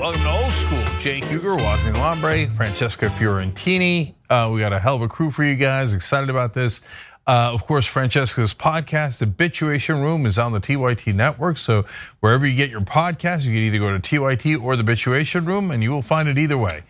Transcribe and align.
welcome 0.00 0.22
to 0.22 0.30
Old 0.30 0.52
School. 0.52 0.78
Cenk 0.98 1.24
Uygur, 1.24 1.58
Wosny 1.58 1.92
Lambre, 1.92 2.50
Francesca 2.56 3.10
Fiorentini. 3.10 4.14
Uh, 4.30 4.48
we 4.50 4.60
got 4.60 4.72
a 4.72 4.78
hell 4.78 4.96
of 4.96 5.02
a 5.02 5.08
crew 5.08 5.30
for 5.30 5.44
you 5.44 5.56
guys. 5.56 5.92
Excited 5.92 6.30
about 6.30 6.54
this. 6.54 6.80
Uh, 7.26 7.50
of 7.52 7.66
course, 7.66 7.84
Francesca's 7.84 8.54
podcast, 8.54 9.22
Bitchuation 9.34 10.00
Room, 10.00 10.24
is 10.24 10.38
on 10.38 10.52
the 10.52 10.58
TYT 10.58 11.14
network. 11.14 11.58
So 11.58 11.84
wherever 12.20 12.46
you 12.46 12.56
get 12.56 12.70
your 12.70 12.80
podcast, 12.80 13.44
you 13.44 13.52
can 13.52 13.60
either 13.60 13.78
go 13.78 13.90
to 13.90 13.98
TYT 13.98 14.62
or 14.62 14.74
the 14.74 14.82
Bitchuation 14.82 15.46
Room, 15.46 15.70
and 15.70 15.82
you 15.82 15.90
will 15.90 16.00
find 16.00 16.30
it 16.30 16.38
either 16.38 16.56
way. 16.56 16.82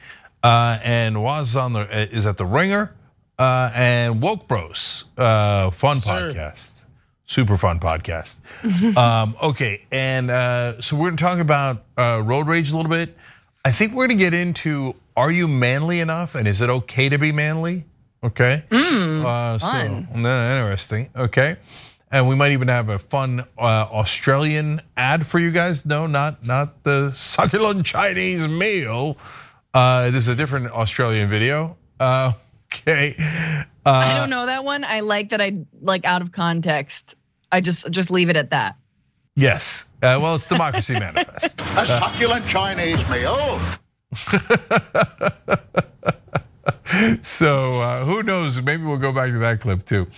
Uh, 0.45 0.79
and 0.84 1.20
Waz 1.20 1.48
is 1.48 1.56
on 1.56 1.72
the 1.72 2.14
is 2.14 2.27
at 2.27 2.38
the 2.38 2.46
Ringer 2.46 2.95
uh, 3.40 3.72
and 3.74 4.22
Woke 4.22 4.46
Bros, 4.46 5.06
uh, 5.18 5.70
fun 5.70 5.96
Sir. 5.96 6.32
podcast 6.32 6.80
super 7.31 7.57
fun 7.57 7.79
podcast. 7.79 8.41
um, 8.97 9.37
okay, 9.41 9.87
and 9.91 10.30
uh, 10.30 10.80
so 10.80 10.97
we're 10.97 11.09
going 11.09 11.17
to 11.17 11.25
talk 11.25 11.39
about 11.39 11.84
uh, 11.97 12.21
road 12.25 12.47
rage 12.47 12.71
a 12.73 12.77
little 12.77 12.91
bit. 12.91 13.16
I 13.65 13.71
think 13.71 13.95
we're 13.95 14.09
going 14.09 14.19
to 14.19 14.25
get 14.25 14.34
into 14.34 14.95
are 15.16 15.30
you 15.30 15.48
manly 15.48 16.01
enough, 16.01 16.35
and 16.35 16.47
is 16.47 16.61
it 16.61 16.69
okay 16.69 17.09
to 17.09 17.19
be 17.19 17.33
manly? 17.33 17.85
Okay, 18.23 18.65
uh, 18.71 19.59
so 19.59 19.66
fun. 19.66 20.09
interesting. 20.12 21.09
Okay, 21.16 21.57
and 22.11 22.29
we 22.29 22.35
might 22.35 22.52
even 22.52 22.69
have 22.69 22.88
a 22.88 22.98
fun 22.98 23.41
uh, 23.57 23.87
Australian 23.91 24.83
ad 24.97 25.27
for 25.27 25.38
you 25.38 25.51
guys. 25.51 25.87
No, 25.87 26.07
not 26.07 26.47
not 26.47 26.83
the 26.83 27.12
succulent 27.12 27.87
Chinese 27.87 28.47
meal. 28.47 29.16
Uh, 29.73 30.10
this 30.10 30.24
is 30.24 30.29
a 30.29 30.35
different 30.35 30.71
Australian 30.73 31.30
video. 31.30 31.77
Uh, 31.99 32.33
okay. 32.66 33.15
I 33.87 34.15
don't 34.15 34.30
know 34.30 34.47
that 34.47 34.65
one. 34.65 34.85
I 34.85 35.01
like 35.01 35.30
that 35.30 35.41
I 35.41 35.65
like 35.80 36.05
out 36.05 36.23
of 36.23 36.33
context. 36.33 37.16
I 37.52 37.60
just 37.60 37.90
just 37.90 38.10
leave 38.10 38.28
it 38.28 38.36
at 38.36 38.50
that. 38.50 38.77
Yes. 39.36 39.84
Uh, 40.02 40.18
well, 40.20 40.34
it's 40.36 40.48
Democracy 40.48 40.92
Manifest. 40.98 41.60
A 41.76 41.84
succulent 41.86 42.46
Chinese 42.46 43.06
meal. 43.09 43.60
So 47.23 47.80
uh, 47.80 48.04
who 48.04 48.23
knows? 48.23 48.60
Maybe 48.62 48.82
we'll 48.82 48.98
go 48.98 49.12
back 49.12 49.30
to 49.30 49.38
that 49.38 49.60
clip 49.60 49.87
too. 49.87 50.09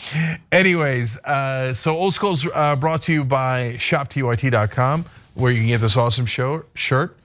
Anyways, 0.50 1.18
uh, 1.24 1.74
so 1.74 1.94
Old 1.94 2.14
School's 2.14 2.46
uh, 2.52 2.76
brought 2.76 3.02
to 3.02 3.12
you 3.12 3.24
by 3.24 3.74
ShopTYT.com, 3.76 5.04
where 5.34 5.52
you 5.52 5.58
can 5.58 5.68
get 5.68 5.80
this 5.80 5.96
awesome 5.96 6.26
show, 6.26 6.64
shirt, 6.74 7.16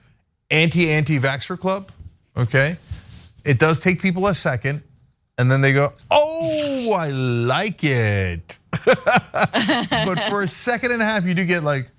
Anti-Anti-Vaxxer 0.50 1.58
Club. 1.58 1.90
Okay, 2.36 2.76
it 3.44 3.58
does 3.58 3.80
take 3.80 4.02
people 4.02 4.26
a 4.26 4.34
second, 4.34 4.82
and 5.38 5.50
then 5.50 5.60
they 5.62 5.72
go, 5.72 5.92
"Oh, 6.10 6.92
I 6.96 7.08
like 7.10 7.82
it." 7.82 8.57
but 8.84 10.20
for 10.28 10.42
a 10.42 10.48
second 10.48 10.92
and 10.92 11.02
a 11.02 11.04
half, 11.04 11.24
you 11.24 11.34
do 11.34 11.44
get 11.44 11.62
like, 11.64 11.90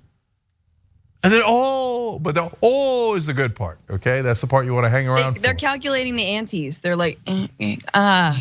and 1.23 1.33
then 1.33 1.41
oh, 1.45 2.19
but 2.19 2.35
the 2.35 2.49
oh 2.63 3.15
is 3.15 3.25
the 3.25 3.33
good 3.33 3.55
part. 3.55 3.79
Okay, 3.89 4.21
that's 4.21 4.41
the 4.41 4.47
part 4.47 4.65
you 4.65 4.73
want 4.73 4.85
to 4.85 4.89
hang 4.89 5.07
around. 5.07 5.37
they're 5.37 5.53
for. 5.53 5.59
calculating 5.59 6.15
the 6.15 6.23
antes. 6.23 6.79
They're 6.79 6.95
like, 6.95 7.19
eh, 7.27 7.47
eh, 7.59 7.75
ah. 7.93 8.37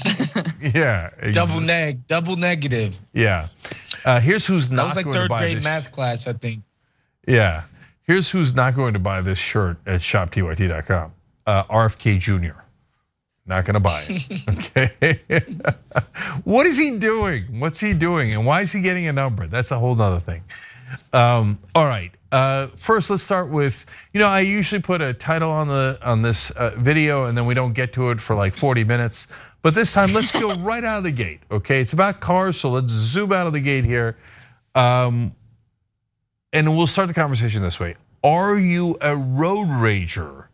Yeah, 0.61 1.11
Double 1.33 1.61
neg, 1.61 2.07
double 2.07 2.37
negative. 2.37 2.99
Yeah. 3.13 3.49
Uh, 4.05 4.21
here's 4.21 4.47
who's 4.47 4.71
not. 4.71 4.77
That 4.77 4.77
not 4.77 4.85
was 4.85 4.97
like 4.97 5.05
going 5.07 5.15
to 5.15 5.21
third 5.23 5.29
buy 5.29 5.41
grade 5.41 5.57
this. 5.59 5.65
math 5.65 5.93
class, 5.93 6.27
I 6.29 6.33
think. 6.35 6.63
Yeah. 7.27 7.65
Here's 8.03 8.31
who's 8.31 8.55
not 8.55 8.75
going 8.75 8.95
to 8.95 8.99
buy 8.99 9.21
this 9.21 9.39
shirt 9.39 9.77
at 9.87 10.01
shoptyt.com. 10.01 11.13
Uh, 11.47 11.65
RFK 11.65 12.19
Jr. 12.19 12.61
Not 13.49 13.65
going 13.65 13.75
to 13.75 13.81
buy 13.81 14.05
it. 14.09 14.29
Okay. 14.49 15.21
what 16.45 16.67
is 16.67 16.77
he 16.77 16.99
doing? 16.99 17.61
What's 17.61 17.81
he 17.81 17.95
doing? 17.95 18.33
And 18.35 18.45
why 18.45 18.61
is 18.61 18.73
he 18.73 18.81
getting 18.83 19.07
a 19.07 19.13
number? 19.13 19.47
That's 19.47 19.71
a 19.71 19.79
whole 19.79 19.95
nother 19.95 20.21
thing. 20.21 20.45
Um, 21.13 21.59
all 21.75 21.87
right. 21.87 22.13
Uh, 22.31 22.67
first, 22.77 23.09
let's 23.09 23.23
start 23.23 23.49
with 23.49 23.87
you 24.13 24.21
know 24.21 24.27
I 24.27 24.41
usually 24.41 24.83
put 24.83 25.01
a 25.01 25.15
title 25.15 25.51
on 25.51 25.69
the 25.69 25.99
on 26.03 26.21
this 26.21 26.51
uh, 26.51 26.75
video 26.77 27.25
and 27.25 27.37
then 27.37 27.47
we 27.47 27.55
don't 27.55 27.73
get 27.73 27.95
to 27.95 28.11
it 28.11 28.21
for 28.21 28.37
like 28.37 28.55
40 28.55 28.85
minutes. 28.85 29.29
But 29.63 29.75
this 29.75 29.93
time, 29.93 30.13
let's 30.13 30.31
go 30.31 30.55
right 30.61 30.85
out 30.85 30.99
of 30.99 31.05
the 31.05 31.11
gate. 31.11 31.41
Okay, 31.51 31.81
it's 31.81 31.95
about 31.95 32.21
cars, 32.21 32.61
so 32.61 32.71
let's 32.71 32.93
zoom 32.93 33.33
out 33.33 33.47
of 33.47 33.55
the 33.55 33.61
gate 33.61 33.85
here. 33.85 34.17
Um, 34.75 35.35
and 36.53 36.77
we'll 36.77 36.87
start 36.87 37.09
the 37.09 37.15
conversation 37.15 37.63
this 37.63 37.81
way. 37.81 37.97
Are 38.23 38.59
you 38.59 38.97
a 39.01 39.17
road 39.17 39.69
rager? 39.69 40.47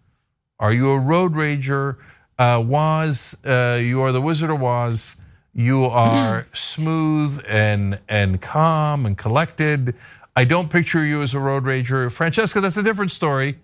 Are 0.60 0.72
you 0.72 0.92
a 0.92 0.98
road 0.98 1.32
rager? 1.32 1.96
Uh, 2.38 2.62
was 2.66 3.36
uh, 3.44 3.78
you 3.80 4.00
are 4.02 4.12
the 4.12 4.20
Wizard 4.20 4.50
of 4.50 4.60
Waz? 4.60 5.16
You 5.52 5.84
are 5.84 6.46
smooth 6.54 7.40
and 7.48 7.98
and 8.08 8.40
calm 8.42 9.06
and 9.06 9.16
collected. 9.16 9.94
I 10.36 10.44
don't 10.44 10.68
picture 10.68 11.04
you 11.04 11.22
as 11.22 11.32
a 11.34 11.38
road 11.38 11.64
rager, 11.64 12.10
Francesca. 12.10 12.60
That's 12.60 12.76
a 12.76 12.82
different 12.82 13.12
story, 13.12 13.58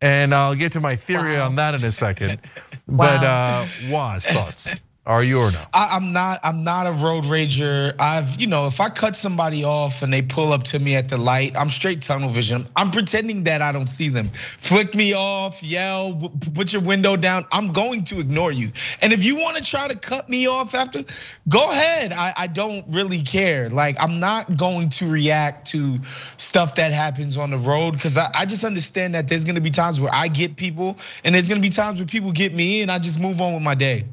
and 0.00 0.34
I'll 0.34 0.54
get 0.54 0.72
to 0.72 0.80
my 0.80 0.96
theory 0.96 1.36
on 1.36 1.56
that 1.56 1.74
in 1.78 1.86
a 1.86 1.92
second. 1.92 2.40
But 2.86 3.24
uh, 3.24 3.64
Waz, 3.88 4.26
thoughts? 4.26 4.76
Are 5.06 5.22
you 5.22 5.38
or 5.38 5.52
not? 5.52 5.68
I, 5.74 5.90
I'm 5.92 6.14
not. 6.14 6.40
I'm 6.42 6.64
not 6.64 6.86
a 6.86 6.92
road 6.92 7.24
rager. 7.24 7.94
I've, 7.98 8.40
you 8.40 8.46
know, 8.46 8.66
if 8.66 8.80
I 8.80 8.88
cut 8.88 9.14
somebody 9.14 9.62
off 9.62 10.00
and 10.00 10.10
they 10.10 10.22
pull 10.22 10.50
up 10.50 10.62
to 10.64 10.78
me 10.78 10.96
at 10.96 11.10
the 11.10 11.18
light, 11.18 11.54
I'm 11.58 11.68
straight 11.68 12.00
tunnel 12.00 12.30
vision. 12.30 12.66
I'm 12.74 12.90
pretending 12.90 13.44
that 13.44 13.60
I 13.60 13.70
don't 13.70 13.86
see 13.86 14.08
them. 14.08 14.30
Flick 14.30 14.94
me 14.94 15.12
off, 15.12 15.62
yell, 15.62 16.32
put 16.54 16.72
your 16.72 16.80
window 16.80 17.16
down. 17.16 17.44
I'm 17.52 17.70
going 17.70 18.04
to 18.04 18.18
ignore 18.18 18.50
you. 18.50 18.72
And 19.02 19.12
if 19.12 19.26
you 19.26 19.36
want 19.36 19.58
to 19.58 19.62
try 19.62 19.88
to 19.88 19.94
cut 19.94 20.30
me 20.30 20.46
off 20.46 20.74
after, 20.74 21.04
go 21.50 21.70
ahead. 21.70 22.14
I, 22.14 22.32
I 22.38 22.46
don't 22.46 22.86
really 22.88 23.22
care. 23.22 23.68
Like 23.68 24.00
I'm 24.00 24.20
not 24.20 24.56
going 24.56 24.88
to 24.88 25.10
react 25.10 25.66
to 25.72 25.98
stuff 26.38 26.76
that 26.76 26.92
happens 26.92 27.36
on 27.36 27.50
the 27.50 27.58
road 27.58 27.92
because 27.92 28.16
I, 28.16 28.30
I 28.34 28.46
just 28.46 28.64
understand 28.64 29.14
that 29.14 29.28
there's 29.28 29.44
gonna 29.44 29.60
be 29.60 29.70
times 29.70 30.00
where 30.00 30.14
I 30.14 30.28
get 30.28 30.56
people, 30.56 30.96
and 31.24 31.34
there's 31.34 31.48
gonna 31.48 31.60
be 31.60 31.68
times 31.68 32.00
where 32.00 32.06
people 32.06 32.32
get 32.32 32.54
me, 32.54 32.80
and 32.80 32.90
I 32.90 32.98
just 32.98 33.20
move 33.20 33.42
on 33.42 33.52
with 33.52 33.62
my 33.62 33.74
day. 33.74 34.04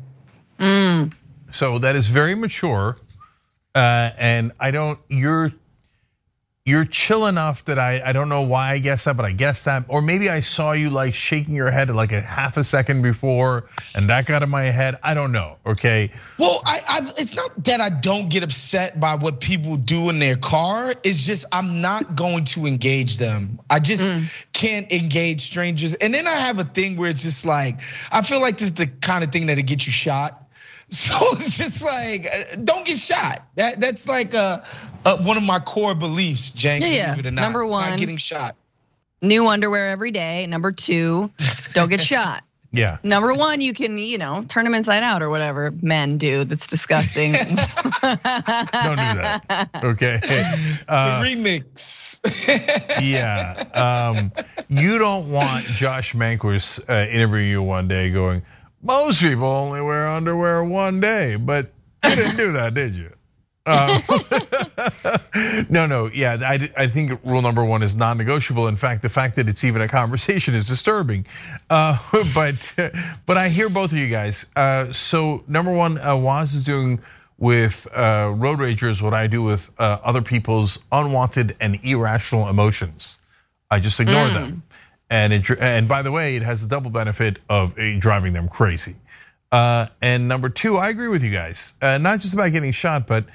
So 1.51 1.79
that 1.79 1.95
is 1.95 2.07
very 2.07 2.35
mature, 2.35 2.97
uh, 3.75 4.11
and 4.17 4.51
I 4.59 4.72
don't. 4.72 4.99
You're 5.09 5.51
you're 6.63 6.85
chill 6.85 7.25
enough 7.25 7.66
that 7.66 7.79
I 7.79 8.01
I 8.05 8.11
don't 8.13 8.29
know 8.29 8.44
why 8.44 8.72
I 8.72 8.77
guess 8.77 9.05
that, 9.05 9.17
but 9.17 9.25
I 9.25 9.31
guess 9.31 9.63
that, 9.63 9.83
or 9.88 10.01
maybe 10.01 10.29
I 10.29 10.41
saw 10.41 10.73
you 10.73 10.91
like 10.91 11.16
shaking 11.16 11.55
your 11.55 11.72
head 11.72 11.89
like 11.89 12.11
a 12.11 12.22
half 12.22 12.55
a 12.55 12.63
second 12.63 13.01
before, 13.01 13.67
and 13.95 14.07
that 14.09 14.27
got 14.27 14.44
in 14.44 14.49
my 14.49 14.66
head. 14.66 14.99
I 15.01 15.16
don't 15.16 15.31
know. 15.31 15.57
Okay, 15.66 16.11
Well, 16.38 16.61
I, 16.66 16.79
I 16.88 16.99
it's 16.99 17.33
not 17.35 17.63
that 17.63 17.81
I 17.81 17.89
don't 17.89 18.29
get 18.29 18.43
upset 18.43 18.99
by 18.99 19.16
what 19.16 19.41
people 19.41 19.75
do 19.75 20.09
in 20.09 20.19
their 20.19 20.38
car. 20.38 20.93
It's 21.03 21.25
just 21.25 21.45
I'm 21.51 21.81
not 21.81 22.16
going 22.16 22.43
to 22.45 22.67
engage 22.67 23.17
them. 23.17 23.59
I 23.72 23.79
just 23.79 24.13
can't 24.53 24.89
engage 24.91 25.41
strangers. 25.41 25.95
And 25.95 26.13
then 26.13 26.28
I 26.28 26.35
have 26.35 26.59
a 26.59 26.63
thing 26.63 26.95
where 26.95 27.09
it's 27.09 27.23
just 27.23 27.43
like 27.43 27.81
I 28.11 28.22
feel 28.22 28.39
like 28.39 28.57
this 28.57 28.67
is 28.67 28.73
the 28.73 28.88
kind 28.88 29.23
of 29.23 29.31
thing 29.31 29.47
that'll 29.47 29.63
get 29.63 29.88
you 29.88 29.91
shot. 29.91 30.41
So 30.91 31.16
it's 31.34 31.57
just 31.57 31.84
like 31.84 32.28
uh, 32.28 32.56
don't 32.63 32.85
get 32.85 32.97
shot. 32.97 33.44
That 33.56 33.79
that's 33.79 34.07
like 34.07 34.35
uh, 34.35 34.59
uh 35.06 35.18
one 35.24 35.38
of 35.38 35.44
my 35.44 35.59
core 35.59 35.96
beliefs, 35.96 36.52
Cenk. 36.52 36.81
Yeah, 36.81 36.88
yeah. 36.88 37.09
Believe 37.12 37.25
it 37.25 37.29
or 37.29 37.31
not. 37.31 37.41
Number 37.41 37.66
Not 37.68 37.97
getting 37.97 38.18
shot. 38.18 38.56
New 39.22 39.47
underwear 39.47 39.90
every 39.90 40.12
day. 40.12 40.47
Number 40.47 40.72
two, 40.72 41.29
don't 41.74 41.90
get 41.90 42.02
shot. 42.13 42.44
yeah. 42.72 42.97
Number 43.03 43.34
one, 43.35 43.62
you 43.62 43.72
can, 43.74 43.97
you 44.00 44.18
know, 44.18 44.44
turn 44.47 44.63
them 44.63 44.74
inside 44.74 45.03
out 45.03 45.22
or 45.22 45.29
whatever 45.29 45.72
men 45.81 46.18
do. 46.18 46.44
That's 46.44 46.66
disgusting. 46.66 47.34
Don't 47.35 47.47
do 47.52 48.18
that. 48.18 49.69
Okay. 49.84 50.19
The 50.23 50.84
Uh, 50.88 51.22
remix. 51.23 52.19
yeah. 53.02 53.63
Um, 53.73 54.31
you 54.69 54.97
don't 54.97 55.29
want 55.29 55.66
Josh 55.66 56.13
Mankiewicz 56.13 56.79
uh, 56.90 57.09
interviewing 57.09 57.47
you 57.50 57.62
one 57.62 57.88
day 57.88 58.09
going, 58.09 58.41
most 58.81 59.19
people 59.21 59.47
only 59.47 59.81
wear 59.81 60.07
underwear 60.07 60.63
one 60.63 60.99
day, 60.99 61.35
but 61.35 61.71
you 62.03 62.15
didn't 62.15 62.37
do 62.37 62.51
that, 62.53 62.73
did 62.73 62.95
you? 62.95 63.11
Um, 63.65 64.01
no, 65.69 65.85
no, 65.85 66.09
yeah, 66.11 66.37
I, 66.41 66.71
I 66.75 66.87
think 66.87 67.19
rule 67.23 67.41
number 67.41 67.63
one 67.63 67.83
is 67.83 67.95
non-negotiable. 67.95 68.67
In 68.67 68.75
fact, 68.75 69.03
the 69.03 69.09
fact 69.09 69.35
that 69.35 69.47
it's 69.47 69.63
even 69.63 69.81
a 69.81 69.87
conversation 69.87 70.55
is 70.55 70.67
disturbing. 70.67 71.25
Uh, 71.69 71.97
but 72.35 72.73
but 73.25 73.37
I 73.37 73.49
hear 73.49 73.69
both 73.69 73.91
of 73.91 73.97
you 73.97 74.09
guys. 74.09 74.47
Uh, 74.55 74.91
so 74.91 75.43
number 75.47 75.72
one, 75.72 75.99
uh, 75.99 76.16
Waz 76.16 76.55
is 76.55 76.63
doing 76.63 77.01
with 77.37 77.87
uh, 77.95 78.31
road 78.35 78.59
ragers 78.59 79.01
what 79.01 79.13
I 79.13 79.27
do 79.27 79.43
with 79.43 79.72
uh, 79.79 79.99
other 80.03 80.22
people's 80.22 80.79
unwanted 80.91 81.55
and 81.59 81.79
irrational 81.84 82.47
emotions. 82.47 83.17
I 83.69 83.79
just 83.79 83.99
ignore 83.99 84.29
them, 84.29 84.63
and 85.11 85.34
it, 85.34 85.47
and 85.59 85.87
by 85.90 86.02
the 86.02 86.11
way, 86.11 86.37
it 86.37 86.41
has 86.41 86.61
the 86.61 86.69
double 86.69 86.90
benefit 86.90 87.37
of 87.49 87.75
driving 87.99 88.31
them 88.31 88.47
crazy. 88.47 88.96
Uh, 89.52 89.87
and 90.02 90.29
number 90.29 90.47
two, 90.47 90.78
I 90.78 90.87
agree 90.87 91.09
with 91.09 91.22
you 91.22 91.31
guys. 91.31 91.73
Uh, 91.81 91.97
not 91.97 92.22
just 92.22 92.34
about 92.34 92.53
getting 92.53 92.72
shot, 92.72 93.05
but 93.05 93.25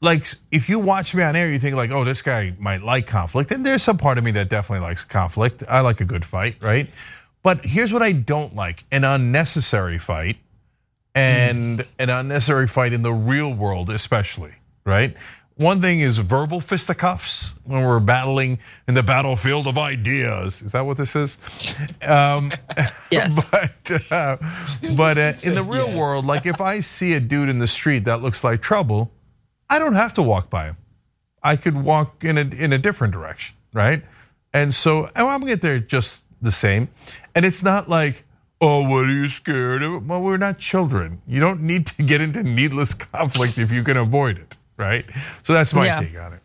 like 0.00 0.26
if 0.50 0.70
you 0.70 0.78
watch 0.78 1.14
me 1.14 1.22
on 1.22 1.36
air, 1.36 1.52
you 1.52 1.58
think 1.58 1.76
like, 1.76 1.90
oh, 1.90 2.02
this 2.02 2.22
guy 2.22 2.54
might 2.58 2.82
like 2.82 3.06
conflict, 3.06 3.50
and 3.50 3.64
there's 3.64 3.82
some 3.82 3.98
part 3.98 4.16
of 4.16 4.24
me 4.24 4.30
that 4.32 4.48
definitely 4.48 4.86
likes 4.86 5.04
conflict. 5.04 5.62
I 5.68 5.80
like 5.80 6.00
a 6.00 6.06
good 6.06 6.24
fight, 6.24 6.56
right? 6.62 6.88
But 7.42 7.66
here's 7.66 7.92
what 7.92 8.02
I 8.02 8.12
don't 8.12 8.56
like: 8.56 8.84
an 8.90 9.04
unnecessary 9.04 9.98
fight, 9.98 10.38
and 11.14 11.84
an 11.98 12.08
unnecessary 12.08 12.68
fight 12.68 12.94
in 12.94 13.02
the 13.02 13.12
real 13.12 13.52
world, 13.52 13.90
especially, 13.90 14.54
right? 14.86 15.14
One 15.56 15.80
thing 15.80 16.00
is 16.00 16.18
verbal 16.18 16.60
fisticuffs 16.60 17.58
when 17.64 17.82
we're 17.82 17.98
battling 18.00 18.58
in 18.86 18.94
the 18.94 19.02
battlefield 19.02 19.66
of 19.66 19.78
ideas. 19.78 20.60
Is 20.62 20.72
that 20.72 20.82
what 20.86 20.96
this 20.98 21.16
is? 21.16 21.38
Um, 22.02 22.50
Yes. 23.10 23.48
but 23.48 23.90
uh, 24.10 24.36
but 24.96 25.16
uh, 25.16 25.32
in 25.44 25.54
the 25.54 25.62
real 25.68 25.86
Yes. 25.88 25.96
world, 25.98 26.26
like 26.26 26.44
if 26.46 26.60
I 26.60 26.80
see 26.80 27.14
a 27.14 27.20
dude 27.20 27.48
in 27.48 27.58
the 27.58 27.66
street 27.68 28.04
that 28.04 28.20
looks 28.22 28.44
like 28.44 28.60
trouble, 28.60 29.10
I 29.70 29.78
don't 29.78 29.94
have 29.94 30.12
to 30.14 30.22
walk 30.22 30.50
by 30.50 30.64
him. 30.66 30.76
I 31.42 31.56
could 31.56 31.82
walk 31.82 32.24
in 32.24 32.36
a 32.36 32.42
in 32.42 32.72
a 32.72 32.78
different 32.78 33.12
direction, 33.14 33.56
right? 33.72 34.02
And 34.52 34.74
so 34.74 35.06
I'm 35.14 35.40
gonna 35.40 35.46
get 35.46 35.62
there 35.62 35.78
just 35.78 36.24
the 36.42 36.50
same. 36.50 36.88
And 37.34 37.44
it's 37.44 37.62
not 37.62 37.88
like, 37.88 38.24
oh, 38.60 38.88
what 38.88 39.04
are 39.08 39.12
you 39.12 39.28
scared 39.28 39.82
of? 39.82 40.06
Well, 40.06 40.20
we're 40.22 40.36
not 40.38 40.58
children. 40.58 41.22
You 41.26 41.40
don't 41.40 41.62
need 41.62 41.86
to 41.86 42.02
get 42.02 42.20
into 42.20 42.42
needless 42.42 42.92
conflict 43.12 43.56
if 43.58 43.70
you 43.70 43.82
can 43.84 43.96
avoid 43.96 44.38
it, 44.38 44.56
right? 44.76 45.04
So 45.42 45.52
that's 45.52 45.72
my 45.74 45.86
Yeah. 45.86 46.00
take 46.00 46.18
on 46.18 46.32
it. 46.34 46.42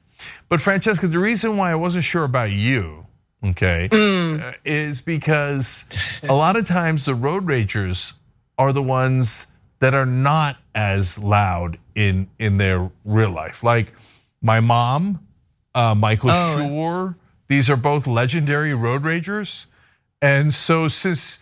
But 0.49 0.61
Francesca, 0.61 1.07
the 1.07 1.19
reason 1.19 1.57
why 1.57 1.71
I 1.71 1.75
wasn't 1.75 2.03
sure 2.03 2.23
about 2.23 2.51
you, 2.51 3.05
okay, 3.43 3.89
uh, 3.91 4.51
is 4.65 5.01
because 5.01 5.85
a 6.23 6.33
lot 6.33 6.55
of 6.57 6.67
times 6.67 7.05
the 7.05 7.15
road 7.15 7.45
ragers 7.47 8.13
are 8.57 8.73
the 8.73 8.83
ones 8.83 9.47
that 9.79 9.93
are 9.93 10.05
not 10.05 10.57
as 10.75 11.17
loud 11.17 11.79
in 11.95 12.27
in 12.37 12.57
their 12.57 12.91
real 13.03 13.31
life. 13.31 13.63
Like 13.63 13.93
my 14.41 14.59
mom, 14.59 15.25
uh, 15.73 15.95
Michael 15.95 16.29
Oh. 16.31 16.57
Shure, 16.57 17.15
these 17.47 17.69
are 17.69 17.77
both 17.77 18.05
legendary 18.05 18.73
road 18.75 19.01
ragers, 19.03 19.65
and 20.21 20.53
so 20.53 20.87
since 20.87 21.39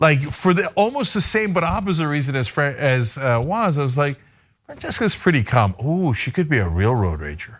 like 0.00 0.22
for 0.30 0.54
the 0.54 0.68
almost 0.68 1.12
the 1.12 1.20
same 1.20 1.52
but 1.52 1.62
opposite 1.64 2.08
reason 2.08 2.34
as 2.36 2.48
as 2.56 3.18
uh, 3.18 3.42
was, 3.44 3.76
I 3.78 3.82
was 3.82 3.98
like, 3.98 4.18
Francesca's 4.66 5.14
pretty 5.14 5.42
calm. 5.42 5.74
Ooh, 5.84 6.14
she 6.14 6.30
could 6.30 6.48
be 6.48 6.58
a 6.58 6.68
real 6.68 6.94
road 6.94 7.20
rager. 7.20 7.56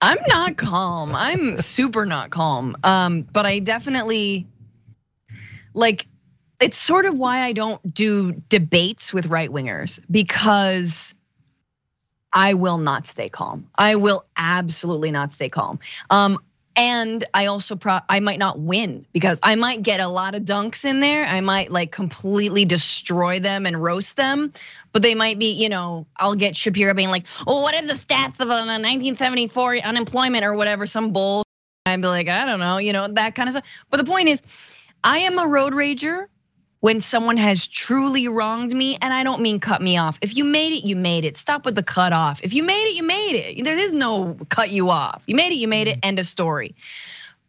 I'm 0.00 0.18
not 0.28 0.56
calm. 0.56 1.14
I'm 1.14 1.58
super 1.58 2.06
not 2.06 2.30
calm. 2.30 2.76
Um, 2.82 3.22
but 3.22 3.44
I 3.44 3.58
definitely 3.58 4.46
like 5.74 6.06
it's 6.60 6.78
sort 6.78 7.06
of 7.06 7.18
why 7.18 7.40
I 7.40 7.52
don't 7.52 7.94
do 7.94 8.32
debates 8.32 9.12
with 9.12 9.26
right 9.26 9.50
wingers 9.50 10.00
because 10.10 11.14
I 12.32 12.54
will 12.54 12.78
not 12.78 13.06
stay 13.06 13.28
calm. 13.28 13.68
I 13.74 13.96
will 13.96 14.24
absolutely 14.36 15.10
not 15.10 15.32
stay 15.32 15.48
calm. 15.48 15.80
Um, 16.10 16.38
and 16.76 17.24
I 17.34 17.46
also 17.46 17.76
pro- 17.76 18.00
I 18.08 18.20
might 18.20 18.38
not 18.38 18.58
win 18.58 19.06
because 19.12 19.40
I 19.42 19.54
might 19.56 19.82
get 19.82 20.00
a 20.00 20.08
lot 20.08 20.34
of 20.34 20.42
dunks 20.42 20.84
in 20.84 21.00
there. 21.00 21.26
I 21.26 21.40
might 21.40 21.70
like 21.70 21.90
completely 21.90 22.64
destroy 22.64 23.40
them 23.40 23.66
and 23.66 23.82
roast 23.82 24.16
them, 24.16 24.52
but 24.92 25.02
they 25.02 25.14
might 25.14 25.38
be, 25.38 25.52
you 25.52 25.68
know, 25.68 26.06
I'll 26.16 26.34
get 26.34 26.56
Shapiro 26.56 26.94
being 26.94 27.10
like, 27.10 27.24
"Oh, 27.46 27.62
what 27.62 27.74
are 27.74 27.86
the 27.86 27.94
stats 27.94 28.40
of 28.40 28.48
a 28.48 28.64
1974 28.66 29.78
unemployment 29.78 30.44
or 30.44 30.54
whatever, 30.54 30.86
some 30.86 31.12
bull." 31.12 31.42
I'd 31.86 32.00
be 32.00 32.08
like, 32.08 32.28
I 32.28 32.44
don't 32.44 32.60
know, 32.60 32.78
you 32.78 32.92
know, 32.92 33.08
that 33.08 33.34
kind 33.34 33.48
of 33.48 33.54
stuff. 33.54 33.64
But 33.88 33.96
the 33.96 34.04
point 34.04 34.28
is, 34.28 34.42
I 35.02 35.18
am 35.20 35.38
a 35.38 35.46
road 35.46 35.72
rager 35.72 36.26
when 36.80 36.98
someone 36.98 37.36
has 37.36 37.66
truly 37.66 38.26
wronged 38.26 38.74
me, 38.74 38.96
and 39.00 39.12
I 39.12 39.22
don't 39.22 39.42
mean 39.42 39.60
cut 39.60 39.82
me 39.82 39.98
off. 39.98 40.18
If 40.22 40.36
you 40.36 40.44
made 40.44 40.72
it, 40.72 40.84
you 40.84 40.96
made 40.96 41.24
it. 41.24 41.36
Stop 41.36 41.64
with 41.64 41.74
the 41.74 41.82
cut 41.82 42.12
off. 42.12 42.40
If 42.42 42.54
you 42.54 42.62
made 42.62 42.84
it, 42.84 42.94
you 42.94 43.02
made 43.02 43.36
it. 43.36 43.64
There 43.64 43.76
is 43.76 43.92
no 43.92 44.36
cut 44.48 44.70
you 44.70 44.88
off. 44.90 45.22
You 45.26 45.36
made 45.36 45.52
it, 45.52 45.56
you 45.56 45.68
made 45.68 45.88
it. 45.88 45.96
Mm-hmm. 45.96 46.08
End 46.08 46.18
of 46.18 46.26
story. 46.26 46.74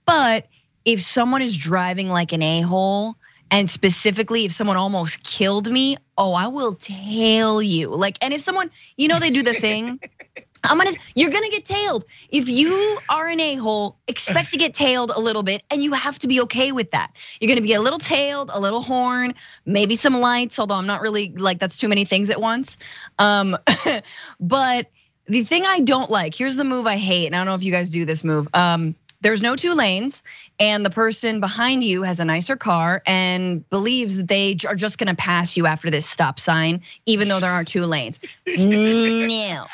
But 0.06 0.48
if 0.84 1.02
someone 1.02 1.42
is 1.42 1.56
driving 1.56 2.10
like 2.10 2.34
an 2.34 2.44
a 2.44 2.62
hole, 2.62 3.16
and 3.50 3.70
specifically 3.70 4.46
if 4.46 4.52
someone 4.52 4.78
almost 4.78 5.24
killed 5.24 5.72
me, 5.72 5.98
oh, 6.18 6.34
I 6.34 6.48
will 6.48 6.74
tail 6.74 7.62
you. 7.62 7.90
Like, 7.90 8.18
and 8.22 8.34
if 8.34 8.42
someone, 8.42 8.70
you 8.98 9.08
know, 9.08 9.20
they 9.20 9.30
do 9.30 9.44
the 9.44 9.54
thing. 9.54 10.00
I'm 10.64 10.78
gonna, 10.78 10.92
you're 11.16 11.32
gonna 11.32 11.50
get 11.50 11.66
tailed. 11.66 12.06
If 12.30 12.48
you 12.48 13.00
are 13.10 13.28
an 13.28 13.40
a 13.40 13.56
hole, 13.56 13.98
expect 14.08 14.52
to 14.52 14.58
get 14.58 14.74
tailed 14.74 15.12
a 15.16 15.20
little 15.20 15.44
bit, 15.44 15.64
and 15.72 15.84
you 15.84 15.94
have 15.94 16.20
to 16.20 16.28
be 16.28 16.42
okay 16.42 16.72
with 16.72 16.92
that. 16.92 17.12
You're 17.40 17.50
gonna 17.50 17.62
be 17.62 17.74
a 17.74 17.82
little 17.82 18.00
tailed, 18.00 18.52
a 18.54 18.60
little 18.60 18.82
horn, 18.82 19.34
maybe 19.66 19.96
some 19.96 20.20
lights, 20.20 20.60
although 20.60 20.76
I'm 20.76 20.88
not 20.88 21.02
really 21.02 21.30
like 21.36 21.60
that's 21.60 21.78
too 21.78 21.88
many 21.88 22.06
things 22.06 22.30
at 22.30 22.40
once. 22.40 22.78
Um, 23.18 23.58
but 24.40 24.88
the 25.28 25.44
thing 25.44 25.66
I 25.66 25.80
don't 25.80 26.12
like, 26.12 26.36
here's 26.36 26.56
the 26.56 26.66
move 26.66 26.86
I 26.86 26.98
hate, 26.98 27.26
and 27.26 27.36
I 27.36 27.40
don't 27.40 27.48
know 27.48 27.56
if 27.56 27.64
you 27.64 27.72
guys 27.72 27.90
do 27.90 28.06
this 28.06 28.24
move. 28.24 28.48
Um, 28.54 28.96
there's 29.22 29.44
no 29.44 29.56
two 29.56 29.74
lanes, 29.74 30.24
and 30.60 30.86
the 30.86 30.90
person 30.90 31.40
behind 31.40 31.84
you 31.84 32.02
has 32.02 32.20
a 32.20 32.26
nicer 32.26 32.56
car 32.56 33.02
and 33.06 33.68
believes 33.70 34.18
that 34.18 34.28
they 34.28 34.58
are 34.68 34.76
just 34.76 34.98
gonna 34.98 35.16
pass 35.16 35.56
you 35.56 35.68
after 35.68 35.90
this 35.90 36.08
stop 36.08 36.40
sign, 36.40 36.82
even 37.06 37.28
though 37.28 37.40
there 37.40 37.52
aren't 37.52 37.68
two 37.68 37.86
lanes. 37.86 38.20
No. 38.58 39.66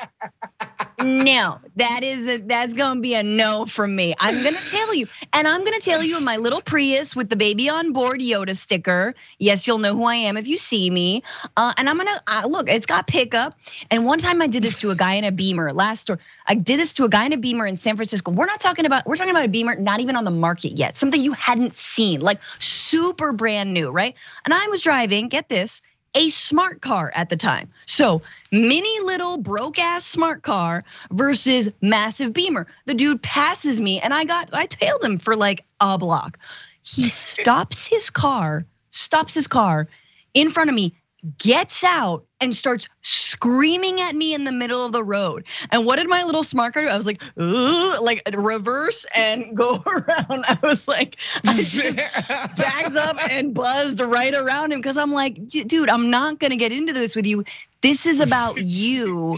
No, 1.00 1.60
that 1.76 2.02
is 2.04 2.28
a, 2.28 2.38
that's 2.38 2.74
gonna 2.74 3.00
be 3.02 3.14
a 3.14 3.22
no 3.22 3.66
from 3.66 3.96
me. 3.96 4.16
I'm 4.20 4.44
gonna 4.44 4.58
tell 4.70 4.96
you, 4.96 5.06
and 5.32 5.48
I'm 5.48 5.64
gonna 5.64 5.80
tell 5.80 6.04
you 6.04 6.18
in 6.18 6.24
my 6.24 6.38
little 6.38 6.62
Prius 6.62 7.16
with 7.16 7.30
the 7.30 7.36
baby 7.36 7.70
on 7.70 7.94
board 7.94 8.20
Yoda 8.20 8.56
sticker. 8.56 9.14
Yes, 9.38 9.68
you'll 9.68 9.78
know 9.78 9.96
who 9.96 10.06
I 10.06 10.16
am 10.16 10.38
if 10.38 10.48
you 10.48 10.58
see 10.58 10.90
me. 10.90 11.24
Uh, 11.56 11.74
and 11.78 11.90
I'm 11.90 11.98
gonna 11.98 12.22
uh, 12.28 12.48
look. 12.50 12.68
It's 12.70 12.88
got 12.88 13.08
pickup. 13.08 13.58
And 13.92 14.06
one 14.06 14.18
time 14.20 14.42
I 14.42 14.48
did 14.48 14.64
this 14.64 14.80
to 14.82 14.90
a 14.90 14.96
guy 14.96 15.14
in 15.16 15.24
a 15.24 15.32
Beamer. 15.32 15.72
Last 15.72 16.02
store, 16.02 16.20
I 16.48 16.56
did 16.56 16.80
this 16.80 16.94
to 16.94 17.06
a 17.06 17.10
guy 17.10 17.26
in 17.28 17.34
a 17.34 17.38
Beamer 17.38 17.68
in 17.68 17.78
San 17.78 17.96
Francisco. 17.96 18.32
We're 18.32 18.48
not 18.48 18.60
talking 18.60 18.86
about. 18.86 19.06
We're 19.06 19.18
talking 19.18 19.32
about 19.32 19.46
a 19.46 19.50
Beamer 19.50 19.76
not 19.76 20.00
even 20.00 20.16
on 20.16 20.26
the 20.26 20.32
market 20.32 20.78
yet. 20.78 20.98
Something 20.98 21.22
you 21.22 21.34
hadn't 21.34 21.76
seen, 21.76 22.22
like 22.22 22.40
super 22.60 23.32
brand 23.34 23.74
new, 23.74 23.90
right? 23.92 24.16
And 24.46 24.54
I 24.54 24.68
was 24.68 24.82
driving. 24.82 25.28
Get 25.30 25.50
this 25.50 25.82
a 26.16 26.30
smart 26.30 26.82
car 26.82 27.12
at 27.16 27.30
the 27.30 27.36
time. 27.36 27.70
So 27.86 28.22
mini 28.52 29.00
little 29.02 29.38
broke 29.38 29.80
ass 29.80 30.06
smart 30.06 30.44
car 30.44 30.84
versus 31.12 31.70
massive 31.82 32.34
beamer. 32.34 32.68
The 32.86 32.94
dude 32.94 33.22
passes 33.22 33.82
me 33.82 34.00
and 34.00 34.14
I 34.14 34.24
got 34.24 34.54
I 34.54 34.66
tailed 34.66 35.04
him 35.04 35.18
for 35.18 35.36
like 35.36 35.66
a 35.80 35.98
block. 35.98 36.38
He 36.84 37.04
stops 37.10 37.88
his 37.88 38.10
car, 38.10 38.66
stops 38.92 39.34
his 39.34 39.48
car 39.48 39.88
in 40.34 40.50
front 40.50 40.70
of 40.70 40.76
me, 40.76 40.96
gets 41.38 41.84
out 41.84 42.27
and 42.40 42.56
starts 42.56 42.88
screaming 43.02 44.00
at 44.02 44.16
me 44.16 44.34
in 44.34 44.44
the 44.44 44.52
middle 44.52 44.86
of 44.86 44.92
the 44.92 45.04
road. 45.04 45.46
And 45.72 45.86
what 45.86 45.98
did 45.98 46.08
my 46.08 46.24
little 46.24 46.44
smart 46.44 46.74
car 46.74 46.84
do? 46.84 46.90
I 46.90 46.98
was 46.98 47.06
like, 47.06 47.22
Ugh, 47.38 48.04
like 48.04 48.22
reverse 48.36 49.06
and 49.16 49.46
go 49.56 49.84
around. 49.86 50.46
I 50.48 50.58
was 50.62 50.88
like, 50.88 51.18
I 51.46 52.52
backed 52.58 52.96
up 52.96 53.18
and 53.30 53.54
buzzed 53.54 54.00
right 54.02 54.36
around 54.36 54.72
him 54.72 54.80
because 54.80 54.98
I'm 54.98 55.12
like, 55.12 55.48
dude, 55.48 55.90
I'm 55.90 56.10
not 56.10 56.40
gonna 56.40 56.58
get 56.58 56.72
into 56.72 56.94
this 56.94 57.16
with 57.16 57.26
you. 57.26 57.44
This 57.82 58.06
is 58.06 58.20
about 58.20 58.60
you. 58.62 59.38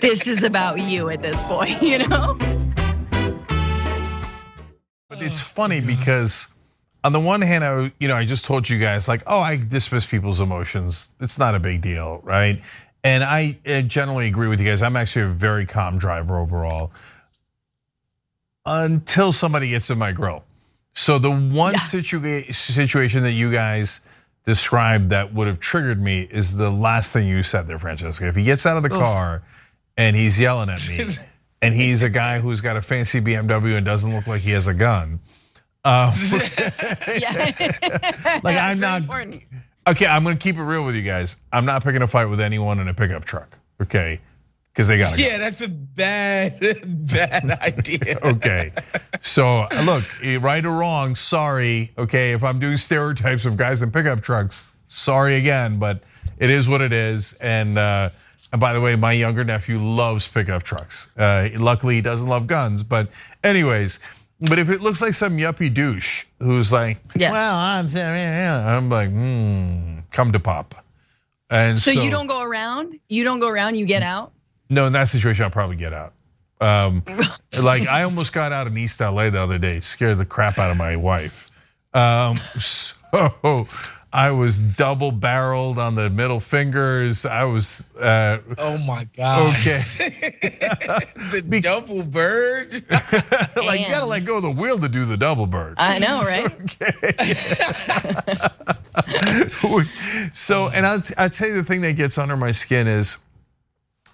This 0.00 0.26
is 0.26 0.42
about 0.42 0.80
you 0.80 1.08
at 1.08 1.22
this 1.22 1.42
point, 1.44 1.82
you 1.82 1.98
know? 2.06 2.36
But 5.08 5.22
it's 5.22 5.40
funny 5.40 5.80
because 5.80 6.48
on 7.04 7.12
the 7.12 7.20
one 7.20 7.40
hand, 7.42 7.64
I 7.64 7.92
you 8.00 8.08
know 8.08 8.14
I 8.16 8.24
just 8.24 8.44
told 8.44 8.68
you 8.68 8.78
guys 8.78 9.08
like, 9.08 9.22
oh, 9.26 9.40
I 9.40 9.56
dismiss 9.56 10.04
people's 10.06 10.40
emotions. 10.40 11.10
It's 11.20 11.38
not 11.38 11.54
a 11.54 11.58
big 11.60 11.80
deal, 11.82 12.20
right? 12.24 12.60
And 13.04 13.22
I 13.22 13.58
uh, 13.66 13.82
generally 13.82 14.26
agree 14.26 14.48
with 14.48 14.60
you 14.60 14.66
guys. 14.66 14.82
I'm 14.82 14.96
actually 14.96 15.22
a 15.22 15.28
very 15.28 15.64
calm 15.66 15.98
driver 15.98 16.38
overall, 16.38 16.90
until 18.66 19.32
somebody 19.32 19.70
gets 19.70 19.90
in 19.90 19.98
my 19.98 20.12
grill. 20.12 20.44
So 20.94 21.18
the 21.18 21.30
one 21.30 21.74
Yeah. 21.74 21.80
situa- 21.80 22.54
situation 22.54 23.22
that 23.22 23.32
you 23.32 23.52
guys 23.52 24.00
described 24.44 25.10
that 25.10 25.32
would 25.32 25.46
have 25.46 25.60
triggered 25.60 26.02
me 26.02 26.22
is 26.30 26.56
the 26.56 26.70
last 26.70 27.12
thing 27.12 27.28
you 27.28 27.42
said 27.42 27.66
there, 27.66 27.78
Francesca. 27.78 28.26
If 28.28 28.34
he 28.36 28.42
gets 28.42 28.66
out 28.66 28.76
of 28.76 28.82
the 28.82 28.88
car 28.88 29.42
and 29.96 30.16
he's 30.16 30.38
yelling 30.40 30.70
at 30.70 30.86
me, 30.88 31.04
and 31.62 31.74
he's 31.74 32.02
a 32.02 32.10
guy 32.10 32.40
who's 32.40 32.60
got 32.60 32.76
a 32.76 32.82
fancy 32.82 33.20
BMW 33.20 33.76
and 33.76 33.86
doesn't 33.86 34.12
look 34.12 34.26
like 34.26 34.40
he 34.42 34.50
has 34.52 34.66
a 34.66 34.74
gun. 34.74 35.20
Um, 35.84 36.12
Yeah. 37.18 38.40
like 38.42 38.56
I'm 38.56 38.80
not 38.80 39.02
important. 39.02 39.42
okay. 39.86 40.06
I'm 40.06 40.24
gonna 40.24 40.36
keep 40.36 40.56
it 40.56 40.62
real 40.62 40.84
with 40.84 40.94
you 40.94 41.02
guys. 41.02 41.36
I'm 41.52 41.64
not 41.64 41.82
picking 41.84 42.02
a 42.02 42.06
fight 42.06 42.26
with 42.26 42.40
anyone 42.40 42.78
in 42.80 42.88
a 42.88 42.94
pickup 42.94 43.24
truck. 43.24 43.56
Okay, 43.80 44.20
because 44.72 44.88
they 44.88 44.98
got 44.98 45.16
to 45.16 45.22
Yeah, 45.22 45.38
that's 45.38 45.60
a 45.60 45.68
bad, 45.68 46.58
bad 46.84 47.50
idea. 47.62 48.18
Okay, 48.24 48.72
so 49.22 49.68
look, 49.84 50.04
eh, 50.22 50.38
right 50.40 50.64
or 50.64 50.72
wrong, 50.72 51.14
sorry. 51.14 51.92
Okay, 51.96 52.32
if 52.32 52.42
I'm 52.42 52.58
doing 52.58 52.76
stereotypes 52.76 53.44
of 53.44 53.56
guys 53.56 53.82
in 53.82 53.92
pickup 53.92 54.20
trucks, 54.20 54.66
sorry 54.88 55.36
again, 55.36 55.78
but 55.78 56.02
it 56.38 56.50
is 56.50 56.68
what 56.68 56.80
it 56.80 56.92
is. 56.92 57.34
And 57.34 57.78
uh, 57.78 58.10
and 58.50 58.60
by 58.60 58.72
the 58.72 58.80
way, 58.80 58.96
my 58.96 59.12
younger 59.12 59.44
nephew 59.44 59.78
loves 59.80 60.26
pickup 60.26 60.64
trucks. 60.64 61.10
Uh, 61.16 61.48
luckily, 61.54 61.94
he 61.94 62.00
doesn't 62.00 62.26
love 62.26 62.46
guns. 62.48 62.82
But 62.82 63.10
anyways, 63.44 64.00
but 64.40 64.58
if 64.58 64.68
it 64.70 64.80
looks 64.80 65.00
like 65.00 65.14
some 65.14 65.36
yuppie 65.36 65.72
douche 65.72 66.24
who's 66.38 66.70
like, 66.72 66.98
Yeah. 67.16 67.32
well, 67.32 67.56
I'm 67.56 67.88
I'm 67.96 68.88
like, 68.88 69.10
hmm, 69.10 69.98
come 70.10 70.32
to 70.32 70.40
pop. 70.40 70.84
And 71.50 71.78
So 71.80 71.92
so, 71.92 72.02
you 72.02 72.10
don't 72.10 72.26
go 72.26 72.42
around? 72.42 72.98
You 73.08 73.24
don't 73.24 73.40
go 73.40 73.48
around, 73.48 73.76
you 73.76 73.86
get 73.86 74.02
out? 74.02 74.32
no, 74.70 74.86
in 74.86 74.92
that 74.92 75.08
situation, 75.08 75.44
I'll 75.44 75.50
probably 75.50 75.76
get 75.76 75.92
out. 75.94 76.12
Um, 76.60 77.02
like 77.62 77.86
I 77.88 78.02
almost 78.02 78.32
got 78.32 78.52
out 78.52 78.66
in 78.66 78.76
East 78.76 79.00
LA 79.00 79.30
the 79.30 79.40
other 79.40 79.58
day, 79.58 79.80
scared 79.80 80.18
the 80.18 80.24
crap 80.26 80.58
out 80.58 80.70
of 80.70 80.76
my 80.76 80.96
wife. 80.96 81.50
Um, 81.94 82.38
so 82.60 83.66
I 84.12 84.30
was 84.30 84.58
double 84.58 85.12
barreled 85.12 85.78
on 85.78 85.94
the 85.94 86.08
middle 86.08 86.40
fingers. 86.40 87.26
I 87.26 87.44
was. 87.44 87.88
Uh, 87.98 88.38
oh 88.56 88.78
my 88.78 89.04
god. 89.04 89.54
Okay. 89.54 89.78
the 91.30 91.60
double 91.62 92.02
bird. 92.02 92.72
like 93.56 93.80
you 93.80 93.88
gotta 93.88 94.06
let 94.06 94.24
go 94.24 94.38
of 94.38 94.42
the 94.42 94.50
wheel 94.50 94.78
to 94.78 94.88
do 94.88 95.04
the 95.04 95.18
double 95.18 95.46
bird. 95.46 95.74
I 95.78 95.98
know, 95.98 96.22
right? 96.22 96.50
Okay. 99.00 100.30
so, 100.32 100.68
and 100.68 100.86
I'll, 100.86 101.02
I'll 101.16 101.30
tell 101.30 101.48
you 101.48 101.54
the 101.54 101.64
thing 101.64 101.82
that 101.82 101.94
gets 101.94 102.18
under 102.18 102.36
my 102.36 102.52
skin 102.52 102.86
is 102.86 103.18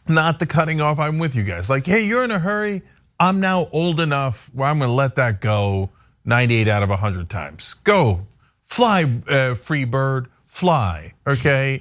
not 0.08 0.38
the 0.38 0.46
cutting 0.46 0.80
off. 0.80 0.98
I'm 0.98 1.18
with 1.18 1.34
you 1.34 1.42
guys. 1.44 1.70
Like, 1.70 1.86
hey, 1.86 2.04
you're 2.04 2.24
in 2.24 2.30
a 2.30 2.38
hurry. 2.38 2.82
I'm 3.18 3.40
now 3.40 3.68
old 3.72 4.00
enough 4.00 4.50
where 4.52 4.68
I'm 4.68 4.78
gonna 4.78 4.92
let 4.92 5.16
that 5.16 5.40
go 5.40 5.90
98 6.24 6.68
out 6.68 6.82
of 6.82 6.90
100 6.90 7.30
times. 7.30 7.74
Go, 7.84 8.26
fly, 8.74 9.04
uh, 9.28 9.54
free 9.54 9.84
bird, 9.84 10.28
fly. 10.46 11.12
Okay. 11.26 11.80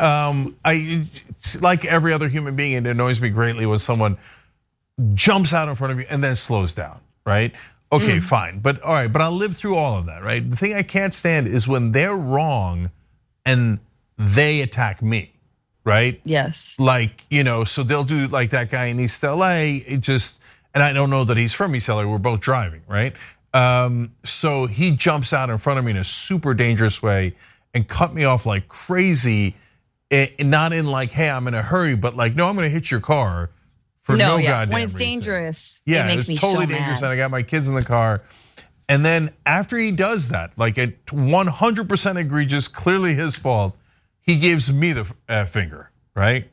um, 0.00 0.56
I 0.64 1.06
like 1.60 1.84
every 1.84 2.12
other 2.12 2.28
human 2.28 2.56
being. 2.56 2.72
It 2.72 2.86
annoys 2.86 3.20
me 3.20 3.28
greatly 3.28 3.66
when 3.66 3.78
someone 3.78 4.16
jumps 5.14 5.52
out 5.52 5.68
in 5.68 5.74
front 5.74 5.92
of 5.92 6.00
you 6.00 6.06
and 6.08 6.24
then 6.24 6.36
slows 6.36 6.74
down. 6.74 7.00
Right. 7.26 7.52
Okay, 7.92 8.20
fine. 8.20 8.60
But 8.60 8.80
all 8.82 8.94
right, 8.94 9.12
but 9.12 9.20
I'll 9.20 9.32
live 9.32 9.56
through 9.56 9.76
all 9.76 9.98
of 9.98 10.06
that, 10.06 10.22
right? 10.22 10.48
The 10.48 10.56
thing 10.56 10.74
I 10.74 10.82
can't 10.82 11.12
stand 11.12 11.48
is 11.48 11.66
when 11.66 11.92
they're 11.92 12.16
wrong 12.16 12.90
and 13.44 13.80
they 14.16 14.60
attack 14.60 15.02
me, 15.02 15.32
right? 15.84 16.20
Yes. 16.24 16.76
Like, 16.78 17.26
you 17.30 17.42
know, 17.42 17.64
so 17.64 17.82
they'll 17.82 18.04
do 18.04 18.28
like 18.28 18.50
that 18.50 18.70
guy 18.70 18.86
in 18.86 19.00
East 19.00 19.22
LA, 19.22 19.80
it 19.86 20.02
just, 20.02 20.40
and 20.72 20.84
I 20.84 20.92
don't 20.92 21.10
know 21.10 21.24
that 21.24 21.36
he's 21.36 21.52
from 21.52 21.74
East 21.74 21.88
LA, 21.88 22.06
we're 22.06 22.18
both 22.18 22.40
driving, 22.40 22.82
right? 22.86 23.12
Um, 23.52 24.12
so 24.24 24.66
he 24.66 24.92
jumps 24.96 25.32
out 25.32 25.50
in 25.50 25.58
front 25.58 25.78
of 25.78 25.84
me 25.84 25.90
in 25.92 25.96
a 25.96 26.04
super 26.04 26.54
dangerous 26.54 27.02
way 27.02 27.34
and 27.74 27.88
cut 27.88 28.14
me 28.14 28.24
off 28.24 28.46
like 28.46 28.68
crazy. 28.68 29.56
eh, 30.10 30.28
Not 30.38 30.72
in 30.72 30.86
like, 30.86 31.10
hey, 31.10 31.30
I'm 31.30 31.46
in 31.48 31.54
a 31.54 31.62
hurry, 31.62 31.96
but 31.96 32.16
like, 32.16 32.34
no, 32.36 32.48
I'm 32.48 32.54
gonna 32.56 32.68
hit 32.68 32.90
your 32.90 33.00
car 33.00 33.50
for 34.02 34.16
no, 34.16 34.26
no, 34.28 34.36
yeah. 34.38 34.48
goddamn 34.50 34.72
When 34.74 34.82
it's 34.82 34.94
reason. 34.94 35.06
dangerous, 35.06 35.82
Yeah, 35.84 36.04
it 36.04 36.06
makes 36.08 36.20
it's 36.22 36.28
me 36.28 36.36
totally 36.36 36.66
so 36.66 36.70
dangerous, 36.72 37.00
mad. 37.00 37.08
and 37.10 37.12
I 37.12 37.16
got 37.16 37.30
my 37.30 37.42
kids 37.42 37.68
in 37.68 37.74
the 37.74 37.84
car. 37.84 38.22
And 38.88 39.04
then 39.04 39.32
after 39.46 39.76
he 39.78 39.92
does 39.92 40.28
that, 40.28 40.52
like 40.56 40.76
at 40.78 41.06
100% 41.06 42.16
egregious, 42.18 42.66
clearly 42.68 43.14
his 43.14 43.36
fault, 43.36 43.76
he 44.20 44.36
gives 44.38 44.72
me 44.72 44.92
the 44.92 45.06
uh, 45.28 45.44
finger, 45.44 45.90
right? 46.14 46.50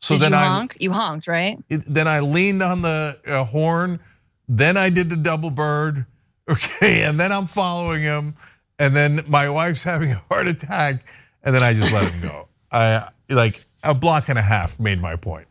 So 0.00 0.14
Did 0.14 0.22
then 0.22 0.30
you 0.32 0.38
I 0.38 0.44
honk? 0.44 0.76
You 0.80 0.92
honked, 0.92 1.26
right? 1.28 1.58
then 1.68 2.06
I 2.08 2.20
leaned 2.20 2.62
on 2.62 2.82
the 2.82 3.18
uh, 3.26 3.44
horn, 3.44 4.00
then 4.48 4.76
I 4.76 4.90
did 4.90 5.10
the 5.10 5.16
double 5.16 5.50
bird, 5.50 6.06
okay, 6.52 7.02
and 7.02 7.18
then 7.18 7.32
I'm 7.32 7.46
following 7.46 8.02
him, 8.02 8.36
and 8.78 8.94
then 8.94 9.24
my 9.28 9.48
wife's 9.50 9.82
having 9.82 10.12
a 10.12 10.22
heart 10.30 10.48
attack, 10.48 11.04
and 11.42 11.54
then 11.54 11.62
I 11.62 11.74
just 11.74 11.92
let 11.92 12.10
him 12.10 12.20
go. 12.20 12.48
I 12.72 13.08
like 13.28 13.64
a 13.82 13.94
block 13.94 14.28
and 14.28 14.38
a 14.38 14.42
half 14.42 14.78
made 14.80 15.00
my 15.00 15.16
point. 15.16 15.46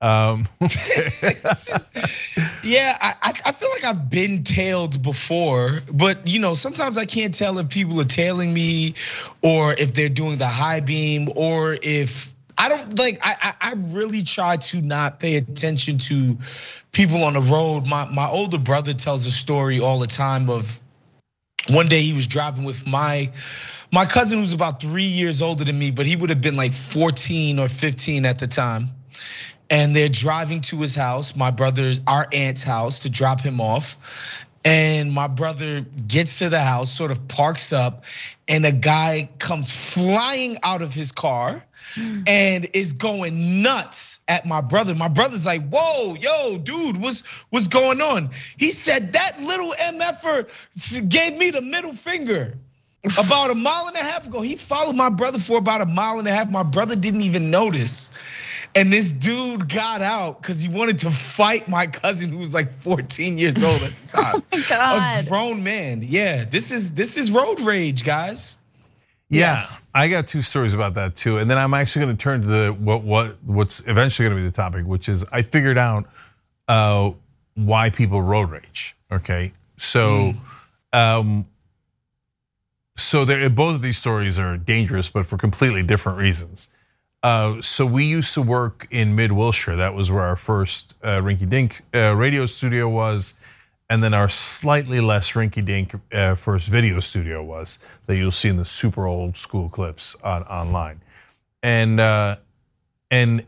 Um, 0.00 0.48
Yeah, 2.62 2.96
I, 3.00 3.14
I 3.22 3.32
I 3.46 3.52
feel 3.52 3.70
like 3.70 3.84
I've 3.84 4.10
been 4.10 4.42
tailed 4.42 5.02
before, 5.02 5.80
but 5.92 6.26
you 6.26 6.38
know, 6.38 6.54
sometimes 6.54 6.98
I 6.98 7.04
can't 7.04 7.32
tell 7.32 7.58
if 7.58 7.68
people 7.68 8.00
are 8.00 8.06
tailing 8.06 8.52
me 8.52 8.94
or 9.42 9.74
if 9.74 9.92
they're 9.94 10.08
doing 10.08 10.38
the 10.38 10.46
high 10.46 10.80
beam 10.80 11.28
or 11.36 11.76
if 11.82 12.33
I 12.58 12.68
don't 12.68 12.98
like 12.98 13.18
I 13.22 13.54
I, 13.60 13.74
really 13.92 14.22
try 14.22 14.56
to 14.56 14.80
not 14.80 15.18
pay 15.18 15.36
attention 15.36 15.98
to 15.98 16.38
people 16.92 17.24
on 17.24 17.34
the 17.34 17.40
road. 17.40 17.86
My 17.86 18.04
my 18.06 18.28
older 18.28 18.58
brother 18.58 18.92
tells 18.92 19.26
a 19.26 19.32
story 19.32 19.80
all 19.80 19.98
the 19.98 20.06
time 20.06 20.48
of 20.48 20.80
one 21.68 21.88
day 21.88 22.02
he 22.02 22.12
was 22.12 22.26
driving 22.26 22.64
with 22.64 22.86
my 22.86 23.30
my 23.92 24.04
cousin 24.04 24.38
who's 24.38 24.52
about 24.52 24.80
three 24.80 25.02
years 25.02 25.42
older 25.42 25.64
than 25.64 25.78
me, 25.78 25.90
but 25.90 26.06
he 26.06 26.16
would 26.16 26.30
have 26.30 26.40
been 26.40 26.56
like 26.56 26.72
14 26.72 27.58
or 27.58 27.68
15 27.68 28.24
at 28.24 28.38
the 28.38 28.46
time 28.46 28.90
and 29.70 29.94
they're 29.94 30.08
driving 30.08 30.60
to 30.62 30.80
his 30.80 30.94
house, 30.94 31.34
my 31.34 31.50
brother's, 31.50 32.00
our 32.06 32.26
aunt's 32.32 32.62
house, 32.62 33.00
to 33.00 33.10
drop 33.10 33.40
him 33.40 33.60
off. 33.60 34.46
And 34.64 35.12
my 35.12 35.26
brother 35.26 35.82
gets 36.06 36.38
to 36.38 36.48
the 36.48 36.60
house, 36.60 36.90
sort 36.90 37.10
of 37.10 37.26
parks 37.28 37.72
up, 37.72 38.04
and 38.48 38.64
a 38.64 38.72
guy 38.72 39.28
comes 39.38 39.72
flying 39.72 40.56
out 40.62 40.80
of 40.80 40.94
his 40.94 41.12
car 41.12 41.62
Mm. 41.94 42.28
and 42.28 42.66
is 42.72 42.92
going 42.92 43.62
nuts 43.62 44.20
at 44.26 44.46
my 44.46 44.60
brother. 44.60 44.94
My 44.94 45.08
brother's 45.08 45.46
like, 45.46 45.62
"Whoa, 45.70 46.14
yo, 46.14 46.58
dude, 46.58 46.96
what's 46.96 47.22
what's 47.50 47.68
going 47.68 48.00
on?" 48.00 48.30
He 48.56 48.72
said 48.72 49.12
that 49.12 49.40
little 49.40 49.72
mf'er 49.78 51.08
gave 51.08 51.38
me 51.38 51.50
the 51.50 51.60
middle 51.60 51.92
finger. 51.92 52.58
About 53.18 53.50
a 53.50 53.54
mile 53.54 53.86
and 53.86 53.96
a 53.96 54.02
half 54.02 54.26
ago, 54.26 54.40
he 54.40 54.56
followed 54.56 54.96
my 54.96 55.10
brother 55.10 55.38
for 55.38 55.58
about 55.58 55.82
a 55.82 55.86
mile 55.86 56.18
and 56.18 56.26
a 56.26 56.30
half. 56.30 56.50
My 56.50 56.62
brother 56.62 56.96
didn't 56.96 57.20
even 57.20 57.50
notice. 57.50 58.10
And 58.74 58.90
this 58.90 59.12
dude 59.12 59.68
got 59.68 60.00
out 60.00 60.40
because 60.40 60.62
he 60.62 60.68
wanted 60.68 60.98
to 61.00 61.10
fight 61.10 61.68
my 61.68 61.86
cousin 61.86 62.30
who 62.30 62.38
was 62.38 62.54
like 62.54 62.72
14 62.72 63.36
years 63.36 63.62
old 63.62 63.82
at 63.82 63.92
the 63.92 64.16
time. 64.16 64.42
Oh 64.52 64.58
a 64.58 64.68
God. 64.68 65.28
grown 65.28 65.62
man. 65.62 66.02
Yeah, 66.02 66.44
this 66.44 66.72
is 66.72 66.92
this 66.92 67.18
is 67.18 67.30
road 67.30 67.60
rage, 67.60 68.04
guys. 68.04 68.56
Yeah, 69.40 69.66
I 69.94 70.08
got 70.08 70.26
two 70.26 70.42
stories 70.42 70.74
about 70.74 70.94
that 70.94 71.16
too, 71.16 71.38
and 71.38 71.50
then 71.50 71.58
I'm 71.58 71.74
actually 71.74 72.04
going 72.04 72.16
to 72.16 72.22
turn 72.22 72.42
to 72.42 72.46
the 72.46 72.68
what 72.72 73.02
what 73.02 73.36
what's 73.44 73.80
eventually 73.86 74.28
going 74.28 74.36
to 74.36 74.42
be 74.42 74.48
the 74.48 74.54
topic, 74.54 74.86
which 74.86 75.08
is 75.08 75.24
I 75.32 75.42
figured 75.42 75.78
out 75.78 76.06
uh, 76.68 77.10
why 77.54 77.90
people 77.90 78.22
road 78.22 78.50
rage. 78.50 78.96
Okay, 79.12 79.52
so 79.78 80.34
um, 80.92 81.46
so 82.96 83.24
there 83.24 83.48
both 83.50 83.74
of 83.74 83.82
these 83.82 83.98
stories 83.98 84.38
are 84.38 84.56
dangerous, 84.56 85.08
but 85.08 85.26
for 85.26 85.36
completely 85.36 85.82
different 85.82 86.18
reasons. 86.18 86.68
Uh, 87.22 87.62
so 87.62 87.86
we 87.86 88.04
used 88.04 88.34
to 88.34 88.42
work 88.42 88.86
in 88.90 89.16
Mid 89.16 89.32
Wilshire. 89.32 89.76
That 89.76 89.94
was 89.94 90.10
where 90.10 90.24
our 90.24 90.36
first 90.36 90.94
uh, 91.02 91.20
rinky 91.20 91.48
dink 91.48 91.82
uh, 91.94 92.14
radio 92.14 92.44
studio 92.44 92.86
was, 92.86 93.34
and 93.88 94.02
then 94.02 94.14
our 94.14 94.28
slightly 94.28 95.00
less 95.00 95.32
rinky 95.32 95.64
dink 95.64 95.94
uh, 96.12 96.34
first 96.34 96.68
video 96.68 97.00
studio 97.00 97.42
was 97.42 97.78
that 98.06 98.16
you'll 98.16 98.32
see 98.32 98.48
in 98.48 98.56
the 98.56 98.64
super 98.64 99.06
old 99.06 99.36
school 99.36 99.68
clips 99.68 100.16
on 100.22 100.42
online, 100.44 101.00
and 101.62 102.00
uh, 102.00 102.36
and 103.10 103.44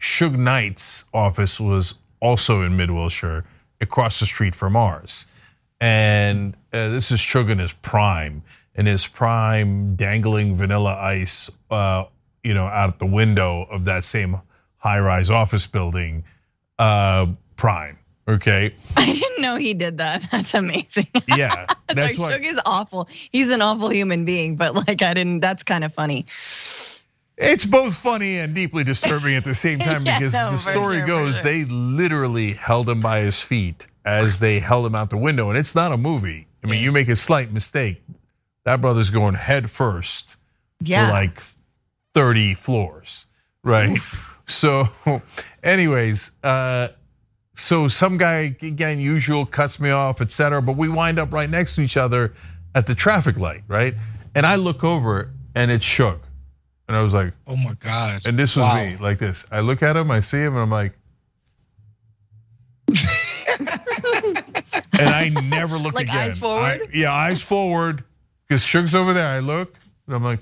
Suge 0.00 0.36
Knight's 0.36 1.04
office 1.12 1.60
was 1.60 1.94
also 2.20 2.62
in 2.62 2.76
Mid 2.76 2.90
Wilshire, 2.90 3.44
across 3.80 4.20
the 4.20 4.26
street 4.26 4.54
from 4.54 4.76
ours. 4.76 5.26
And 5.80 6.54
uh, 6.72 6.88
this 6.88 7.10
is 7.10 7.20
Suge 7.20 7.50
in 7.50 7.58
his 7.58 7.72
prime, 7.72 8.42
in 8.74 8.86
his 8.86 9.06
prime, 9.06 9.94
dangling 9.96 10.56
vanilla 10.56 10.96
ice, 10.96 11.50
uh, 11.70 12.04
you 12.42 12.54
know, 12.54 12.66
out 12.66 12.98
the 12.98 13.06
window 13.06 13.66
of 13.70 13.84
that 13.84 14.04
same 14.04 14.40
high-rise 14.78 15.30
office 15.30 15.66
building, 15.66 16.24
uh, 16.78 17.26
prime. 17.56 17.98
Okay, 18.28 18.74
I 18.96 19.12
didn't 19.12 19.40
know 19.40 19.56
he 19.56 19.72
did 19.74 19.98
that. 19.98 20.26
That's 20.32 20.54
amazing. 20.54 21.06
yeah, 21.28 21.66
That's 21.88 22.18
why. 22.18 22.36
Suge 22.36 22.44
is 22.44 22.60
awful. 22.66 23.08
He's 23.32 23.50
an 23.50 23.62
awful 23.62 23.88
human 23.90 24.24
being, 24.24 24.56
but 24.56 24.74
like 24.74 25.02
I 25.02 25.14
didn't. 25.14 25.40
That's 25.40 25.62
kind 25.62 25.84
of 25.84 25.92
funny. 25.92 26.26
It's 27.38 27.64
both 27.66 27.94
funny 27.94 28.38
and 28.38 28.54
deeply 28.54 28.82
disturbing 28.82 29.34
at 29.34 29.44
the 29.44 29.54
same 29.54 29.78
time 29.78 30.06
Yeah, 30.06 30.18
because 30.18 30.32
no, 30.32 30.50
the 30.52 30.56
story 30.56 30.98
sure, 30.98 31.06
goes 31.06 31.34
sure. 31.34 31.44
they 31.44 31.64
literally 31.66 32.52
held 32.54 32.88
him 32.88 33.00
by 33.02 33.20
his 33.20 33.40
feet 33.42 33.86
as 34.06 34.38
they 34.40 34.58
held 34.58 34.86
him 34.86 34.94
out 34.94 35.10
the 35.10 35.18
window, 35.18 35.50
and 35.50 35.58
it's 35.58 35.74
not 35.74 35.92
a 35.92 35.96
movie. 35.98 36.46
I 36.64 36.68
mean, 36.68 36.82
you 36.82 36.92
make 36.92 37.08
a 37.08 37.16
slight 37.16 37.52
mistake, 37.52 38.02
that 38.64 38.80
brother's 38.80 39.10
going 39.10 39.34
head 39.34 39.70
first 39.70 40.36
Yeah. 40.80 41.08
for 41.08 41.12
like 41.12 41.40
30 42.14 42.54
floors, 42.54 43.26
right? 43.62 43.98
So, 44.48 44.88
anyways, 45.62 46.32
uh, 46.42 46.88
so 47.56 47.88
some 47.88 48.16
guy 48.18 48.56
again, 48.62 48.98
usual, 49.00 49.44
cuts 49.46 49.80
me 49.80 49.90
off, 49.90 50.20
etc. 50.20 50.62
But 50.62 50.76
we 50.76 50.88
wind 50.88 51.18
up 51.18 51.32
right 51.32 51.48
next 51.50 51.74
to 51.76 51.80
each 51.82 51.96
other 51.96 52.34
at 52.74 52.86
the 52.86 52.94
traffic 52.94 53.36
light, 53.36 53.62
right? 53.68 53.94
And 54.34 54.44
I 54.46 54.56
look 54.56 54.84
over 54.84 55.32
and 55.54 55.70
it's 55.70 55.84
Suge, 55.86 56.18
and 56.88 56.96
I 56.96 57.02
was 57.02 57.14
like, 57.14 57.32
Oh 57.46 57.56
my 57.56 57.74
God. 57.74 58.20
and 58.26 58.38
this 58.38 58.54
was 58.56 58.64
Wow. 58.64 58.84
me, 58.84 58.96
like 58.98 59.18
this. 59.18 59.46
I 59.50 59.60
look 59.60 59.82
at 59.82 59.96
him, 59.96 60.10
I 60.10 60.20
see 60.20 60.38
him, 60.38 60.52
and 60.54 60.62
I'm 60.62 60.70
like, 60.70 60.92
and 64.98 65.08
I 65.10 65.28
never 65.30 65.76
look 65.78 65.94
Like 65.96 66.08
again. 66.08 66.16
eyes 66.24 66.38
forward? 66.38 66.62
I- 66.82 66.88
yeah, 66.92 67.12
eyes 67.12 67.42
forward, 67.42 68.04
because 68.46 68.62
Suge's 68.62 68.94
over 68.94 69.12
there. 69.12 69.28
I 69.28 69.40
look, 69.40 69.74
and 70.06 70.14
I'm 70.16 70.22
like, 70.24 70.40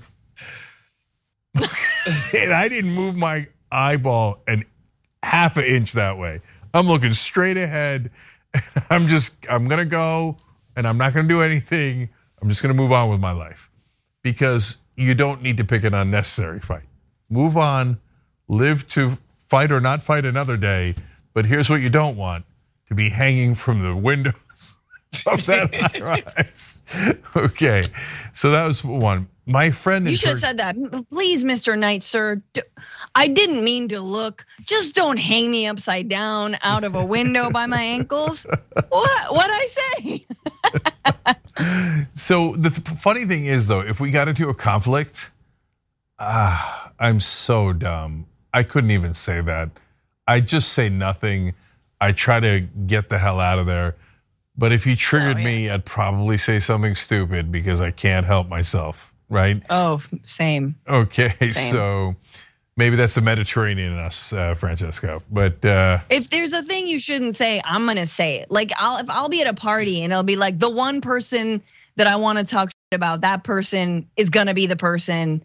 and 2.35 2.53
I 2.53 2.67
didn't 2.67 2.93
move 2.93 3.15
my 3.15 3.47
eyeball 3.71 4.41
an 4.47 4.65
half 5.23 5.57
an 5.57 5.63
inch 5.63 5.93
that 5.93 6.17
way. 6.17 6.41
I'm 6.75 6.87
looking 6.87 7.13
straight 7.13 7.57
ahead. 7.57 8.11
And 8.53 8.85
I'm 8.89 9.07
just, 9.07 9.35
I'm 9.49 9.67
gonna 9.67 9.85
go, 9.85 10.37
and 10.75 10.87
I'm 10.87 10.97
not 10.97 11.13
gonna 11.13 11.27
do 11.27 11.41
anything. 11.41 12.09
I'm 12.41 12.49
just 12.49 12.61
gonna 12.61 12.73
move 12.75 12.91
on 12.91 13.09
with 13.09 13.19
my 13.19 13.31
life 13.31 13.69
because 14.23 14.81
you 14.95 15.15
don't 15.15 15.41
need 15.41 15.57
to 15.57 15.63
pick 15.65 15.83
an 15.83 15.93
unnecessary 15.93 16.59
fight. 16.59 16.83
Move 17.29 17.57
on, 17.57 17.99
live 18.47 18.87
to 18.89 19.17
fight 19.49 19.71
or 19.71 19.79
not 19.81 20.03
fight 20.03 20.25
another 20.25 20.57
day. 20.57 20.95
But 21.33 21.45
here's 21.45 21.69
what 21.69 21.81
you 21.81 21.89
don't 21.89 22.17
want 22.17 22.45
to 22.87 22.95
be 22.95 23.09
hanging 23.09 23.55
from 23.55 23.81
the 23.83 23.95
windows 23.95 24.33
of 25.27 25.45
that 25.47 25.75
high 25.95 26.01
rise. 26.01 26.83
Okay, 27.35 27.83
so 28.33 28.51
that 28.51 28.65
was 28.65 28.83
one. 28.83 29.27
my 29.45 29.71
friend. 29.71 30.09
You 30.09 30.15
should 30.15 30.29
have 30.29 30.39
said 30.39 30.57
that. 30.59 30.75
Please, 31.09 31.43
Mr. 31.43 31.77
Knight, 31.77 32.03
sir. 32.03 32.41
I 33.15 33.27
didn't 33.27 33.63
mean 33.63 33.87
to 33.89 34.01
look. 34.01 34.45
Just 34.65 34.93
don't 34.93 35.17
hang 35.17 35.49
me 35.49 35.67
upside 35.67 36.09
down 36.09 36.57
out 36.61 36.83
of 36.83 36.95
a 36.95 37.03
window 37.03 37.49
by 37.49 37.65
my 37.65 37.81
ankles. 37.81 38.45
What? 38.89 39.31
What 39.31 39.49
I 39.49 39.65
say? 39.65 40.25
so 42.13 42.55
the 42.57 42.69
funny 42.69 43.25
thing 43.25 43.45
is, 43.45 43.67
though, 43.67 43.79
if 43.79 44.01
we 44.01 44.11
got 44.11 44.27
into 44.27 44.49
a 44.49 44.53
conflict, 44.53 45.31
ah, 46.19 46.91
I'm 46.99 47.21
so 47.21 47.71
dumb. 47.71 48.25
I 48.53 48.63
couldn't 48.63 48.91
even 48.91 49.13
say 49.13 49.41
that. 49.41 49.69
I 50.27 50.41
just 50.41 50.73
say 50.73 50.89
nothing. 50.89 51.53
I 52.01 52.11
try 52.11 52.39
to 52.41 52.61
get 52.85 53.09
the 53.09 53.17
hell 53.17 53.39
out 53.39 53.59
of 53.59 53.65
there. 53.65 53.95
But 54.57 54.71
if 54.71 54.85
you 54.85 54.95
triggered 54.95 55.37
oh, 55.37 55.39
yeah. 55.39 55.45
me, 55.45 55.69
I'd 55.69 55.85
probably 55.85 56.37
say 56.37 56.59
something 56.59 56.95
stupid 56.95 57.51
because 57.51 57.81
I 57.81 57.91
can't 57.91 58.25
help 58.25 58.47
myself, 58.47 59.13
right? 59.29 59.61
Oh, 59.69 60.01
same. 60.23 60.75
Okay, 60.87 61.33
same. 61.51 61.71
so 61.71 62.15
maybe 62.77 62.95
that's 62.95 63.15
the 63.15 63.21
Mediterranean 63.21 63.93
in 63.93 63.99
us, 63.99 64.33
uh, 64.33 64.55
Francesco. 64.55 65.23
But 65.31 65.63
uh, 65.63 65.99
if 66.09 66.29
there's 66.29 66.53
a 66.53 66.63
thing 66.63 66.87
you 66.87 66.99
shouldn't 66.99 67.35
say, 67.35 67.61
I'm 67.63 67.85
gonna 67.85 68.05
say 68.05 68.39
it. 68.39 68.51
Like 68.51 68.71
I'll 68.77 68.97
if 68.97 69.09
I'll 69.09 69.29
be 69.29 69.41
at 69.41 69.47
a 69.47 69.53
party 69.53 70.03
and 70.03 70.11
it'll 70.11 70.23
be 70.23 70.35
like 70.35 70.59
the 70.59 70.69
one 70.69 71.01
person 71.01 71.61
that 71.95 72.07
I 72.07 72.17
want 72.17 72.39
to 72.39 72.45
talk 72.45 72.71
about, 72.91 73.21
that 73.21 73.43
person 73.43 74.09
is 74.17 74.29
gonna 74.29 74.53
be 74.53 74.65
the 74.67 74.75
person 74.75 75.43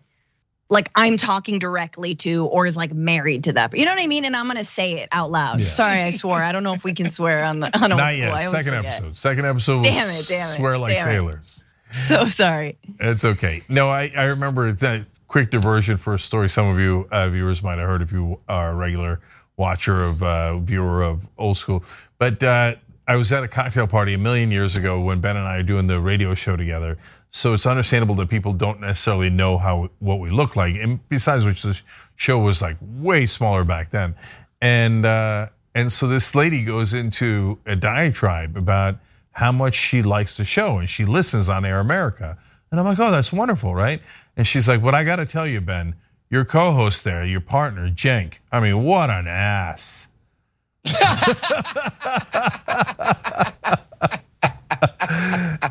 like 0.69 0.89
I'm 0.95 1.17
talking 1.17 1.59
directly 1.59 2.15
to 2.17 2.47
or 2.47 2.67
is 2.67 2.77
like 2.77 2.93
married 2.93 3.45
to 3.45 3.53
that. 3.55 3.77
You 3.77 3.85
know 3.85 3.93
what 3.93 4.03
I 4.03 4.07
mean? 4.07 4.25
And 4.25 4.37
I'm 4.37 4.47
gonna 4.47 4.65
say 4.65 5.01
it 5.01 5.09
out 5.13 5.31
loud. 5.31 5.61
Yeah. 5.61 5.67
Sorry, 5.67 6.01
I 6.01 6.11
swore. 6.11 6.43
I 6.43 6.53
don't 6.53 6.63
know 6.63 6.75
if 6.75 6.85
we 6.85 6.95
can 6.95 7.11
swear 7.11 7.45
on 7.45 7.61
the 7.61 7.67
on 7.83 7.93
a 7.93 7.97
Not 7.97 8.17
yet. 8.17 8.51
Second 8.51 8.75
episode. 8.75 9.17
Second 9.17 9.47
episode. 9.47 9.83
Damn 9.85 10.09
it, 10.11 10.27
damn 10.29 10.51
it. 10.51 10.57
Swear 10.57 10.79
like 10.79 10.95
damn 10.95 11.07
sailors. 11.07 11.65
It. 11.91 11.95
So 11.95 12.27
sorry. 12.27 12.79
It's 13.01 13.25
okay. 13.25 13.65
No, 13.69 13.89
I, 13.89 14.13
I 14.17 14.25
remember 14.27 14.71
that 14.71 15.07
quick 15.31 15.49
diversion 15.49 15.97
for 15.97 16.15
a 16.15 16.19
story 16.19 16.49
some 16.49 16.67
of 16.67 16.81
you 16.81 17.07
uh, 17.13 17.29
viewers 17.29 17.63
might 17.63 17.79
have 17.79 17.87
heard 17.87 18.03
if 18.03 18.11
you 18.11 18.41
are 18.49 18.73
a 18.73 18.75
regular 18.75 19.21
watcher 19.57 20.03
of 20.03 20.21
uh, 20.25 20.59
viewer 20.59 21.05
of 21.05 21.29
old 21.39 21.57
school. 21.57 21.85
But 22.19 22.43
uh, 22.43 22.75
I 23.07 23.15
was 23.15 23.31
at 23.31 23.45
a 23.45 23.49
cocktail 23.49 23.87
party 23.87 24.15
a 24.15 24.19
million 24.19 24.51
years 24.51 24.77
ago 24.77 25.01
when 25.01 25.21
Ben 25.21 25.37
and 25.37 25.47
I 25.47 25.59
are 25.59 25.63
doing 25.63 25.87
the 25.87 26.01
radio 26.01 26.35
show 26.35 26.57
together. 26.57 26.99
So 27.31 27.55
it's 27.55 27.65
understandable 27.65 28.17
that 28.17 28.29
people 28.29 28.53
don't 28.55 28.81
necessarily 28.81 29.31
know 29.31 29.57
how 29.57 29.91
what 30.01 30.19
we 30.19 30.31
look 30.31 30.57
like. 30.57 30.75
And 30.75 31.09
besides 31.09 31.45
which, 31.45 31.63
the 31.63 31.81
show 32.17 32.41
was 32.41 32.61
like 32.61 32.79
way 32.81 33.27
smaller 33.27 33.63
back 33.63 33.93
then. 33.93 34.17
And 34.61 35.07
uh, 35.07 35.51
and 35.77 35.93
so 35.93 36.09
this 36.09 36.35
lady 36.35 36.65
goes 36.65 36.93
into 36.93 37.61
a 37.67 37.77
diatribe 37.77 38.57
about 38.57 38.97
how 39.31 39.53
much 39.53 39.77
she 39.77 40.03
likes 40.03 40.37
the 40.39 40.45
show 40.45 40.79
and 40.79 40.91
she 40.91 41.05
listens 41.05 41.49
on 41.49 41.65
Air 41.65 41.79
America. 41.79 42.37
And 42.73 42.81
I'm 42.81 42.87
like, 42.87 42.99
oh, 42.99 43.11
that's 43.11 43.33
wonderful, 43.33 43.77
right? 43.77 44.01
And 44.37 44.47
she's 44.47 44.69
like, 44.69 44.83
what 44.83 44.95
I 44.95 45.05
got 45.05 45.17
to 45.17 45.27
tell 45.27 45.47
you, 45.47 45.61
Ben, 45.61 45.97
your 46.31 46.45
co-host 46.45 47.05
there, 47.05 47.25
your 47.25 47.41
partner, 47.41 47.89
Cenk, 47.91 48.35
I 48.53 48.61
mean, 48.61 48.83
what 48.85 49.11
an 49.11 49.27
ass. 49.27 50.07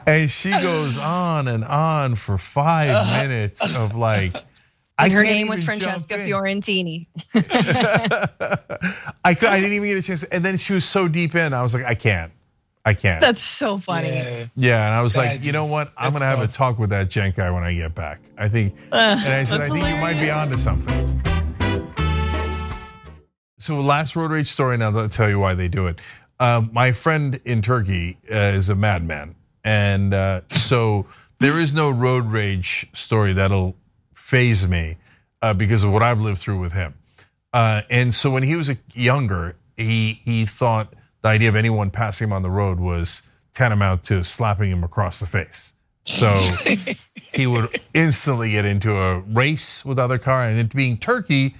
and 0.05 0.29
she 0.29 0.51
goes 0.51 0.97
on 0.97 1.47
and 1.47 1.63
on 1.65 2.15
for 2.15 2.37
five 2.37 3.23
minutes 3.23 3.75
of 3.75 3.95
like. 3.95 4.35
And 4.97 5.13
her 5.13 5.23
name 5.23 5.47
was 5.47 5.63
Francesca 5.63 6.17
Fiorentini. 6.17 7.07
I 9.23 9.33
could, 9.33 9.47
I 9.47 9.59
didn't 9.61 9.73
even 9.73 9.87
get 9.87 9.97
a 9.97 10.01
chance, 10.01 10.23
and 10.23 10.43
then 10.43 10.57
she 10.57 10.73
was 10.73 10.83
so 10.83 11.07
deep 11.07 11.35
in. 11.35 11.53
I 11.53 11.63
was 11.63 11.73
like, 11.73 11.85
I 11.85 11.95
can't, 11.95 12.33
I 12.89 12.95
can't. 12.95 13.21
That's 13.21 13.43
so 13.43 13.77
funny. 13.77 14.07
Yeah, 14.07 14.45
yeah 14.55 14.85
and 14.87 14.95
I 14.95 15.03
was 15.03 15.15
like, 15.15 15.45
you 15.45 15.51
know 15.51 15.67
what? 15.67 15.89
I'm 15.95 16.11
gonna 16.11 16.25
tough. 16.25 16.39
have 16.39 16.49
a 16.49 16.51
talk 16.51 16.79
with 16.79 16.89
that 16.89 17.09
Cenk 17.09 17.35
guy 17.35 17.51
when 17.51 17.63
I 17.63 17.75
get 17.75 17.93
back. 17.93 18.19
I 18.35 18.49
think, 18.49 18.73
uh, 18.91 18.95
and 18.95 19.31
I 19.31 19.43
said, 19.43 19.61
I 19.61 19.67
think 19.67 19.85
hilarious. 19.85 19.95
you 19.95 20.01
might 20.01 20.19
be 20.19 20.31
onto 20.31 20.57
something. 20.57 21.21
So 23.59 23.79
last 23.79 24.15
road 24.15 24.31
rage 24.31 24.47
story. 24.47 24.75
Now 24.77 24.89
I'll 24.89 25.07
tell 25.07 25.29
you 25.29 25.37
why 25.37 25.53
they 25.53 25.67
do 25.67 25.85
it. 25.85 25.99
Uh, 26.39 26.63
my 26.71 26.91
friend 26.91 27.39
in 27.45 27.61
Turkey 27.61 28.17
uh, 28.31 28.57
is 28.57 28.69
a 28.69 28.75
madman, 28.75 29.35
and 29.63 30.11
uh, 30.11 30.41
so 30.49 31.05
there 31.39 31.59
is 31.59 31.75
no 31.75 31.91
road 31.91 32.25
rage 32.25 32.87
story 32.93 33.33
that'll 33.33 33.75
phase 34.15 34.67
me 34.67 34.97
uh, 35.43 35.53
because 35.53 35.83
of 35.83 35.91
what 35.91 36.01
I've 36.01 36.21
lived 36.21 36.39
through 36.39 36.59
with 36.59 36.73
him. 36.73 36.95
Uh, 37.53 37.83
and 37.91 38.15
so 38.15 38.31
when 38.31 38.41
he 38.41 38.55
was 38.55 38.71
younger, 38.95 39.57
he 39.77 40.13
he 40.25 40.47
thought 40.47 40.95
the 41.21 41.27
idea 41.27 41.49
of 41.49 41.55
anyone 41.55 41.91
passing 41.91 42.27
him 42.27 42.33
on 42.33 42.41
the 42.41 42.49
road 42.49 42.79
was 42.79 43.23
tantamount 43.53 44.03
to 44.05 44.23
slapping 44.23 44.71
him 44.71 44.83
across 44.83 45.19
the 45.19 45.25
face. 45.25 45.73
So 46.05 46.39
he 47.33 47.45
would 47.47 47.79
instantly 47.93 48.51
get 48.51 48.65
into 48.65 48.95
a 48.95 49.19
race 49.19 49.83
with 49.85 49.97
the 49.97 50.03
other 50.03 50.17
car, 50.17 50.43
and 50.43 50.59
it 50.59 50.73
being 50.73 50.97
Turkey, 50.97 51.55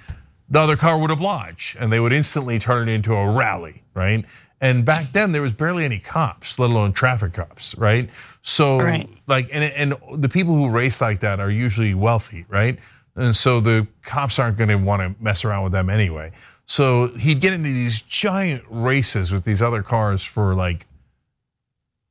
the 0.50 0.60
other 0.60 0.76
car 0.76 0.98
would 1.00 1.12
oblige, 1.12 1.78
and 1.80 1.92
they 1.92 2.00
would 2.00 2.14
instantly 2.14 2.58
turn 2.58 2.90
it 2.90 2.94
into 2.94 3.14
a 3.14 3.32
rally, 3.32 3.84
right? 3.94 4.26
And 4.62 4.84
back 4.84 5.12
then 5.14 5.32
there 5.32 5.42
was 5.42 5.54
barely 5.54 5.86
any 5.86 6.00
cops, 6.00 6.60
let 6.60 6.70
alone 6.70 6.92
traffic 6.94 7.34
cops, 7.34 7.76
right? 7.78 8.10
So 8.42 8.80
right. 8.80 9.10
like 9.28 9.50
and 9.54 9.64
and 9.64 10.22
the 10.22 10.30
people 10.30 10.56
who 10.56 10.70
race 10.70 11.02
like 11.02 11.22
that 11.22 11.40
are 11.40 11.52
usually 11.52 11.94
wealthy, 11.94 12.46
right? 12.50 12.78
And 13.16 13.36
so 13.36 13.60
the 13.60 13.88
cops 14.04 14.40
aren't 14.40 14.58
going 14.58 14.70
to 14.70 14.76
want 14.76 15.02
to 15.02 15.24
mess 15.24 15.46
around 15.46 15.64
with 15.64 15.72
them 15.72 15.90
anyway. 15.90 16.32
So 16.70 17.08
he'd 17.08 17.42
get 17.42 17.52
into 17.54 17.68
these 17.68 18.00
giant 18.00 18.64
races 18.70 19.32
with 19.32 19.44
these 19.44 19.60
other 19.60 19.82
cars 19.82 20.24
for 20.24 20.54
like 20.54 20.86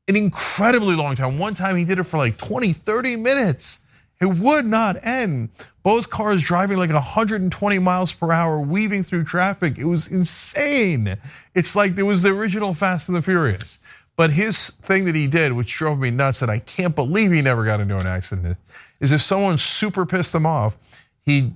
an 0.09 0.17
incredibly 0.17 0.97
long 0.97 1.15
time. 1.15 1.39
One 1.39 1.55
time 1.55 1.77
he 1.77 1.85
did 1.85 2.01
it 2.01 2.03
for 2.03 2.19
like 2.19 2.39
20, 2.39 2.73
30 2.73 3.15
minutes. 3.15 3.83
It 4.21 4.27
would 4.27 4.65
not 4.65 4.97
end. 5.07 5.51
Both 5.85 6.11
cars 6.11 6.43
driving 6.43 6.77
like 6.77 6.91
120 6.91 7.79
miles 7.79 8.11
per 8.11 8.33
hour, 8.33 8.59
weaving 8.59 9.05
through 9.05 9.25
traffic. 9.25 9.79
It 9.79 9.85
was 9.85 10.11
insane. 10.11 11.19
It's 11.55 11.77
like 11.77 11.97
it 11.97 12.03
was 12.03 12.23
the 12.23 12.31
original 12.31 12.75
Fast 12.75 13.09
and 13.09 13.17
the 13.17 13.23
Furious. 13.23 13.79
But 14.17 14.33
his 14.33 14.71
thing 14.71 15.05
that 15.05 15.15
he 15.15 15.29
did, 15.29 15.53
which 15.53 15.73
drove 15.73 16.01
me 16.01 16.11
nuts, 16.11 16.43
and 16.43 16.51
I 16.51 16.59
can't 16.59 16.97
believe 16.97 17.31
he 17.31 17.43
never 17.43 17.65
got 17.65 17.79
into 17.79 17.97
an 17.97 18.09
accident, 18.09 18.59
is 18.99 19.13
if 19.13 19.23
someone 19.23 19.57
super 19.57 20.05
pissed 20.05 20.35
him 20.35 20.47
off, 20.47 20.77
he'd 21.23 21.55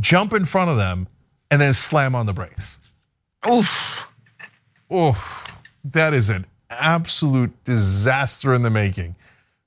jump 0.00 0.32
in 0.32 0.46
front 0.46 0.70
of 0.70 0.78
them 0.78 1.08
and 1.50 1.60
then 1.60 1.74
slam 1.74 2.14
on 2.14 2.26
the 2.26 2.32
brakes. 2.32 2.78
Oof. 3.50 4.06
Oof. 4.92 5.18
That 5.84 6.14
is 6.14 6.28
an 6.28 6.46
absolute 6.70 7.64
disaster 7.64 8.54
in 8.54 8.62
the 8.62 8.70
making. 8.70 9.16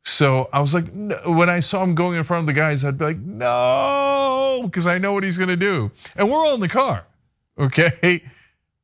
So 0.04 0.50
I 0.52 0.62
was 0.62 0.74
like, 0.74 0.86
when 1.26 1.50
I 1.50 1.60
saw 1.60 1.84
him 1.84 1.94
going 1.94 2.17
in 2.17 2.24
front 2.24 2.41
of 2.41 2.48
the 2.48 2.60
guys, 2.60 2.84
I'd 2.84 2.98
be 2.98 3.06
like, 3.06 3.20
no, 3.20 4.62
because 4.63 4.88
I 4.88 4.98
know 4.98 5.13
what 5.13 5.24
he's 5.24 5.38
gonna 5.38 5.56
do. 5.56 5.91
And 6.15 6.30
we're 6.30 6.38
all 6.38 6.56
in 6.56 6.60
the 6.60 6.70
car, 6.70 7.06
okay? 7.60 8.24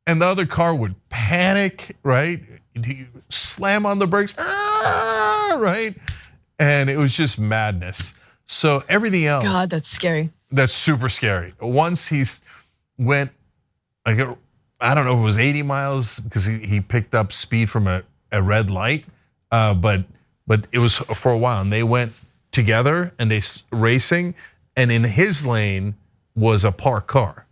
And 0.06 0.22
the 0.22 0.26
other 0.26 0.46
car 0.46 0.76
would 0.76 0.96
panic, 1.10 1.98
right? 2.04 2.42
Slam 3.30 3.86
on 3.86 4.00
the 4.00 4.08
brakes, 4.08 4.36
ah, 4.38 5.58
right? 5.60 5.96
And 6.60 6.90
it 6.90 6.98
was 6.98 7.14
just 7.14 7.40
madness. 7.40 8.14
So 8.46 8.84
everything 8.88 9.26
else. 9.26 9.44
God, 9.44 9.70
that's 9.70 9.90
scary. 9.90 10.32
That's 10.52 10.74
super 10.74 11.10
scary. 11.10 11.54
Once 11.60 12.08
he's 12.08 12.46
went, 12.98 13.32
like, 14.06 14.20
I 14.80 14.94
don't 14.94 15.06
know 15.06 15.14
if 15.14 15.20
it 15.20 15.24
was 15.24 15.40
80 15.40 15.64
miles 15.64 16.20
because 16.20 16.46
he, 16.46 16.60
he 16.60 16.82
picked 16.82 17.16
up 17.16 17.34
speed 17.34 17.70
from 17.70 17.88
a, 17.88 18.04
a 18.32 18.42
red 18.42 18.70
light, 18.70 19.06
uh, 19.52 19.74
but 19.74 20.06
but 20.46 20.66
it 20.72 20.80
was 20.80 20.96
for 20.96 21.32
a 21.32 21.38
while. 21.38 21.62
And 21.62 21.74
they 21.74 21.84
went 21.84 22.14
together 22.52 23.14
and 23.20 23.30
they 23.30 23.42
racing, 23.72 24.36
and 24.76 24.92
in 24.92 25.04
his 25.04 25.46
lane 25.46 25.96
was 26.36 26.64
a 26.64 26.72
parked 26.72 27.08
car. 27.08 27.46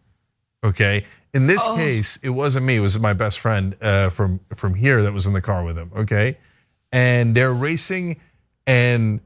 Okay. 0.64 1.06
In 1.34 1.48
this 1.48 1.62
oh. 1.66 1.76
case, 1.76 2.18
it 2.24 2.30
wasn't 2.30 2.66
me. 2.66 2.78
It 2.78 2.80
was 2.80 2.98
my 2.98 3.12
best 3.12 3.40
friend 3.40 3.76
uh, 3.82 4.10
from 4.10 4.40
from 4.56 4.74
here 4.74 5.04
that 5.04 5.12
was 5.12 5.26
in 5.26 5.34
the 5.34 5.42
car 5.42 5.66
with 5.66 5.78
him. 5.78 5.92
Okay, 5.94 6.38
and 6.94 7.36
they're 7.36 7.54
racing, 7.54 8.22
and 8.66 9.20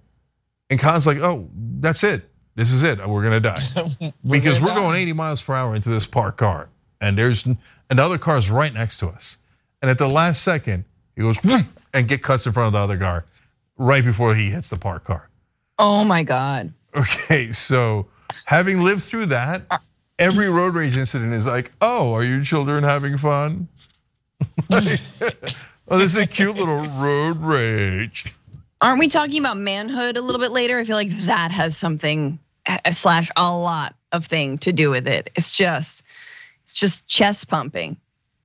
and 0.72 0.80
Khan's 0.80 1.06
like, 1.06 1.20
"Oh, 1.20 1.48
that's 1.54 2.04
it. 2.04 2.28
This 2.60 2.74
is 2.74 2.84
it. 2.84 3.00
We're 3.08 3.24
gonna 3.24 3.40
die 3.40 3.58
we're 4.02 4.12
because 4.30 4.60
gonna 4.60 4.70
we're 4.72 4.76
die. 4.76 4.82
going 4.82 5.00
80 5.00 5.14
miles 5.14 5.42
per 5.42 5.56
hour 5.56 5.76
into 5.76 5.88
this 5.88 6.06
parked 6.06 6.40
car, 6.40 6.68
and 7.00 7.18
there's 7.18 7.48
another 7.90 8.18
car's 8.18 8.50
right 8.52 8.74
next 8.74 9.00
to 9.00 9.08
us. 9.08 9.38
And 9.82 9.90
at 9.90 9.98
the 9.98 10.10
last 10.10 10.44
second, 10.44 10.84
he 11.16 11.22
goes 11.22 11.38
and 11.94 12.08
get 12.10 12.22
cuts 12.22 12.46
in 12.46 12.52
front 12.52 12.68
of 12.68 12.74
the 12.74 12.80
other 12.80 12.98
car, 12.98 13.24
right 13.78 14.04
before 14.04 14.36
he 14.36 14.50
hits 14.50 14.68
the 14.68 14.76
parked 14.76 15.06
car. 15.06 15.30
Oh 15.78 16.04
my 16.04 16.24
God. 16.24 16.74
Okay, 16.94 17.54
so 17.54 18.08
having 18.44 18.84
lived 18.84 19.04
through 19.04 19.28
that, 19.28 19.62
uh, 19.72 19.78
every 20.18 20.50
road 20.50 20.76
rage 20.76 20.98
incident 20.98 21.34
is 21.34 21.48
like, 21.48 21.72
oh, 21.80 22.12
are 22.12 22.26
your 22.26 22.44
children 22.44 22.84
having 22.84 23.18
fun? 23.18 23.70
oh, 24.74 25.98
this 25.98 26.14
is 26.14 26.18
a 26.18 26.28
cute 26.28 26.58
little 26.58 26.84
road 27.02 27.38
rage. 27.38 28.34
Aren't 28.82 29.00
we 29.00 29.08
talking 29.08 29.40
about 29.40 29.56
manhood 29.56 30.18
a 30.18 30.22
little 30.22 30.42
bit 30.42 30.52
later? 30.52 30.78
I 30.78 30.84
feel 30.84 30.98
like 30.98 31.10
that 31.22 31.52
has 31.52 31.78
something 31.78 32.38
slash 32.92 33.30
a 33.36 33.52
lot 33.56 33.96
of 34.12 34.26
thing 34.26 34.58
to 34.60 34.72
do 34.74 34.90
with 34.90 35.08
it. 35.08 35.30
It's 35.36 35.52
just, 35.52 36.04
it's 36.64 36.74
just 36.74 37.08
chest 37.08 37.48
pumping. 37.48 37.98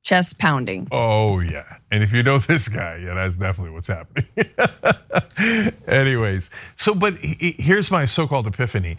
chest 0.03 0.39
pounding. 0.39 0.87
Oh 0.93 1.41
yeah, 1.41 1.79
and 1.91 2.03
if 2.03 2.13
you 2.13 2.23
know 2.23 2.39
this 2.51 2.69
guy, 2.69 2.97
yeah, 2.97 3.15
that's 3.15 3.37
definitely 3.37 3.73
what's 3.73 3.89
happening. 3.89 4.27
Anyways, 5.89 6.51
so 6.77 6.95
but 6.95 7.15
here's 7.21 7.91
my 7.91 8.05
so-called 8.07 8.47
epiphany. 8.47 8.99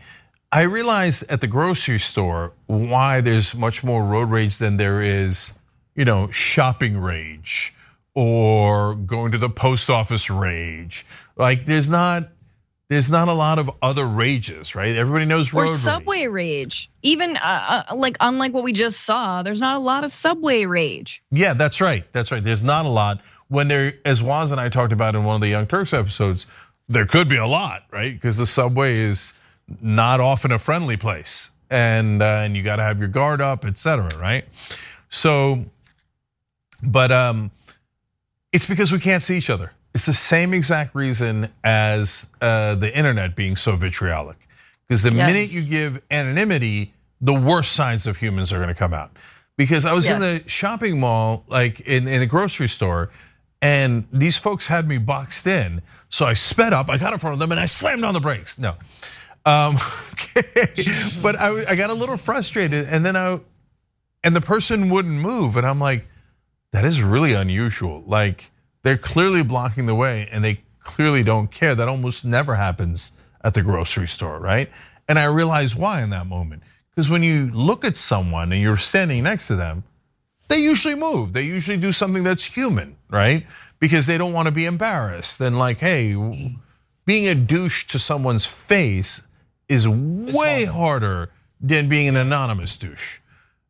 I 0.51 0.61
realized 0.61 1.23
at 1.29 1.41
the 1.41 1.47
grocery 1.47 1.99
store 1.99 2.53
why 2.67 3.21
there's 3.21 3.55
much 3.55 3.83
more 3.83 4.03
road 4.05 4.29
rage 4.29 4.57
than 4.57 4.77
there 4.77 5.01
is, 5.01 5.53
you 5.95 6.05
know, 6.05 6.29
shopping 6.31 6.97
rage 6.97 7.73
or 8.13 8.95
going 8.95 9.31
to 9.33 9.37
the 9.37 9.49
post 9.49 9.89
office 9.89 10.29
rage. 10.29 11.05
Like 11.35 11.65
there's 11.65 11.89
not 11.89 12.29
there's 12.87 13.09
not 13.09 13.27
a 13.27 13.33
lot 13.33 13.57
of 13.57 13.69
other 13.81 14.05
rages, 14.05 14.75
right? 14.75 14.95
Everybody 14.95 15.25
knows 15.25 15.53
road 15.53 15.63
or 15.63 15.67
subway 15.67 16.27
rage. 16.27 16.31
rage. 16.31 16.89
Even 17.01 17.35
uh, 17.37 17.83
uh, 17.89 17.95
like 17.95 18.17
unlike 18.19 18.53
what 18.53 18.63
we 18.63 18.73
just 18.73 19.01
saw, 19.01 19.41
there's 19.41 19.59
not 19.59 19.75
a 19.77 19.79
lot 19.79 20.03
of 20.03 20.11
subway 20.11 20.65
rage. 20.65 21.23
Yeah, 21.31 21.53
that's 21.53 21.81
right. 21.81 22.05
That's 22.11 22.31
right. 22.31 22.43
There's 22.43 22.63
not 22.63 22.85
a 22.85 22.89
lot. 22.89 23.21
When 23.47 23.67
there, 23.67 23.93
as 24.05 24.21
Waz 24.21 24.51
and 24.51 24.59
I 24.59 24.69
talked 24.69 24.93
about 24.93 25.15
in 25.15 25.23
one 25.23 25.35
of 25.35 25.41
the 25.41 25.47
Young 25.47 25.67
Turks 25.67 25.93
episodes, 25.93 26.45
there 26.87 27.05
could 27.05 27.27
be 27.27 27.37
a 27.37 27.47
lot, 27.47 27.83
right? 27.91 28.13
Because 28.13 28.37
the 28.37 28.45
subway 28.45 28.93
is 28.93 29.33
not 29.81 30.19
often 30.19 30.51
a 30.51 30.59
friendly 30.59 30.97
place, 30.97 31.51
and 31.69 32.21
uh, 32.21 32.41
and 32.43 32.55
you 32.55 32.61
got 32.61 32.75
to 32.75 32.83
have 32.83 32.99
your 32.99 33.07
guard 33.07 33.41
up, 33.41 33.65
etc. 33.65 34.09
Right? 34.19 34.45
So, 35.09 35.65
but 36.83 37.11
um, 37.11 37.49
it's 38.51 38.67
because 38.67 38.91
we 38.91 38.99
can't 38.99 39.23
see 39.23 39.37
each 39.37 39.49
other. 39.49 39.71
It's 39.95 40.05
the 40.05 40.13
same 40.13 40.53
exact 40.53 40.93
reason 40.93 41.53
as 41.63 42.29
uh, 42.41 42.75
the 42.75 42.95
internet 42.95 43.33
being 43.33 43.55
so 43.55 43.77
vitriolic. 43.77 44.35
Because 44.85 45.03
the 45.03 45.13
yes. 45.13 45.25
minute 45.25 45.51
you 45.51 45.63
give 45.63 46.01
anonymity, 46.11 46.93
the 47.21 47.33
worst 47.33 47.71
signs 47.71 48.05
of 48.05 48.17
humans 48.17 48.51
are 48.51 48.57
going 48.57 48.67
to 48.67 48.75
come 48.75 48.93
out. 48.93 49.11
Because 49.55 49.85
I 49.85 49.93
was 49.93 50.05
yes. 50.05 50.15
in 50.15 50.21
the 50.21 50.49
shopping 50.49 50.99
mall, 50.99 51.45
like 51.47 51.79
in, 51.79 52.09
in 52.09 52.21
a 52.21 52.25
grocery 52.25 52.67
store, 52.67 53.09
and 53.61 54.05
these 54.11 54.37
folks 54.37 54.67
had 54.67 54.85
me 54.85 54.97
boxed 54.97 55.47
in. 55.47 55.81
So 56.09 56.25
I 56.25 56.33
sped 56.33 56.73
up, 56.73 56.89
I 56.89 56.97
got 56.97 57.13
in 57.13 57.19
front 57.19 57.35
of 57.35 57.39
them, 57.39 57.51
and 57.51 57.59
I 57.59 57.65
slammed 57.65 58.03
on 58.03 58.13
the 58.13 58.19
brakes. 58.19 58.59
No. 58.59 58.75
Um, 59.45 59.77
okay. 60.11 60.43
but 61.21 61.39
I, 61.39 61.71
I 61.71 61.75
got 61.77 61.89
a 61.89 61.93
little 61.93 62.17
frustrated, 62.17 62.85
and 62.89 63.05
then 63.05 63.15
I, 63.15 63.39
and 64.25 64.35
the 64.35 64.41
person 64.41 64.89
wouldn't 64.89 65.21
move. 65.21 65.55
And 65.55 65.65
I'm 65.65 65.79
like, 65.79 66.05
that 66.73 66.83
is 66.83 67.01
really 67.01 67.31
unusual. 67.31 68.03
Like, 68.05 68.51
they're 68.85 68.97
clearly 68.97 69.41
blocking 69.41 69.87
the 69.87 69.95
way 69.95 70.29
and 70.31 70.45
they 70.45 70.61
clearly 70.81 71.23
don't 71.23 71.49
care. 71.49 71.73
That 71.73 71.87
almost 71.87 72.23
never 72.23 72.53
happens 72.53 73.13
at 73.43 73.55
the 73.55 73.63
grocery 73.63 74.07
store, 74.07 74.39
right? 74.39 74.69
And 75.07 75.17
I 75.17 75.25
realize 75.25 75.75
why 75.75 76.03
in 76.03 76.11
that 76.11 76.27
moment. 76.27 76.61
Because 76.91 77.09
when 77.09 77.23
you 77.23 77.49
look 77.51 77.83
at 77.83 77.97
someone 77.97 78.51
and 78.51 78.61
you're 78.61 78.77
standing 78.77 79.23
next 79.23 79.47
to 79.47 79.55
them, 79.55 79.85
they 80.49 80.59
usually 80.59 80.93
move. 80.93 81.33
They 81.33 81.41
usually 81.41 81.77
do 81.77 81.91
something 81.91 82.23
that's 82.23 82.45
human, 82.45 82.95
right? 83.09 83.47
Because 83.79 84.05
they 84.05 84.19
don't 84.19 84.33
want 84.33 84.49
to 84.49 84.51
be 84.51 84.65
embarrassed. 84.65 85.41
And 85.41 85.57
like, 85.57 85.79
hey, 85.79 86.13
being 87.05 87.27
a 87.27 87.33
douche 87.33 87.87
to 87.87 87.97
someone's 87.97 88.45
face 88.45 89.23
is 89.67 89.87
way 89.87 90.65
harder 90.65 91.31
than 91.59 91.89
being 91.89 92.07
an 92.07 92.17
anonymous 92.17 92.77
douche. 92.77 93.17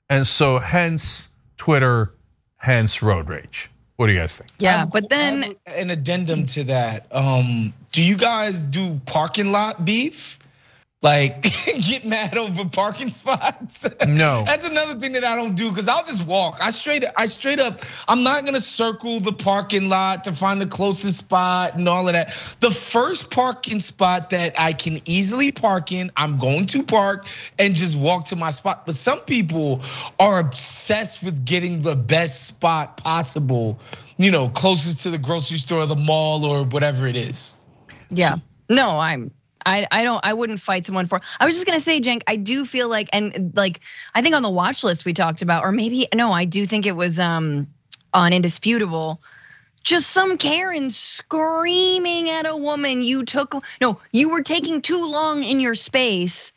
And 0.10 0.28
so 0.28 0.60
hence 0.60 1.30
Twitter, 1.58 2.14
hence 2.58 3.02
road 3.02 3.30
rage. 3.30 3.70
What 3.96 4.08
do 4.08 4.14
you 4.14 4.20
guys 4.20 4.38
think? 4.38 4.50
Yeah, 4.60 4.86
but 4.86 5.10
then 5.10 5.56
an 5.68 5.90
addendum 5.90 6.46
to 6.48 6.66
that. 6.66 7.08
Um, 7.12 7.74
do 7.94 8.02
you 8.02 8.18
guys 8.18 8.62
do 8.62 9.00
parking 9.06 9.52
lot 9.52 9.86
beef? 9.86 10.38
Like 11.06 11.44
get 11.88 12.04
mad 12.04 12.36
over 12.36 12.68
parking 12.68 13.12
spots? 13.12 13.88
No. 14.08 14.44
That's 14.46 14.68
another 14.68 15.00
thing 15.00 15.14
that 15.14 15.24
I 15.24 15.36
don't 15.36 15.56
do 15.56 15.70
because 15.70 15.88
I'll 15.88 16.04
just 16.04 16.26
walk. 16.26 16.58
I 16.62 16.72
straight 16.72 17.04
I 17.18 17.28
straight 17.28 17.60
up, 17.60 17.82
I'm 18.08 18.24
not 18.24 18.44
gonna 18.46 18.60
circle 18.60 19.20
the 19.20 19.32
parking 19.32 19.88
lot 19.88 20.24
to 20.24 20.32
find 20.32 20.60
the 20.60 20.66
closest 20.66 21.18
spot 21.18 21.76
and 21.76 21.88
all 21.88 22.08
of 22.08 22.14
that. 22.14 22.30
The 22.62 22.72
first 22.72 23.30
parking 23.30 23.80
spot 23.80 24.32
that 24.32 24.60
I 24.60 24.74
can 24.74 25.00
easily 25.06 25.52
park 25.52 25.92
in, 25.92 26.12
I'm 26.18 26.38
going 26.38 26.66
to 26.68 26.82
park 26.82 27.28
and 27.60 27.76
just 27.76 27.96
walk 27.98 28.26
to 28.26 28.36
my 28.36 28.50
spot. 28.50 28.86
But 28.88 28.96
some 28.96 29.20
people 29.20 29.82
are 30.20 30.40
obsessed 30.40 31.22
with 31.24 31.46
getting 31.46 31.82
the 31.82 31.96
best 31.96 32.48
spot 32.48 32.98
possible, 32.98 33.78
you 34.18 34.32
know, 34.32 34.50
closest 34.50 35.04
to 35.04 35.12
the 35.12 35.20
grocery 35.20 35.60
store, 35.60 35.86
the 35.86 35.96
mall, 35.96 36.46
or 36.46 36.64
whatever 36.64 37.06
it 37.06 37.16
is. 37.16 37.54
Yeah. 38.10 38.38
No, 38.70 38.98
I'm 38.98 39.32
I, 39.66 39.88
I 39.92 40.04
don't 40.04 40.20
I 40.24 40.34
wouldn't 40.34 40.60
fight 40.60 40.86
someone 40.86 41.06
for. 41.06 41.22
I 41.40 41.46
was 41.46 41.56
just 41.56 41.66
gonna 41.66 41.80
say, 41.80 42.00
Cenk, 42.00 42.24
I 42.28 42.36
do 42.36 42.66
feel 42.66 42.88
like 42.90 43.10
and 43.14 43.54
like 43.56 43.82
I 44.14 44.22
think 44.22 44.36
on 44.36 44.44
the 44.44 44.50
watch 44.50 44.84
list 44.84 45.06
we 45.06 45.14
talked 45.14 45.42
about, 45.42 45.64
or 45.64 45.72
maybe 45.72 46.08
no, 46.14 46.32
I 46.32 46.46
do 46.46 46.66
think 46.66 46.86
it 46.86 46.96
was 46.96 47.20
um 47.20 47.68
on 48.14 48.34
indisputable. 48.34 49.22
Just 49.84 50.10
some 50.10 50.38
Karen 50.38 50.90
screaming 50.90 52.30
at 52.30 52.48
a 52.48 52.56
woman. 52.56 53.02
You 53.02 53.24
took 53.24 53.56
no, 53.82 54.00
you 54.12 54.30
were 54.30 54.42
taking 54.42 54.82
too 54.82 55.10
long 55.10 55.44
in 55.44 55.60
your 55.60 55.76
space. 55.76 56.52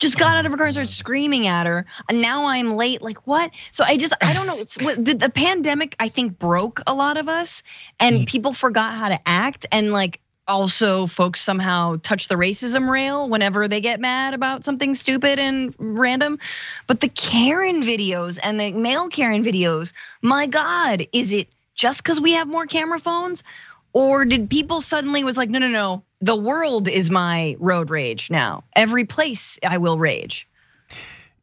Just 0.00 0.18
got 0.18 0.36
out 0.36 0.44
of 0.44 0.52
her 0.52 0.58
car 0.58 0.66
and 0.66 0.74
started 0.74 0.92
screaming 0.92 1.46
at 1.46 1.66
her. 1.66 1.86
And 2.08 2.20
now 2.20 2.46
I'm 2.46 2.76
late. 2.76 3.00
Like 3.00 3.26
what? 3.26 3.50
So 3.70 3.84
I 3.84 3.96
just 3.96 4.12
I 4.20 4.32
don't 4.32 4.46
know. 4.46 4.56
the, 4.56 5.14
the 5.14 5.30
pandemic 5.30 5.96
I 6.00 6.08
think 6.08 6.38
broke 6.38 6.80
a 6.86 6.94
lot 6.94 7.16
of 7.16 7.28
us, 7.28 7.62
and 8.00 8.16
mm. 8.16 8.26
people 8.26 8.52
forgot 8.52 8.94
how 8.94 9.08
to 9.08 9.18
act. 9.24 9.66
And 9.70 9.92
like 9.92 10.20
also 10.46 11.06
folks 11.06 11.40
somehow 11.40 11.96
touch 12.02 12.28
the 12.28 12.34
racism 12.34 12.88
rail 12.88 13.28
whenever 13.28 13.68
they 13.68 13.80
get 13.80 14.00
mad 14.00 14.34
about 14.34 14.64
something 14.64 14.94
stupid 14.94 15.38
and 15.38 15.74
random. 15.78 16.38
But 16.86 17.00
the 17.00 17.08
Karen 17.08 17.82
videos 17.82 18.38
and 18.42 18.60
the 18.60 18.72
male 18.72 19.08
Karen 19.08 19.42
videos, 19.42 19.92
my 20.22 20.46
God, 20.46 21.04
is 21.12 21.32
it 21.32 21.48
just 21.74 22.02
because 22.02 22.20
we 22.20 22.32
have 22.32 22.48
more 22.48 22.66
camera 22.66 22.98
phones? 22.98 23.44
Or 23.92 24.24
did 24.24 24.50
people 24.50 24.80
suddenly 24.80 25.22
was 25.22 25.36
like, 25.36 25.50
no, 25.50 25.60
no, 25.60 25.68
no, 25.68 26.02
the 26.20 26.34
world 26.34 26.88
is 26.88 27.10
my 27.10 27.56
road 27.60 27.90
rage 27.90 28.30
now. 28.30 28.64
Every 28.74 29.04
place 29.04 29.58
I 29.64 29.78
will 29.78 29.98
rage. 29.98 30.48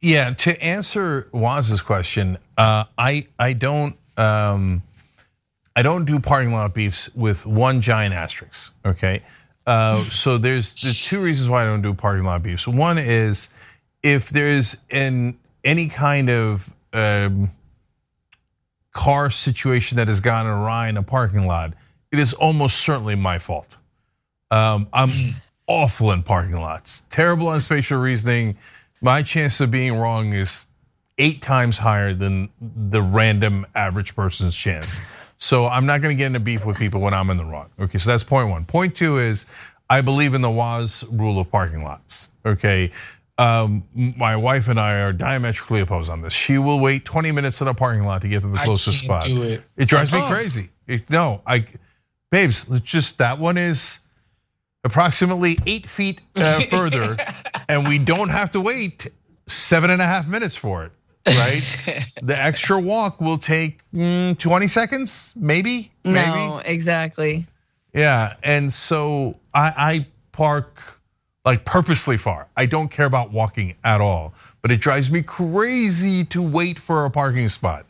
Yeah, 0.02 0.34
to 0.34 0.62
answer 0.62 1.30
Waz's 1.32 1.82
question, 1.82 2.40
uh, 2.58 2.86
I 2.98 3.28
I 3.38 3.54
don't 3.54 3.96
um, 4.18 4.82
I 5.76 5.82
don't 5.82 6.06
do 6.06 6.20
parking 6.20 6.54
lot 6.54 6.74
beefs 6.74 7.14
with 7.16 7.46
one 7.46 7.82
giant 7.82 8.14
asterisk. 8.14 8.74
Okay, 8.86 9.24
uh, 9.66 9.98
so 10.00 10.38
there's 10.38 10.74
there's 10.82 11.04
two 11.04 11.22
reasons 11.24 11.50
why 11.50 11.64
I 11.64 11.66
don't 11.66 11.82
do 11.82 11.94
parking 11.94 12.26
lot 12.26 12.44
beefs. 12.44 12.68
One 12.68 12.98
is 12.98 13.50
if 14.04 14.30
there's 14.30 14.78
an 14.90 15.38
any 15.64 15.88
kind 15.88 16.30
of 16.30 16.74
um, 16.94 17.52
car 18.92 19.32
situation 19.32 19.98
that 19.98 20.08
has 20.08 20.20
gone 20.20 20.46
awry 20.46 20.90
in 20.90 20.98
a 20.98 21.04
parking 21.04 21.46
lot, 21.48 21.74
it 22.12 22.20
is 22.20 22.34
almost 22.34 22.78
certainly 22.78 23.16
my 23.16 23.40
fault. 23.40 23.78
Um, 24.50 24.88
I'm 24.92 25.36
awful 25.68 26.12
in 26.12 26.24
parking 26.24 26.60
lots, 26.60 27.04
terrible 27.10 27.48
on 27.48 27.62
spatial 27.62 28.00
reasoning. 28.00 28.58
My 29.02 29.24
chance 29.24 29.62
of 29.62 29.72
being 29.72 29.98
wrong 29.98 30.34
is 30.34 30.66
eight 31.18 31.42
times 31.42 31.78
higher 31.78 32.14
than 32.14 32.50
the 32.60 33.02
random 33.02 33.66
average 33.74 34.16
person's 34.16 34.56
chance. 34.56 35.00
So 35.42 35.66
I'm 35.66 35.88
not 35.88 36.02
going 36.02 36.16
to 36.16 36.18
get 36.18 36.28
into 36.28 36.40
beef 36.40 36.66
with 36.66 36.78
people 36.78 37.02
when 37.02 37.16
I'm 37.16 37.32
in 37.32 37.38
the 37.38 37.44
wrong. 37.44 37.72
Okay, 37.80 37.98
so 37.98 38.12
that's 38.12 38.24
point 38.24 38.50
one. 38.50 38.64
Point 38.64 38.96
two 38.96 39.18
is 39.18 39.48
I 39.90 40.02
believe 40.02 40.36
in 40.36 40.42
the 40.42 40.52
Waz 40.52 41.04
rule 41.12 41.40
of 41.40 41.50
parking 41.52 41.84
lots. 41.84 42.32
Okay. 42.46 42.92
Um, 43.40 43.84
my 43.96 44.36
wife 44.36 44.68
and 44.68 44.80
I 44.80 45.00
are 45.02 45.12
diametrically 45.12 45.82
opposed 45.82 46.12
on 46.12 46.22
this. 46.22 46.32
She 46.32 46.60
will 46.60 46.80
wait 46.80 47.06
20 47.06 47.32
minutes 47.32 47.60
in 47.60 47.68
a 47.68 47.74
parking 47.74 48.06
lot 48.06 48.22
to 48.22 48.28
get 48.28 48.42
to 48.42 48.50
the 48.50 48.58
closest 48.58 49.00
spot. 49.00 49.28
It. 49.28 49.64
it. 49.76 49.86
drives 49.86 50.14
me 50.14 50.22
crazy. 50.28 50.70
It, 50.86 51.10
no, 51.10 51.42
I, 51.48 51.66
babes, 52.30 52.66
just 52.84 53.18
that 53.18 53.40
one 53.40 53.58
is 53.58 54.02
approximately 54.84 55.58
eight 55.66 55.90
feet 55.90 56.22
uh, 56.36 56.60
further, 56.70 57.18
and 57.68 57.88
we 57.88 57.98
don't 57.98 58.30
have 58.30 58.52
to 58.52 58.62
wait 58.62 59.08
seven 59.48 59.90
and 59.90 60.04
a 60.04 60.06
half 60.06 60.28
minutes 60.28 60.56
for 60.56 60.86
it 60.86 60.92
right? 61.28 61.62
the 62.22 62.38
extra 62.38 62.80
walk 62.80 63.22
will 63.22 63.38
take 63.38 63.82
mm, 63.94 64.38
20 64.38 64.68
seconds, 64.68 65.34
maybe. 65.36 65.92
No, 66.04 66.12
maybe. 66.58 66.70
exactly. 66.70 67.48
Yeah, 67.94 68.36
and 68.44 68.72
so 68.72 69.38
I, 69.54 69.74
I 69.78 70.08
park 70.32 70.80
like 71.44 71.66
purposely 71.66 72.18
far. 72.18 72.48
I 72.56 72.66
don't 72.66 72.90
care 72.90 73.06
about 73.06 73.32
walking 73.32 73.76
at 73.84 74.02
all, 74.02 74.34
but 74.62 74.72
it 74.72 74.80
drives 74.80 75.10
me 75.10 75.22
crazy 75.22 76.24
to 76.26 76.42
wait 76.42 76.80
for 76.80 77.06
a 77.06 77.10
parking 77.10 77.50
spot. 77.50 77.86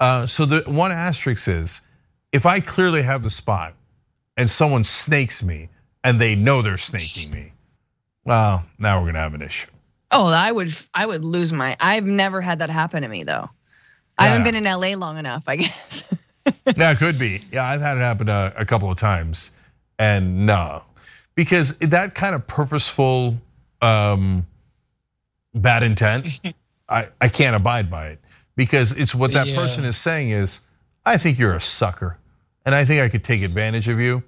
Uh, 0.00 0.26
so 0.26 0.46
the 0.46 0.62
one 0.66 0.92
asterisk 0.92 1.48
is, 1.48 1.80
if 2.32 2.46
I 2.46 2.60
clearly 2.60 3.02
have 3.02 3.22
the 3.22 3.30
spot 3.30 3.74
and 4.36 4.48
someone 4.50 4.84
snakes 4.84 5.42
me 5.42 5.68
and 6.02 6.20
they 6.20 6.34
know 6.34 6.62
they're 6.62 6.76
snaking 6.76 7.32
me, 7.32 7.52
well, 8.24 8.64
now 8.78 9.00
we're 9.00 9.06
gonna 9.06 9.20
have 9.20 9.34
an 9.34 9.42
issue. 9.42 9.70
Oh, 10.10 10.26
I 10.26 10.50
would 10.52 10.72
I 10.94 11.06
would 11.06 11.24
lose 11.24 11.52
my. 11.52 11.76
I've 11.80 12.04
never 12.04 12.40
had 12.40 12.60
that 12.60 12.70
happen 12.70 13.02
to 13.02 13.08
me 13.08 13.22
though. 13.24 13.50
I 14.16 14.28
haven't 14.28 14.44
been 14.44 14.54
in 14.54 14.64
LA 14.64 14.94
long 14.96 15.18
enough, 15.18 15.44
I 15.48 15.56
guess. 15.56 16.04
yeah, 16.76 16.92
it 16.92 16.98
could 16.98 17.18
be. 17.18 17.40
Yeah, 17.50 17.64
I've 17.66 17.80
had 17.80 17.96
it 17.96 18.00
happen 18.00 18.28
a, 18.28 18.52
a 18.56 18.64
couple 18.64 18.90
of 18.90 18.96
times, 18.98 19.50
and 19.98 20.46
no, 20.46 20.82
because 21.34 21.76
that 21.78 22.14
kind 22.14 22.34
of 22.34 22.46
purposeful 22.46 23.36
um, 23.82 24.46
bad 25.54 25.82
intent, 25.82 26.40
I 26.88 27.08
I 27.20 27.28
can't 27.28 27.56
abide 27.56 27.90
by 27.90 28.08
it 28.08 28.20
because 28.56 28.92
it's 28.92 29.14
what 29.14 29.32
that 29.32 29.48
Yeah. 29.48 29.56
person 29.56 29.84
is 29.84 29.96
saying 29.96 30.30
is, 30.30 30.60
I 31.04 31.16
think 31.16 31.38
you're 31.38 31.56
a 31.56 31.60
sucker, 31.60 32.18
and 32.64 32.72
I 32.74 32.84
think 32.84 33.02
I 33.02 33.08
could 33.08 33.24
take 33.24 33.42
advantage 33.42 33.88
of 33.88 33.98
you. 33.98 34.22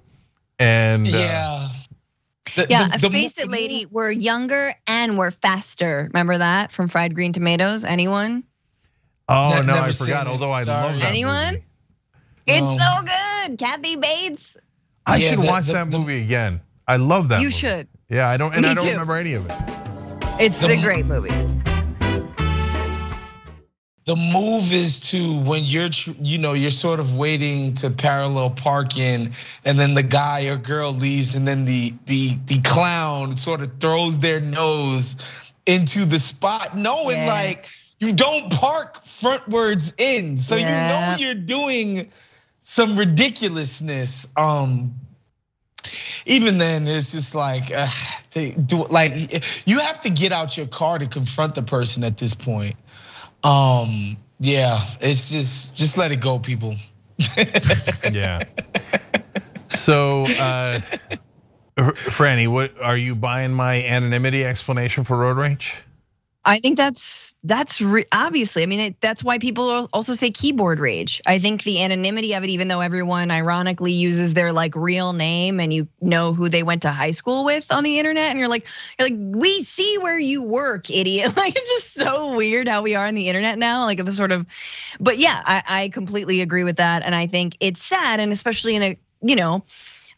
And 0.59 1.07
uh, 1.07 1.17
Yeah. 1.17 1.69
The- 2.55 2.67
Yeah, 2.69 2.87
the- 2.89 2.97
the 2.97 3.09
face 3.11 3.37
it, 3.37 3.49
lady. 3.49 3.85
We're 3.89 4.11
younger 4.11 4.73
and 4.87 5.17
we're 5.17 5.31
faster. 5.31 6.09
Remember 6.13 6.37
that 6.37 6.71
from 6.71 6.87
Fried 6.87 7.13
Green 7.15 7.33
Tomatoes? 7.33 7.83
Anyone? 7.83 8.43
oh 9.29 9.59
Ne- 9.61 9.67
no, 9.67 9.73
I 9.79 9.91
forgot. 9.91 10.27
it. 10.27 10.29
Although 10.29 10.51
I 10.51 10.61
Sorry. 10.63 10.87
love 10.87 10.99
that 11.01 11.07
Anyone? 11.09 11.53
movie. 11.55 11.63
It's 12.47 12.61
No. 12.61 12.77
so 12.77 13.05
good. 13.47 13.57
Kathy 13.59 13.95
Bates. 13.97 14.55
I 15.05 15.17
Yeah, 15.17 15.29
should 15.31 15.39
the- 15.39 15.47
watch 15.47 15.65
the- 15.67 15.73
that 15.73 15.91
the- 15.91 15.99
movie 15.99 16.21
again. 16.21 16.61
I 16.87 16.95
love 16.97 17.27
that. 17.29 17.39
You 17.41 17.47
movie. 17.47 17.57
should. 17.57 17.87
Yeah, 18.09 18.29
I 18.29 18.37
don't, 18.37 18.53
and 18.53 18.61
Me 18.61 18.69
I 18.69 18.73
don't 18.73 18.85
too. 18.85 18.91
remember 18.91 19.17
any 19.17 19.33
of 19.33 19.45
it. 19.45 19.51
It's 20.39 20.59
The- 20.59 20.73
a 20.73 20.81
great 20.81 21.05
movie. 21.05 21.29
The 24.07 24.15
move 24.15 24.71
is 24.71 25.01
to 25.01 25.37
when 25.41 25.65
you're 25.65 25.89
you 26.21 26.37
know 26.37 26.53
you're 26.53 26.71
sort 26.71 27.01
of 27.01 27.17
waiting 27.17 27.73
to 27.73 27.89
parallel 27.89 28.49
park 28.49 28.97
in 28.97 29.31
and 29.65 29.77
then 29.77 29.95
the 29.95 30.01
guy 30.01 30.47
or 30.47 30.55
girl 30.55 30.93
leaves 30.93 31.35
and 31.35 31.45
then 31.45 31.65
the 31.65 31.93
the 32.05 32.37
the 32.45 32.59
clown 32.61 33.35
sort 33.35 33.61
of 33.61 33.69
throws 33.81 34.21
their 34.21 34.39
nose 34.39 35.17
into 35.65 36.05
the 36.05 36.17
spot 36.17 36.75
knowing 36.75 37.17
Yeah. 37.17 37.25
like 37.33 37.67
you 37.99 38.13
don't 38.13 38.51
park 38.53 39.03
frontwards 39.03 39.93
in. 39.99 40.37
So 40.37 40.55
you 40.55 40.63
know 40.65 41.15
you're 41.19 41.33
doing 41.33 42.09
some 42.61 42.95
ridiculousness. 42.95 44.25
Um 44.37 44.95
even 46.25 46.57
then 46.59 46.87
it's 46.87 47.11
just 47.11 47.35
like 47.35 47.71
uh, 47.75 47.87
do 48.65 48.85
like 48.89 49.13
you 49.65 49.79
have 49.79 49.99
to 50.01 50.09
get 50.09 50.31
out 50.31 50.55
your 50.55 50.67
car 50.67 50.97
to 50.97 51.07
confront 51.07 51.55
the 51.55 51.63
person 51.63 52.05
at 52.05 52.17
this 52.17 52.33
point 52.33 52.75
um 53.43 54.17
yeah 54.39 54.79
it's 55.01 55.29
just 55.29 55.75
just 55.75 55.97
let 55.97 56.11
it 56.11 56.21
go 56.21 56.39
people 56.39 56.75
Yeah. 58.11 58.39
So, 59.69 60.23
uh, 60.39 60.79
Franny, 61.77 62.47
what 62.47 62.79
are 62.81 62.97
you 62.97 63.15
buying 63.15 63.53
my 63.53 63.83
anonymity 63.83 64.45
explanation 64.45 65.03
for 65.03 65.17
road 65.17 65.37
rage? 65.37 65.75
I 66.47 66.59
think 66.61 66.77
that's 66.77 67.35
that's 67.43 67.81
re- 67.81 68.05
obviously. 68.13 68.63
I 68.63 68.67
mean, 68.67 68.79
it, 68.79 69.01
that's 69.01 69.21
why 69.21 69.37
people 69.37 69.89
also 69.91 70.13
say 70.13 70.31
keyboard 70.31 70.79
rage. 70.79 71.21
I 71.25 71.39
think 71.39 71.63
the 71.63 71.83
anonymity 71.83 72.35
of 72.35 72.43
it, 72.45 72.49
even 72.49 72.69
though 72.69 72.79
everyone 72.79 73.31
ironically 73.31 73.91
uses 73.91 74.33
their 74.33 74.53
like 74.53 74.73
real 74.73 75.11
name 75.11 75.59
and 75.59 75.73
you 75.73 75.89
know 75.99 76.33
who 76.33 76.47
they 76.47 76.63
went 76.63 76.83
to 76.83 76.89
high 76.89 77.11
school 77.11 77.43
with 77.43 77.69
on 77.69 77.83
the 77.83 77.99
internet, 77.99 78.29
and 78.31 78.39
you're 78.39 78.47
like, 78.47 78.65
you're 78.97 79.09
like, 79.09 79.17
we 79.19 79.61
see 79.61 79.97
where 79.97 80.17
you 80.17 80.41
work, 80.43 80.89
idiot. 80.89 81.33
Like 81.37 81.53
it's 81.55 81.69
just 81.69 81.93
so 81.95 82.35
weird 82.35 82.67
how 82.69 82.81
we 82.81 82.95
are 82.95 83.05
on 83.05 83.13
the 83.13 83.27
internet 83.27 83.59
now. 83.59 83.83
Like 83.83 84.03
the 84.03 84.11
sort 84.13 84.31
of, 84.31 84.45
but 85.01 85.17
yeah, 85.17 85.41
I, 85.45 85.63
I 85.67 85.89
completely 85.89 86.39
agree 86.41 86.63
with 86.63 86.77
that, 86.77 87.03
and 87.03 87.13
I 87.13 87.27
think 87.27 87.57
it's 87.59 87.83
sad, 87.83 88.21
and 88.21 88.31
especially 88.31 88.75
in 88.77 88.83
a 88.83 88.97
you 89.21 89.35
know. 89.35 89.65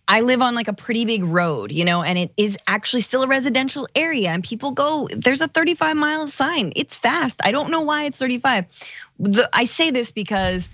I 0.10 0.22
live 0.22 0.42
on 0.42 0.56
like 0.56 0.68
a 0.68 0.74
pretty 0.74 1.06
big 1.06 1.24
road, 1.24 1.72
you 1.72 1.86
know, 1.86 2.02
and 2.02 2.18
it 2.18 2.34
is 2.36 2.58
actually 2.68 3.02
still 3.02 3.22
a 3.22 3.28
residential 3.28 3.88
area. 3.94 4.30
And 4.30 4.44
people 4.44 4.72
go, 4.72 5.08
there's 5.16 5.42
a 5.42 5.48
35 5.48 5.96
mile 5.96 6.28
sign. 6.28 6.74
It's 6.76 6.96
fast. 6.96 7.40
I 7.44 7.52
don't 7.52 7.70
know 7.70 7.82
why 7.82 8.06
it's 8.06 8.18
35. 8.18 8.66
The, 9.20 9.48
I 9.54 9.66
say 9.66 9.92
this 9.92 10.12
because 10.12 10.72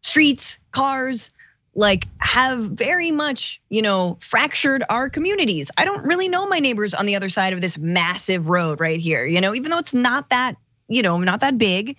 streets, 0.00 0.58
cars, 0.70 1.30
like 1.74 2.06
have 2.18 2.60
very 2.60 3.10
much, 3.10 3.60
you 3.68 3.82
know, 3.82 4.16
fractured 4.20 4.82
our 4.88 5.10
communities. 5.10 5.70
I 5.76 5.84
don't 5.84 6.02
really 6.02 6.28
know 6.28 6.46
my 6.46 6.58
neighbors 6.58 6.94
on 6.94 7.04
the 7.04 7.16
other 7.16 7.28
side 7.28 7.52
of 7.52 7.60
this 7.60 7.76
massive 7.76 8.48
road 8.48 8.80
right 8.80 8.98
here, 8.98 9.26
you 9.26 9.42
know, 9.42 9.54
even 9.54 9.72
though 9.72 9.78
it's 9.78 9.92
not 9.92 10.30
that, 10.30 10.54
you 10.88 11.02
know, 11.02 11.18
not 11.18 11.40
that 11.40 11.58
big. 11.58 11.96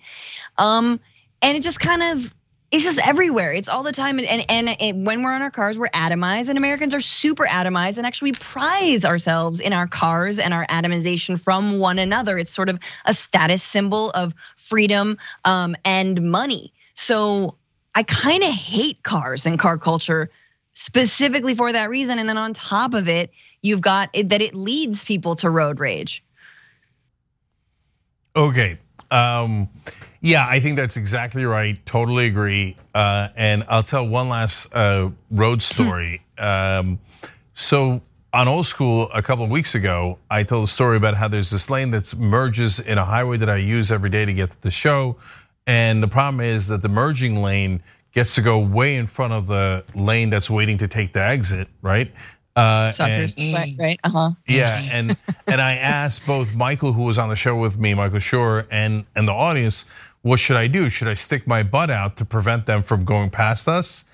Um, 0.58 0.98
and 1.42 1.56
it 1.56 1.62
just 1.62 1.78
kind 1.78 2.02
of 2.02 2.34
it's 2.70 2.84
just 2.84 2.98
everywhere. 3.06 3.52
It's 3.52 3.68
all 3.68 3.82
the 3.82 3.92
time. 3.92 4.18
And, 4.18 4.44
and 4.48 4.80
and 4.80 5.06
when 5.06 5.22
we're 5.22 5.32
on 5.32 5.42
our 5.42 5.50
cars, 5.50 5.78
we're 5.78 5.88
atomized, 5.88 6.48
and 6.48 6.58
Americans 6.58 6.94
are 6.94 7.00
super 7.00 7.46
atomized. 7.46 7.98
And 7.98 8.06
actually, 8.06 8.32
we 8.32 8.38
prize 8.38 9.04
ourselves 9.04 9.60
in 9.60 9.72
our 9.72 9.86
cars 9.86 10.38
and 10.38 10.52
our 10.52 10.66
atomization 10.66 11.40
from 11.40 11.78
one 11.78 11.98
another. 11.98 12.38
It's 12.38 12.52
sort 12.52 12.68
of 12.68 12.78
a 13.04 13.14
status 13.14 13.62
symbol 13.62 14.10
of 14.10 14.34
freedom 14.56 15.16
um, 15.44 15.76
and 15.84 16.30
money. 16.30 16.72
So 16.94 17.56
I 17.94 18.02
kind 18.02 18.42
of 18.42 18.50
hate 18.50 19.02
cars 19.02 19.46
and 19.46 19.58
car 19.58 19.78
culture 19.78 20.30
specifically 20.72 21.54
for 21.54 21.72
that 21.72 21.88
reason. 21.88 22.18
And 22.18 22.28
then 22.28 22.36
on 22.36 22.52
top 22.52 22.94
of 22.94 23.08
it, 23.08 23.30
you've 23.62 23.80
got 23.80 24.10
that 24.12 24.42
it 24.42 24.54
leads 24.54 25.04
people 25.04 25.34
to 25.36 25.50
road 25.50 25.78
rage. 25.78 26.22
Okay. 28.34 28.78
Um, 29.10 29.68
yeah, 30.20 30.46
I 30.48 30.60
think 30.60 30.76
that's 30.76 30.96
exactly 30.96 31.44
right. 31.44 31.84
Totally 31.86 32.26
agree. 32.26 32.76
Uh, 32.94 33.28
and 33.36 33.64
I'll 33.68 33.82
tell 33.82 34.06
one 34.08 34.28
last 34.28 34.74
uh, 34.74 35.10
road 35.30 35.62
story. 35.62 36.22
um, 36.38 36.98
so 37.54 38.02
on 38.32 38.48
old 38.48 38.66
school 38.66 39.08
a 39.14 39.22
couple 39.22 39.44
of 39.44 39.50
weeks 39.50 39.74
ago, 39.74 40.18
I 40.30 40.42
told 40.42 40.64
a 40.64 40.70
story 40.70 40.96
about 40.98 41.14
how 41.14 41.26
there's 41.26 41.48
this 41.50 41.70
lane 41.70 41.90
that 41.92 42.14
merges 42.16 42.78
in 42.78 42.98
a 42.98 43.04
highway 43.04 43.38
that 43.38 43.48
I 43.48 43.56
use 43.56 43.90
every 43.90 44.10
day 44.10 44.26
to 44.26 44.32
get 44.34 44.50
to 44.50 44.60
the 44.60 44.70
show. 44.70 45.16
And 45.66 46.02
the 46.02 46.08
problem 46.08 46.40
is 46.40 46.68
that 46.68 46.82
the 46.82 46.88
merging 46.88 47.42
lane 47.42 47.82
gets 48.12 48.34
to 48.34 48.42
go 48.42 48.58
way 48.58 48.96
in 48.96 49.06
front 49.06 49.32
of 49.32 49.46
the 49.46 49.84
lane 49.94 50.30
that's 50.30 50.50
waiting 50.50 50.78
to 50.78 50.88
take 50.88 51.12
the 51.12 51.22
exit, 51.22 51.68
right? 51.82 52.12
Uh, 52.56 52.86
and- 52.86 52.94
Suckers, 52.94 53.36
right? 53.52 53.74
Right? 53.78 54.00
Uh 54.02 54.08
huh. 54.10 54.30
yeah, 54.48 54.88
and 54.90 55.16
and 55.46 55.60
I 55.60 55.74
asked 55.74 56.26
both 56.26 56.54
Michael, 56.54 56.92
who 56.92 57.02
was 57.02 57.18
on 57.18 57.28
the 57.28 57.36
show 57.36 57.54
with 57.56 57.76
me, 57.78 57.92
Michael 57.94 58.18
Shure, 58.18 58.66
and 58.70 59.04
and 59.14 59.28
the 59.28 59.32
audience, 59.32 59.84
what 60.22 60.40
should 60.40 60.56
I 60.56 60.66
do? 60.66 60.88
Should 60.88 61.08
I 61.08 61.14
stick 61.14 61.46
my 61.46 61.62
butt 61.62 61.90
out 61.90 62.16
to 62.16 62.24
prevent 62.24 62.66
them 62.66 62.82
from 62.82 63.04
going 63.04 63.28
past 63.30 63.68
us, 63.68 64.04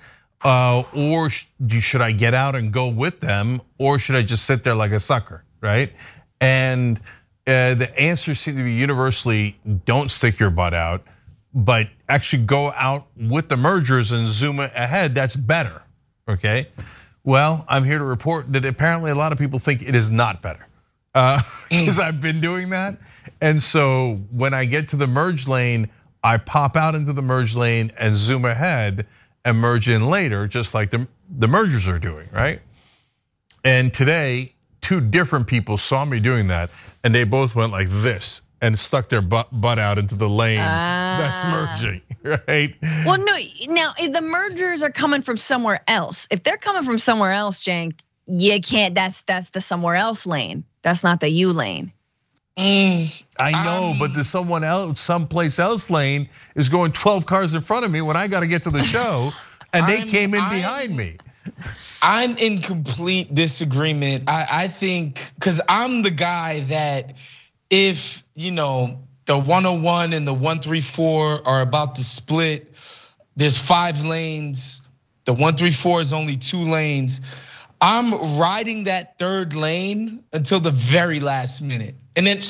uh, 0.43 0.83
or 0.93 1.29
should 1.29 2.01
I 2.01 2.11
get 2.11 2.33
out 2.33 2.53
and 2.55 2.71
go 2.73 2.89
with 2.89 3.21
them, 3.21 3.61
or 3.77 3.97
should 3.97 4.15
I 4.17 4.23
just 4.23 4.45
sit 4.45 4.63
there 4.65 4.75
like 4.75 4.91
a 4.91 4.99
sucker, 4.99 5.43
right? 5.61 5.93
And 6.41 6.99
uh, 7.47 7.75
the 7.75 7.91
answers 7.97 8.41
seemed 8.41 8.57
to 8.57 8.63
be 8.65 8.73
universally: 8.73 9.57
don't 9.85 10.11
stick 10.11 10.37
your 10.37 10.49
butt 10.49 10.73
out, 10.73 11.05
but 11.53 11.87
actually 12.09 12.43
go 12.43 12.73
out 12.73 13.07
with 13.15 13.47
the 13.47 13.55
mergers 13.57 14.11
and 14.11 14.27
zoom 14.27 14.59
ahead. 14.59 15.15
That's 15.15 15.37
better, 15.37 15.81
okay? 16.27 16.67
Well, 17.23 17.65
I'm 17.67 17.85
here 17.85 17.97
to 17.97 18.03
report 18.03 18.51
that 18.53 18.65
apparently 18.65 19.11
a 19.11 19.15
lot 19.15 19.31
of 19.31 19.37
people 19.37 19.59
think 19.59 19.81
it 19.81 19.95
is 19.95 20.11
not 20.11 20.41
better 20.41 20.67
uh, 21.15 21.37
mm. 21.41 21.69
because 21.69 21.99
I've 21.99 22.21
been 22.21 22.41
doing 22.41 22.69
that. 22.71 22.97
And 23.41 23.61
so 23.61 24.21
when 24.31 24.53
I 24.53 24.65
get 24.65 24.89
to 24.89 24.95
the 24.95 25.07
merge 25.07 25.47
lane, 25.47 25.89
I 26.23 26.37
pop 26.37 26.75
out 26.75 26.95
into 26.95 27.13
the 27.13 27.21
merge 27.21 27.55
lane 27.55 27.91
and 27.97 28.15
zoom 28.15 28.45
ahead 28.45 29.07
and 29.45 29.57
merge 29.57 29.89
in 29.89 30.09
later, 30.09 30.47
just 30.47 30.73
like 30.73 30.89
the, 30.89 31.07
the 31.29 31.47
mergers 31.47 31.87
are 31.87 31.99
doing, 31.99 32.29
right? 32.31 32.61
And 33.63 33.93
today, 33.93 34.55
two 34.81 35.01
different 35.01 35.47
people 35.47 35.77
saw 35.77 36.05
me 36.05 36.19
doing 36.19 36.47
that, 36.47 36.71
and 37.03 37.15
they 37.15 37.23
both 37.23 37.55
went 37.55 37.71
like 37.71 37.87
this 37.89 38.41
and 38.63 38.79
stuck 38.79 39.09
their 39.09 39.21
butt, 39.21 39.49
butt 39.51 39.77
out 39.77 39.99
into 39.99 40.15
the 40.15 40.29
lane 40.29 40.57
that's 40.57 41.41
Ah. 41.43 41.75
merging, 41.75 42.01
right? 42.47 42.73
Well, 43.05 43.19
no. 43.19 43.37
Now 43.67 43.93
the 43.93 44.21
mergers 44.21 44.81
are 44.81 44.89
coming 44.89 45.21
from 45.21 45.37
somewhere 45.37 45.81
else. 45.87 46.27
If 46.31 46.43
they're 46.43 46.57
coming 46.57 46.83
from 46.83 46.97
somewhere 46.97 47.31
else, 47.33 47.61
Cenk, 47.61 47.99
you 48.25 48.59
can't. 48.61 48.95
That's 48.95 49.21
that's 49.23 49.49
the 49.51 49.59
somewhere 49.61 49.95
else 49.95 50.25
lane. 50.25 50.63
That's 50.81 51.03
not 51.03 51.19
the 51.19 51.29
U 51.29 51.51
lane. 51.53 51.91
Mm, 52.57 53.23
I 53.39 53.51
know, 53.65 53.91
Um, 53.91 53.99
but 53.99 54.13
the 54.13 54.23
someone 54.23 54.63
else, 54.63 55.01
someplace 55.01 55.57
else 55.59 55.89
lane 55.89 56.29
is 56.55 56.69
going 56.69 56.91
12 56.93 57.25
cars 57.25 57.53
in 57.55 57.61
front 57.61 57.83
of 57.83 57.91
me 57.91 57.99
when 58.01 58.15
I 58.15 58.27
got 58.27 58.41
to 58.41 58.47
get 58.47 58.63
to 58.63 58.69
the 58.69 58.83
show, 58.83 59.33
and 59.73 59.87
they 59.89 59.97
I'm- 59.99 60.07
came 60.07 60.33
in 60.33 60.41
I'm- 60.41 60.51
behind 60.55 60.95
me. 60.95 61.17
I'm 62.01 62.37
in 62.37 62.61
complete 62.61 63.33
disagreement. 63.33 64.25
I, 64.27 64.47
I 64.49 64.67
think 64.67 65.31
because 65.35 65.59
I'm 65.67 66.01
the 66.03 66.11
guy 66.11 66.61
that 66.69 67.15
if 67.69 68.23
you 68.35 68.51
know 68.51 68.99
the 69.25 69.37
101 69.37 70.13
and 70.13 70.27
the 70.27 70.33
134 70.33 71.47
are 71.47 71.61
about 71.61 71.95
to 71.95 72.03
split, 72.03 72.75
there's 73.35 73.57
five 73.57 74.03
lanes. 74.05 74.81
The 75.25 75.33
134 75.33 76.01
is 76.01 76.13
only 76.13 76.35
two 76.37 76.69
lanes. 76.69 77.21
I'm 77.81 78.39
riding 78.39 78.85
that 78.85 79.17
third 79.17 79.55
lane 79.55 80.23
until 80.31 80.59
the 80.59 80.71
very 80.71 81.19
last 81.19 81.61
minute, 81.61 81.95
and 82.15 82.25
then 82.25 82.41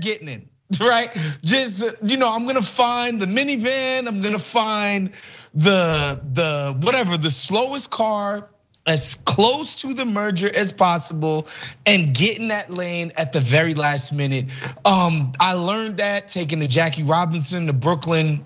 getting 0.00 0.28
in. 0.28 0.48
Right, 0.80 1.14
just 1.44 1.84
you 2.02 2.16
know, 2.16 2.32
I'm 2.32 2.46
gonna 2.46 2.62
find 2.62 3.20
the 3.20 3.26
minivan. 3.26 4.08
I'm 4.08 4.22
gonna 4.22 4.38
find 4.38 5.10
the 5.52 6.18
the 6.32 6.74
whatever 6.80 7.18
the 7.18 7.28
slowest 7.28 7.90
car 7.90 8.48
as 8.86 9.14
close 9.24 9.76
to 9.76 9.94
the 9.94 10.04
merger 10.04 10.54
as 10.56 10.72
possible 10.72 11.46
and 11.86 12.14
get 12.14 12.38
in 12.38 12.48
that 12.48 12.70
lane 12.70 13.12
at 13.16 13.32
the 13.32 13.40
very 13.40 13.74
last 13.74 14.12
minute. 14.12 14.46
Um, 14.84 15.32
I 15.38 15.52
learned 15.52 15.98
that 15.98 16.28
taking 16.28 16.58
the 16.58 16.66
Jackie 16.66 17.02
Robinson 17.02 17.66
to 17.66 17.72
Brooklyn 17.72 18.44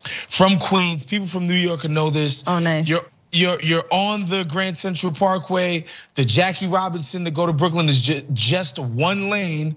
from 0.00 0.58
Queens. 0.58 1.04
People 1.04 1.26
from 1.26 1.46
New 1.46 1.54
York 1.54 1.88
know 1.88 2.10
this. 2.10 2.44
Oh, 2.46 2.58
nice. 2.58 2.88
You're 2.88 3.02
you're 3.32 3.60
you're 3.60 3.84
on 3.90 4.24
the 4.26 4.44
Grand 4.48 4.76
Central 4.76 5.12
Parkway. 5.12 5.84
The 6.14 6.24
Jackie 6.24 6.66
Robinson 6.66 7.24
to 7.24 7.30
go 7.30 7.46
to 7.46 7.52
Brooklyn 7.52 7.88
is 7.88 8.00
just, 8.00 8.32
just 8.32 8.78
one 8.78 9.28
lane. 9.28 9.76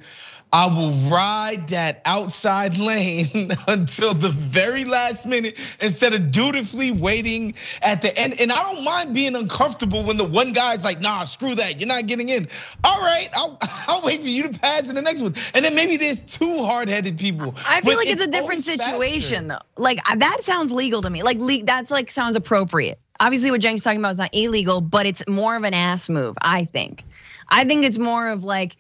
I 0.54 0.68
will 0.68 0.92
ride 1.10 1.70
that 1.70 2.02
outside 2.04 2.78
lane 2.78 3.52
until 3.68 4.14
the 4.14 4.30
very 4.30 4.84
last 4.84 5.26
minute 5.26 5.58
instead 5.80 6.14
of 6.14 6.32
dutifully 6.32 6.92
waiting 6.92 7.54
at 7.82 8.02
the 8.02 8.18
end. 8.18 8.40
And 8.42 8.52
I 8.52 8.62
don't 8.64 8.84
mind 8.84 9.14
being 9.14 9.36
uncomfortable 9.36 10.04
when 10.04 10.18
the 10.18 10.28
one 10.28 10.52
guy's 10.52 10.84
like, 10.84 11.00
nah, 11.00 11.24
screw 11.24 11.56
that, 11.56 11.80
you're 11.80 11.88
not 11.88 12.06
getting 12.08 12.28
in. 12.28 12.50
All 12.84 13.00
right, 13.00 13.30
I'll, 13.34 13.58
I'll 13.88 14.02
wait 14.02 14.20
for 14.20 14.28
you 14.28 14.50
to 14.50 14.60
pass 14.60 14.90
in 14.90 14.96
the 14.96 15.02
next 15.02 15.22
one. 15.22 15.36
And 15.54 15.64
then 15.64 15.74
maybe 15.74 15.96
there's 15.96 16.20
two 16.20 16.66
hard 16.66 16.90
headed 16.90 17.18
people. 17.18 17.56
I 17.68 17.80
feel 17.80 17.96
like 17.96 18.10
it's, 18.10 18.22
a 18.22 18.28
different 18.28 18.62
situation 18.62 19.48
faster. 19.48 19.64
though. 19.78 19.82
Like 19.82 20.00
that 20.18 20.44
sounds 20.44 20.72
legal 20.72 21.02
to 21.02 21.10
me. 21.10 21.24
Like 21.24 21.38
le- 21.38 21.64
that's 21.64 21.92
like 21.92 22.12
sounds 22.12 22.36
appropriate. 22.36 23.00
Obviously, 23.22 23.52
what 23.52 23.62
Jen's 23.62 23.84
talking 23.84 24.00
about 24.00 24.12
is 24.14 24.18
not 24.18 24.32
illegal, 24.34 24.82
but 24.82 25.06
it's 25.06 25.24
more 25.28 25.56
of 25.56 25.64
an 25.64 25.74
ass 25.74 26.10
move. 26.10 26.36
I 26.42 26.66
think. 26.66 27.04
I 27.48 27.66
think 27.66 27.86
it's 27.86 27.98
more 27.98 28.30
of 28.30 28.44
like, 28.44 28.78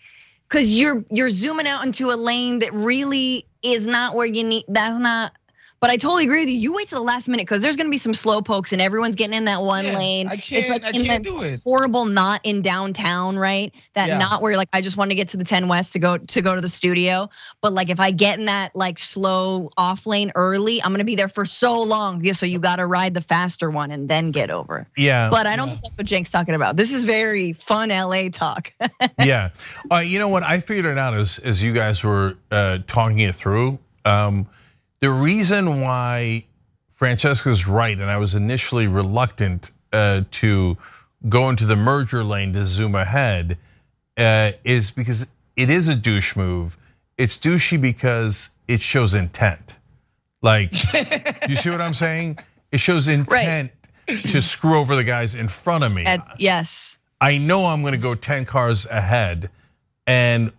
cause 0.51 0.69
you're 0.75 1.05
you're 1.11 1.31
zooming 1.31 1.67
out 1.67 1.85
into 1.85 2.11
a 2.11 2.17
lane 2.17 2.59
that 2.59 2.73
really 2.73 3.47
is 3.63 3.87
not 3.87 4.15
where 4.15 4.27
you 4.27 4.45
need. 4.45 4.65
That's 4.69 4.99
not. 4.99 5.33
But 5.81 5.89
I 5.89 5.97
totally 5.97 6.25
agree 6.25 6.41
with 6.41 6.49
you. 6.49 6.59
You 6.59 6.75
wait 6.75 6.89
till 6.89 6.99
the 6.99 7.03
last 7.05 7.27
minute 7.27 7.41
because 7.47 7.63
there's 7.63 7.75
gonna 7.75 7.89
be 7.89 7.97
some 7.97 8.13
slow 8.13 8.39
pokes 8.39 8.71
and 8.71 8.79
everyone's 8.79 9.15
getting 9.15 9.33
in 9.35 9.45
that 9.45 9.63
one 9.63 9.83
Yeah, 9.83 9.97
lane. 9.97 10.27
I 10.27 10.35
can't- 10.37 10.69
like 10.69 10.85
I 10.85 10.89
in 10.91 11.03
can't 11.03 11.25
do 11.25 11.41
it. 11.41 11.59
horrible 11.63 12.05
knot 12.05 12.39
in 12.43 12.61
downtown, 12.61 13.35
right? 13.35 13.73
That 13.95 14.09
Yeah. 14.09 14.19
knot 14.19 14.43
where 14.43 14.51
you're 14.51 14.59
like 14.59 14.69
I 14.73 14.81
just 14.81 14.95
want 14.95 15.09
to 15.09 15.15
get 15.15 15.29
to 15.29 15.37
the 15.37 15.43
10 15.43 15.67
West 15.67 15.93
to 15.93 15.99
go 15.99 16.17
to 16.19 16.41
go 16.43 16.53
to 16.53 16.61
the 16.61 16.69
studio. 16.69 17.31
But 17.63 17.73
like 17.73 17.89
if 17.89 17.99
I 17.99 18.11
get 18.11 18.37
in 18.37 18.45
that 18.45 18.75
like 18.75 18.99
slow 18.99 19.71
off 19.75 20.05
lane 20.05 20.31
early, 20.35 20.83
I'm 20.83 20.91
gonna 20.93 21.03
be 21.03 21.15
there 21.15 21.27
for 21.27 21.45
so 21.45 21.81
long. 21.81 22.23
Yeah, 22.23 22.33
so 22.33 22.45
you 22.45 22.59
gotta 22.59 22.85
ride 22.85 23.15
the 23.15 23.21
faster 23.21 23.71
one 23.71 23.89
and 23.89 24.07
then 24.07 24.29
get 24.29 24.51
over. 24.51 24.85
Yeah. 24.95 25.29
But 25.31 25.47
I 25.47 25.55
don't 25.55 25.65
Yeah. 25.69 25.73
think 25.73 25.83
that's 25.85 25.97
what 25.97 26.07
Cenk's 26.07 26.29
talking 26.29 26.53
about. 26.53 26.77
This 26.77 26.93
is 26.93 27.05
very 27.05 27.53
fun 27.53 27.89
LA 27.89 28.29
talk. 28.29 28.71
yeah. 29.19 29.49
Uh, 29.91 29.97
you 29.97 30.19
know 30.19 30.27
what? 30.27 30.43
I 30.43 30.59
figured 30.59 30.85
it 30.85 30.99
out 30.99 31.15
as 31.15 31.39
as 31.39 31.63
you 31.63 31.73
guys 31.73 32.03
were 32.03 32.35
uh, 32.51 32.77
talking 32.85 33.17
it 33.17 33.33
through. 33.33 33.79
Um, 34.05 34.45
the 35.01 35.11
reason 35.11 35.81
why 35.81 36.45
Francesca's 36.91 37.67
right, 37.67 37.97
and 37.97 38.09
I 38.09 38.17
was 38.17 38.35
initially 38.35 38.87
reluctant 38.87 39.71
uh, 39.91 40.21
to 40.31 40.77
go 41.27 41.49
into 41.49 41.65
the 41.65 41.75
merger 41.75 42.23
lane 42.23 42.53
to 42.53 42.65
zoom 42.65 42.95
ahead, 42.95 43.57
uh, 44.17 44.51
is 44.63 44.91
because 44.91 45.27
it 45.55 45.69
is 45.69 45.87
a 45.87 45.95
douche 45.95 46.35
move. 46.35 46.77
It's 47.17 47.37
douchey 47.37 47.81
because 47.81 48.51
it 48.67 48.81
shows 48.81 49.13
intent. 49.13 49.75
Like, 50.41 50.71
you 51.49 51.55
see 51.55 51.69
what 51.69 51.81
I'm 51.81 51.93
saying? 51.93 52.39
It 52.71 52.79
shows 52.79 53.07
intent 53.07 53.71
to 54.07 54.41
screw 54.41 54.77
over 54.77 54.95
the 54.95 55.03
guys 55.03 55.35
in 55.35 55.47
front 55.47 55.83
of 55.83 55.91
me. 55.91 56.05
Yes. 56.37 56.97
I 57.19 57.37
know 57.37 57.65
I'm 57.65 57.81
going 57.81 57.93
to 57.93 57.99
go 57.99 58.15
10 58.15 58.45
cars 58.45 58.85
ahead. 58.87 59.49
And 60.07 60.51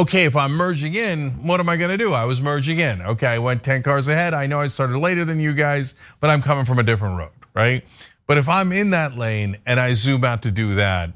okay, 0.00 0.24
if 0.24 0.36
I'm 0.36 0.52
merging 0.52 0.94
in, 0.94 1.46
what 1.46 1.60
am 1.60 1.68
I 1.68 1.76
going 1.76 1.90
to 1.90 1.98
do? 1.98 2.12
I 2.12 2.24
was 2.24 2.40
merging 2.40 2.78
in. 2.78 3.02
Okay, 3.02 3.26
I 3.26 3.38
went 3.38 3.62
10 3.62 3.82
cars 3.82 4.08
ahead. 4.08 4.34
I 4.34 4.46
know 4.46 4.60
I 4.60 4.66
started 4.68 4.98
later 4.98 5.24
than 5.24 5.40
you 5.40 5.52
guys, 5.52 5.94
but 6.20 6.30
I'm 6.30 6.42
coming 6.42 6.64
from 6.64 6.78
a 6.78 6.82
different 6.82 7.18
road, 7.18 7.30
right? 7.54 7.84
But 8.26 8.38
if 8.38 8.48
I'm 8.48 8.72
in 8.72 8.90
that 8.90 9.16
lane 9.16 9.58
and 9.66 9.80
I 9.80 9.94
zoom 9.94 10.24
out 10.24 10.42
to 10.42 10.50
do 10.50 10.76
that, 10.76 11.10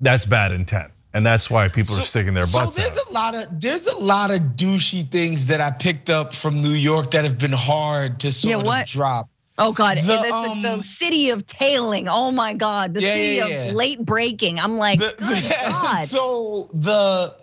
that's 0.00 0.24
bad 0.24 0.52
intent. 0.52 0.92
And 1.12 1.26
that's 1.26 1.50
why 1.50 1.66
people 1.68 1.96
are 1.96 2.02
sticking 2.02 2.34
their 2.34 2.44
so 2.44 2.66
there's 2.66 2.98
out. 2.98 3.10
a 3.10 3.12
lot 3.12 3.34
of 3.34 3.60
there's 3.60 3.88
a 3.88 3.96
lot 3.98 4.30
of 4.30 4.38
douchey 4.54 5.10
things 5.10 5.48
that 5.48 5.60
I 5.60 5.72
picked 5.72 6.08
up 6.08 6.32
from 6.32 6.60
New 6.60 6.70
York 6.70 7.10
that 7.10 7.24
have 7.24 7.36
been 7.36 7.50
hard 7.52 8.20
to 8.20 8.30
sort 8.30 8.50
Yeah, 8.50 8.58
of 8.60 8.64
what? 8.66 8.86
drop. 8.86 9.28
Oh 9.58 9.72
God, 9.72 9.96
The, 9.98 10.02
the, 10.02 10.16
the, 10.22 10.60
the 10.68 10.72
um, 10.74 10.80
city 10.82 11.30
of 11.30 11.44
tailing. 11.48 12.06
Oh 12.08 12.30
my 12.30 12.54
God, 12.54 12.94
the 12.94 13.00
Yeah, 13.02 13.12
city 13.12 13.34
yeah, 13.38 13.46
of 13.70 13.74
late 13.74 14.04
breaking. 14.04 14.60
I'm 14.60 14.76
like, 14.78 15.00
The- 15.00 15.16
good 15.18 15.52
God. 15.72 16.06
so 16.06 16.70
the 16.72 17.34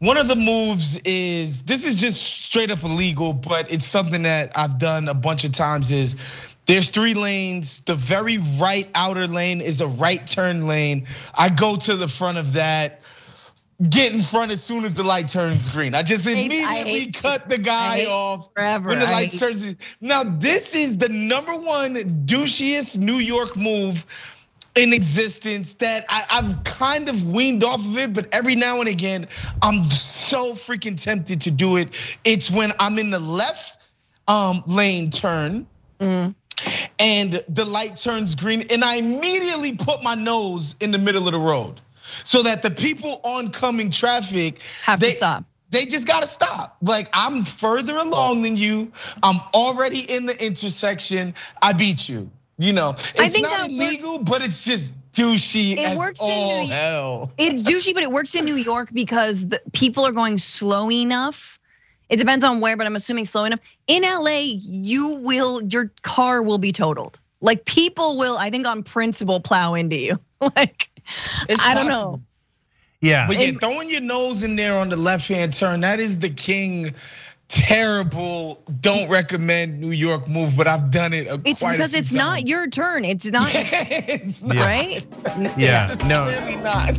one 0.00 0.16
of 0.16 0.28
the 0.28 0.36
moves 0.36 0.96
is 0.98 1.62
this 1.62 1.84
is 1.84 1.94
just 1.94 2.22
straight 2.44 2.70
up 2.70 2.82
illegal, 2.84 3.32
but 3.32 3.72
it's 3.72 3.84
something 3.84 4.22
that 4.22 4.52
I've 4.56 4.78
done 4.78 5.08
a 5.08 5.14
bunch 5.14 5.44
of 5.44 5.52
times. 5.52 5.90
Is 5.90 6.16
there's 6.66 6.90
three 6.90 7.14
lanes. 7.14 7.80
The 7.80 7.96
very 7.96 8.38
right 8.60 8.88
outer 8.94 9.26
lane 9.26 9.60
is 9.60 9.80
a 9.80 9.88
right 9.88 10.24
turn 10.24 10.66
lane. 10.66 11.06
I 11.34 11.48
go 11.48 11.76
to 11.76 11.96
the 11.96 12.08
front 12.08 12.38
of 12.38 12.52
that. 12.52 13.00
Get 13.90 14.12
in 14.12 14.22
front 14.22 14.50
as 14.50 14.62
soon 14.62 14.84
as 14.84 14.96
the 14.96 15.04
light 15.04 15.28
turns 15.28 15.70
green. 15.70 15.94
I 15.94 16.02
just 16.02 16.26
I 16.26 16.32
immediately 16.32 17.00
hate 17.00 17.14
cut 17.14 17.48
the 17.48 17.58
guy 17.58 18.06
off 18.06 18.50
forever. 18.52 18.88
when 18.88 18.98
the 18.98 19.06
I 19.06 19.12
light 19.12 19.30
turns. 19.32 19.72
Now 20.00 20.24
this 20.24 20.74
is 20.74 20.98
the 20.98 21.08
number 21.08 21.54
one 21.54 21.94
douchiest 22.26 22.98
New 22.98 23.18
York 23.18 23.56
move 23.56 24.04
in 24.78 24.92
existence 24.92 25.74
that 25.74 26.06
I, 26.08 26.24
I've 26.30 26.62
kind 26.62 27.08
of 27.08 27.24
weaned 27.24 27.64
off 27.64 27.84
of 27.84 27.98
it, 27.98 28.12
but 28.12 28.32
every 28.32 28.54
now 28.54 28.78
and 28.78 28.88
again, 28.88 29.26
I'm 29.60 29.82
so 29.82 30.52
freaking 30.52 31.00
tempted 31.00 31.40
to 31.42 31.50
do 31.50 31.76
it. 31.76 32.18
It's 32.24 32.48
when 32.48 32.70
I'm 32.78 32.96
in 32.98 33.10
the 33.10 33.18
left 33.18 33.88
um, 34.28 34.62
lane 34.66 35.10
turn. 35.10 35.66
Mm. 35.98 36.34
And 37.00 37.42
the 37.48 37.64
light 37.64 37.96
turns 37.96 38.34
green, 38.34 38.66
and 38.70 38.84
I 38.84 38.96
immediately 38.96 39.76
put 39.76 40.02
my 40.02 40.14
nose 40.14 40.76
in 40.80 40.92
the 40.92 40.98
middle 40.98 41.26
of 41.26 41.32
the 41.32 41.38
road 41.38 41.80
so 42.02 42.42
that 42.42 42.62
the 42.62 42.70
people 42.70 43.20
oncoming 43.24 43.90
traffic 43.90 44.60
Have 44.84 45.00
to 45.00 45.06
they, 45.06 45.12
stop. 45.12 45.44
They 45.70 45.86
just 45.86 46.06
gotta 46.06 46.26
stop. 46.26 46.76
Like 46.82 47.08
I'm 47.12 47.44
further 47.44 47.96
along 47.96 48.42
than 48.42 48.56
you. 48.56 48.90
I'm 49.22 49.40
already 49.54 50.00
in 50.00 50.26
the 50.26 50.44
intersection. 50.44 51.34
I 51.62 51.72
beat 51.72 52.08
you. 52.08 52.30
You 52.58 52.72
know, 52.72 52.90
it's 52.90 53.20
I 53.20 53.28
think 53.28 53.44
not 53.44 53.60
that 53.60 53.70
illegal, 53.70 54.22
but 54.22 54.42
it's 54.42 54.64
just 54.64 54.92
douchey 55.12 55.72
It 55.72 55.78
as 55.78 55.98
works 55.98 56.20
in 56.20 56.66
New- 56.66 56.72
hell. 56.72 57.30
It's 57.38 57.62
douchey, 57.62 57.94
but 57.94 58.02
it 58.02 58.10
works 58.10 58.34
in 58.34 58.44
New 58.44 58.56
York 58.56 58.90
because 58.92 59.46
the 59.46 59.62
people 59.72 60.04
are 60.04 60.12
going 60.12 60.38
slow 60.38 60.90
enough. 60.90 61.58
It 62.08 62.16
depends 62.16 62.42
on 62.42 62.60
where, 62.60 62.76
but 62.76 62.86
I'm 62.86 62.96
assuming 62.96 63.26
slow 63.26 63.44
enough. 63.44 63.60
In 63.86 64.02
LA, 64.02 64.40
you 64.40 65.16
will, 65.16 65.62
your 65.62 65.92
car 66.02 66.42
will 66.42 66.58
be 66.58 66.72
totaled. 66.72 67.18
Like 67.40 67.64
people 67.64 68.16
will, 68.16 68.36
I 68.36 68.50
think 68.50 68.66
on 68.66 68.82
principle, 68.82 69.40
plow 69.40 69.74
into 69.74 69.96
you. 69.96 70.18
like, 70.56 70.88
It's 71.48 71.62
I 71.62 71.74
don't 71.74 71.88
know. 71.88 72.20
Yeah. 73.00 73.26
But 73.28 73.38
yeah, 73.38 73.52
throwing 73.60 73.90
your 73.90 74.00
nose 74.00 74.42
in 74.42 74.56
there 74.56 74.76
on 74.76 74.88
the 74.88 74.96
left 74.96 75.28
hand 75.28 75.52
turn, 75.52 75.80
that 75.82 76.00
is 76.00 76.18
the 76.18 76.30
king. 76.30 76.94
Terrible. 77.48 78.62
Don't 78.80 79.08
recommend 79.08 79.80
New 79.80 79.90
York 79.90 80.28
move, 80.28 80.54
but 80.56 80.66
I've 80.66 80.90
done 80.90 81.14
it. 81.14 81.26
A, 81.28 81.40
It's 81.46 81.60
quite 81.60 81.74
a 81.74 81.76
because 81.78 81.90
few 81.92 82.00
it's 82.00 82.12
not 82.14 82.46
your 82.46 82.68
turn. 82.68 83.04
It's 83.06 83.24
not, 83.24 83.48
it's 83.54 84.42
not. 84.42 84.56
Right? 84.56 85.04
Yeah. 85.58 85.86
It's 85.90 86.04
No. 86.04 86.24
clearly 86.24 86.56
not. 86.56 86.94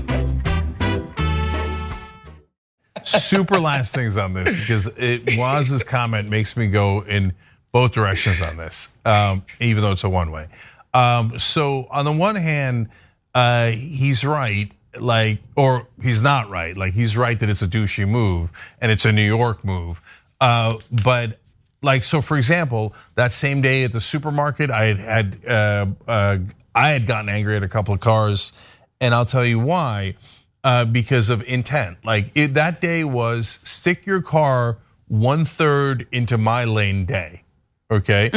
super 3.06 3.60
last 3.60 3.94
things 3.94 4.18
on 4.18 4.34
this 4.34 4.60
because 4.60 4.88
it 4.98 5.38
Wos's 5.38 5.84
comment 5.84 6.30
makes 6.30 6.56
me 6.58 6.68
go 6.68 7.02
in 7.02 7.34
both 7.72 7.92
directions 7.92 8.42
on 8.42 8.58
this, 8.58 8.90
um, 9.06 9.44
even 9.60 9.84
though 9.84 9.92
it's 9.92 10.04
a 10.04 10.10
one 10.10 10.32
way. 10.32 10.48
Um, 10.94 11.38
so 11.40 11.88
on 11.92 12.06
the 12.06 12.12
one 12.12 12.36
hand, 12.36 12.90
uh, 13.36 13.68
he's 13.70 14.26
right, 14.26 14.72
like, 15.00 15.40
or 15.56 15.88
he's 16.02 16.22
not 16.24 16.50
right. 16.50 16.76
Like 16.76 16.94
he's 16.94 17.16
right 17.16 17.40
that 17.40 17.50
it's 17.50 17.62
a 17.62 17.68
douchey 17.68 18.08
move 18.08 18.52
and 18.82 18.92
it's 18.92 19.06
a 19.06 19.12
New 19.12 19.26
York 19.26 19.64
move. 19.64 20.02
Uh, 20.42 20.78
but 21.04 21.40
like, 21.82 22.04
so 22.04 22.22
for 22.22 22.38
example, 22.38 22.94
that 23.16 23.32
same 23.32 23.62
day 23.62 23.84
at 23.84 23.94
the 23.94 24.02
supermarket, 24.02 24.70
I 24.72 24.86
had 24.86 24.98
had 24.98 25.40
uh, 25.48 25.86
uh, 26.08 26.38
I 26.76 26.90
had 26.92 27.08
gotten 27.08 27.30
angry 27.30 27.56
at 27.56 27.64
a 27.64 27.68
couple 27.68 27.94
of 27.94 28.00
cars, 28.00 28.54
and 29.02 29.14
I'll 29.14 29.26
tell 29.26 29.46
you 29.46 29.60
why 29.60 30.16
uh, 30.64 30.86
because 30.86 31.30
of 31.30 31.44
intent. 31.44 31.98
Like 32.04 32.32
it, 32.36 32.54
that 32.56 32.82
day 32.82 33.04
was 33.04 33.60
stick 33.64 34.06
your 34.06 34.22
car 34.22 34.78
one 35.08 35.46
third 35.46 36.08
into 36.12 36.38
my 36.38 36.66
lane 36.66 37.06
day, 37.06 37.44
okay? 37.90 38.30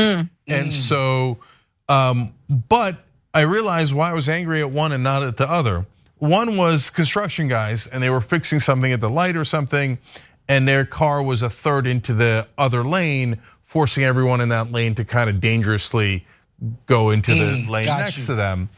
And 0.49 0.73
so, 0.73 1.39
um, 1.89 2.35
but 2.49 2.97
I 3.35 3.43
realized 3.43 3.95
why 3.95 4.11
I 4.11 4.15
was 4.15 4.29
angry 4.29 4.61
at 4.61 4.71
one 4.71 4.93
and 4.93 5.03
not 5.03 5.23
at 5.23 5.37
the 5.37 5.49
other. 5.51 5.87
One 6.19 6.57
was 6.57 6.91
construction 6.91 7.49
guys, 7.49 7.87
and 7.87 8.03
they 8.03 8.11
were 8.11 8.21
fixing 8.21 8.61
something 8.61 8.93
at 8.93 9.01
the 9.01 9.11
light 9.11 9.37
or 9.37 9.45
something, 9.45 9.99
and 10.49 10.67
their 10.67 10.85
car 10.85 11.23
was 11.23 11.43
a 11.43 11.51
third 11.51 11.87
into 11.87 12.15
the 12.15 12.49
other 12.59 12.85
lane, 12.85 13.41
forcing 13.63 14.05
everyone 14.05 14.41
in 14.41 14.49
that 14.51 14.73
lane 14.73 14.95
to 14.97 15.05
kind 15.05 15.31
of 15.31 15.41
dangerously 15.41 16.27
go 16.87 17.11
into 17.11 17.35
the 17.35 17.41
mm, 17.41 17.69
lane 17.69 17.87
next 17.87 18.19
you. 18.19 18.27
to 18.27 18.35
them. 18.35 18.69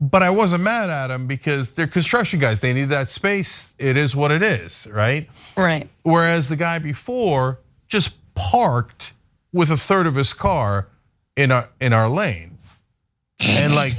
But 0.00 0.22
I 0.22 0.30
wasn't 0.30 0.64
mad 0.64 0.90
at 0.90 1.08
them 1.08 1.26
because 1.28 1.74
they're 1.74 1.86
construction 1.86 2.40
guys. 2.40 2.60
They 2.60 2.72
need 2.72 2.88
that 2.90 3.08
space. 3.08 3.74
It 3.78 3.96
is 3.96 4.16
what 4.16 4.32
it 4.32 4.42
is, 4.42 4.88
right? 4.88 5.28
Right. 5.56 5.88
Whereas 6.02 6.48
the 6.48 6.56
guy 6.56 6.80
before 6.80 7.60
just 7.86 8.18
parked 8.34 9.12
with 9.52 9.70
a 9.70 9.76
third 9.76 10.06
of 10.06 10.16
his 10.16 10.32
car 10.32 10.88
in 11.36 11.52
our 11.52 11.68
in 11.80 11.92
our 11.92 12.08
lane. 12.08 12.58
And 13.46 13.74
like 13.74 13.92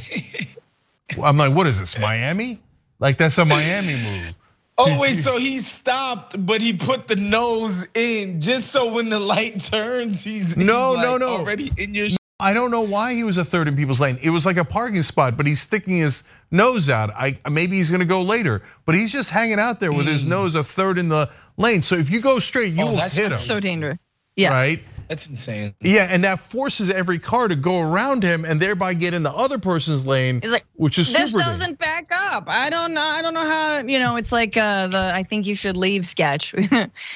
I'm 1.24 1.38
like, 1.38 1.54
what 1.54 1.68
is 1.68 1.80
this, 1.80 1.98
Miami? 1.98 2.60
Like 3.00 3.18
that's 3.18 3.38
a 3.38 3.46
Miami 3.46 3.94
move. 3.94 4.34
Oh 4.78 5.00
wait, 5.00 5.14
so 5.14 5.38
he 5.38 5.60
stopped, 5.60 6.46
but 6.46 6.60
he 6.60 6.74
put 6.74 7.08
the 7.08 7.16
nose 7.16 7.88
in 7.94 8.42
just 8.42 8.70
so 8.72 8.94
when 8.94 9.10
the 9.10 9.20
light 9.20 9.62
turns, 9.62 10.24
he's, 10.24 10.56
he's 10.56 10.66
No, 10.66 10.94
like 10.94 11.04
no, 11.04 11.18
no. 11.18 11.28
already 11.28 11.72
in 11.78 11.94
your 11.94 12.08
I 12.40 12.54
don't 12.54 12.72
know 12.72 12.82
why 12.82 13.14
he 13.14 13.24
was 13.24 13.38
a 13.38 13.46
third 13.46 13.68
in 13.68 13.76
people's 13.76 14.02
lane. 14.02 14.20
It 14.22 14.32
was 14.32 14.46
like 14.46 14.58
a 14.58 14.66
parking 14.66 15.04
spot, 15.04 15.38
but 15.38 15.46
he's 15.46 15.62
sticking 15.62 15.98
his 15.98 16.24
nose 16.52 16.90
out. 16.90 17.12
I 17.12 17.40
maybe 17.50 17.78
he's 17.78 17.90
going 17.90 18.00
to 18.00 18.06
go 18.06 18.22
later, 18.22 18.62
but 18.86 18.96
he's 18.96 19.12
just 19.12 19.30
hanging 19.30 19.60
out 19.60 19.80
there 19.80 19.94
with 19.94 20.08
his 20.08 20.24
hmm. 20.24 20.30
nose 20.30 20.56
a 20.56 20.64
third 20.64 20.98
in 20.98 21.08
the 21.08 21.30
lane. 21.58 21.82
So 21.82 21.96
if 21.96 22.10
you 22.10 22.20
go 22.20 22.40
straight, 22.40 22.74
you 22.74 22.84
Oh, 22.84 22.92
will 22.92 22.98
that's 22.98 23.16
hit 23.16 23.32
him. 23.32 23.38
So 23.38 23.60
dangerous. 23.60 23.98
Yeah. 24.36 24.52
Right? 24.54 24.84
That's 25.08 25.28
insane. 25.28 25.76
Yeah, 25.82 26.08
and 26.10 26.24
that 26.24 26.40
forces 26.40 26.90
every 26.90 27.20
car 27.20 27.48
to 27.48 27.56
go 27.56 27.82
around 27.82 28.24
him 28.24 28.46
and 28.46 28.60
thereby 28.62 28.94
get 28.94 29.14
in 29.14 29.24
the 29.24 29.32
other 29.32 29.58
person's 29.58 30.06
lane, 30.06 30.42
He's 30.42 30.52
like, 30.52 30.66
which 30.74 30.98
is 30.98 31.12
this 31.14 31.32
super. 31.32 31.44
doesn't 31.44 31.80
back 31.80 32.10
up. 32.12 32.46
I 32.48 32.70
don't 32.70 32.94
know. 32.94 33.02
I 33.02 33.22
don't 33.22 33.34
know 33.34 33.42
how. 33.42 33.80
You 33.80 34.00
know, 34.00 34.16
it's 34.16 34.32
like 34.32 34.58
uh, 34.58 34.88
the 34.88 35.12
I 35.14 35.24
think 35.24 35.46
you 35.46 35.56
should 35.56 35.78
leave 35.78 36.06
sketch. 36.06 36.56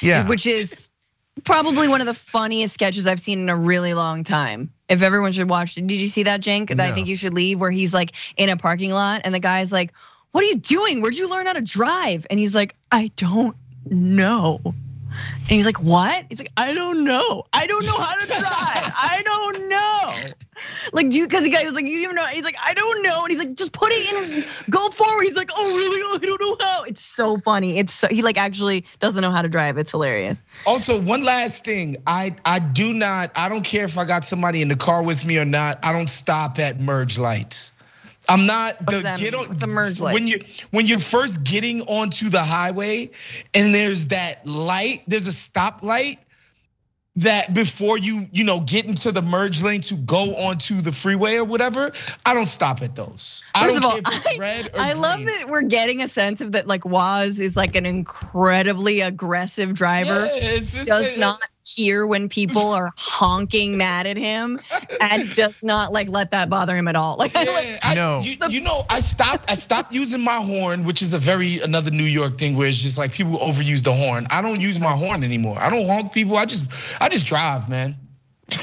Yeah. 0.01 0.27
Which 0.27 0.45
is 0.47 0.75
probably 1.43 1.87
one 1.87 2.01
of 2.01 2.07
the 2.07 2.13
funniest 2.13 2.73
sketches 2.73 3.07
I've 3.07 3.19
seen 3.19 3.39
in 3.39 3.49
a 3.49 3.55
really 3.57 3.93
long 3.93 4.23
time. 4.23 4.71
If 4.89 5.01
everyone 5.01 5.31
should 5.31 5.49
watch 5.49 5.77
it, 5.77 5.85
did 5.87 5.99
you 5.99 6.07
see 6.07 6.23
that, 6.23 6.41
Cenk? 6.41 6.69
That 6.69 6.79
I 6.79 6.93
think 6.93 7.07
you 7.07 7.15
should 7.15 7.33
leave, 7.33 7.59
where 7.59 7.71
he's 7.71 7.93
like 7.93 8.11
in 8.37 8.49
a 8.49 8.57
parking 8.57 8.91
lot 8.91 9.21
and 9.23 9.33
the 9.35 9.39
guy's 9.39 9.71
like, 9.71 9.91
"What 10.31 10.43
are 10.43 10.47
you 10.47 10.55
doing? 10.55 11.01
Where'd 11.01 11.17
you 11.17 11.29
learn 11.29 11.45
how 11.45 11.53
to 11.53 11.61
drive?" 11.61 12.25
And 12.29 12.39
he's 12.39 12.55
like, 12.55 12.75
"I 12.91 13.11
don't 13.15 13.55
know." 13.85 14.73
And 15.41 15.49
he's 15.49 15.65
like, 15.65 15.81
"What?" 15.81 16.25
He's 16.29 16.39
like, 16.39 16.51
"I 16.57 16.73
don't 16.73 17.03
know. 17.03 17.45
I 17.53 17.67
don't 17.67 17.85
know 17.85 17.97
how 17.97 18.13
to 18.13 18.25
drive. 18.27 18.41
I 18.43 19.21
don't 19.23 19.69
know." 19.69 20.33
Like, 20.91 21.09
do 21.09 21.17
you? 21.17 21.25
Because 21.25 21.43
the 21.43 21.51
guy 21.51 21.63
was 21.63 21.73
like, 21.73 21.85
"You 21.85 21.95
don't 21.95 22.03
even 22.03 22.15
know." 22.15 22.25
He's 22.25 22.43
like, 22.43 22.57
"I 22.63 22.73
don't 22.73 23.03
know," 23.03 23.23
and 23.23 23.31
he's 23.31 23.39
like, 23.39 23.55
"Just 23.55 23.71
put 23.71 23.89
it 23.91 24.13
in, 24.13 24.45
go 24.69 24.89
forward." 24.89 25.23
He's 25.23 25.35
like, 25.35 25.49
"Oh, 25.55 25.77
really? 25.77 26.01
Oh, 26.03 26.19
I 26.21 26.25
don't 26.25 26.41
know 26.41 26.65
how." 26.65 26.83
It's 26.83 27.01
so 27.01 27.37
funny. 27.37 27.77
It's 27.77 27.93
so 27.93 28.07
he 28.07 28.21
like 28.21 28.37
actually 28.37 28.85
doesn't 28.99 29.21
know 29.21 29.31
how 29.31 29.41
to 29.41 29.49
drive. 29.49 29.77
It's 29.77 29.91
hilarious. 29.91 30.41
Also, 30.65 30.99
one 30.99 31.23
last 31.23 31.63
thing. 31.63 31.97
I 32.07 32.35
I 32.45 32.59
do 32.59 32.93
not. 32.93 33.31
I 33.35 33.49
don't 33.49 33.63
care 33.63 33.85
if 33.85 33.97
I 33.97 34.05
got 34.05 34.25
somebody 34.25 34.61
in 34.61 34.67
the 34.67 34.75
car 34.75 35.03
with 35.03 35.25
me 35.25 35.37
or 35.37 35.45
not. 35.45 35.79
I 35.83 35.93
don't 35.93 36.09
stop 36.09 36.59
at 36.59 36.79
merge 36.79 37.17
lights. 37.17 37.71
I'm 38.29 38.45
not 38.45 38.77
the 38.89 38.99
that 38.99 39.19
get 39.19 39.33
on 39.33 39.49
the 39.57 39.67
merge 39.67 39.99
light? 39.99 40.13
when 40.13 40.27
you 40.27 40.39
when 40.71 40.85
you're 40.85 40.99
first 40.99 41.43
getting 41.43 41.81
onto 41.83 42.29
the 42.29 42.41
highway 42.41 43.09
and 43.53 43.73
there's 43.73 44.07
that 44.07 44.45
light. 44.45 45.03
There's 45.07 45.27
a 45.27 45.31
stop 45.31 45.81
light 45.83 46.19
that 47.15 47.51
before 47.53 47.97
you 47.97 48.27
you 48.31 48.43
know 48.43 48.59
get 48.59 48.85
into 48.85 49.11
the 49.11 49.21
merge 49.21 49.63
lane 49.63 49.81
to 49.81 49.95
go 49.95 50.35
onto 50.35 50.81
the 50.81 50.91
freeway 50.91 51.35
or 51.37 51.45
whatever. 51.45 51.91
I 52.25 52.33
don't 52.33 52.47
stop 52.47 52.81
at 52.81 52.95
those. 52.95 53.43
I 53.55 53.63
First 53.65 53.81
don't 53.81 53.85
of 53.85 53.91
all, 53.91 54.11
care 54.11 54.21
if 54.21 54.67
it's 54.67 54.75
I, 54.77 54.89
I 54.89 54.93
love 54.93 55.25
that 55.25 55.49
we're 55.49 55.63
getting 55.63 56.01
a 56.01 56.07
sense 56.07 56.41
of 56.41 56.51
that 56.51 56.67
like 56.67 56.85
Wos 56.85 57.39
is 57.39 57.55
like 57.55 57.75
an 57.75 57.85
incredibly 57.85 59.01
aggressive 59.01 59.73
driver. 59.73 60.25
Yeah, 60.25 60.35
it's 60.35 60.75
just- 60.75 60.89
Does 60.89 61.17
not 61.17 61.41
hear 61.75 62.07
when 62.07 62.29
people 62.29 62.69
are 62.71 62.91
honking 62.97 63.77
mad 63.77 64.07
at 64.07 64.17
him 64.17 64.59
and 65.01 65.27
just 65.27 65.61
not 65.63 65.91
like 65.91 66.09
let 66.09 66.31
that 66.31 66.49
bother 66.49 66.75
him 66.77 66.87
at 66.87 66.95
all. 66.95 67.17
Like, 67.17 67.35
I 67.35 67.43
like 67.45 67.65
Yeah, 67.65 67.79
I, 67.83 67.95
No. 67.95 68.19
you, 68.21 68.37
you 68.49 68.61
know, 68.61 68.85
I 68.89 68.99
stopped. 68.99 69.49
I 69.49 69.55
stopped 69.55 69.93
using 69.93 70.21
my 70.21 70.35
horn, 70.35 70.83
which 70.83 71.01
is 71.01 71.13
a 71.13 71.17
very 71.17 71.59
another 71.59 71.91
New 71.91 72.03
York 72.03 72.37
thing 72.37 72.55
where 72.55 72.67
it's 72.67 72.77
just 72.77 72.97
like 72.97 73.11
people 73.11 73.37
overuse 73.39 73.83
the 73.83 73.93
horn. 73.93 74.27
I 74.29 74.41
don't 74.41 74.59
use 74.61 74.79
my 74.79 74.91
horn 74.93 75.23
anymore. 75.23 75.57
I 75.59 75.69
don't 75.69 75.87
honk 75.87 76.13
people. 76.13 76.37
I 76.37 76.45
just, 76.45 76.65
I 77.01 77.09
just 77.09 77.25
drive, 77.25 77.67
man. 77.69 77.95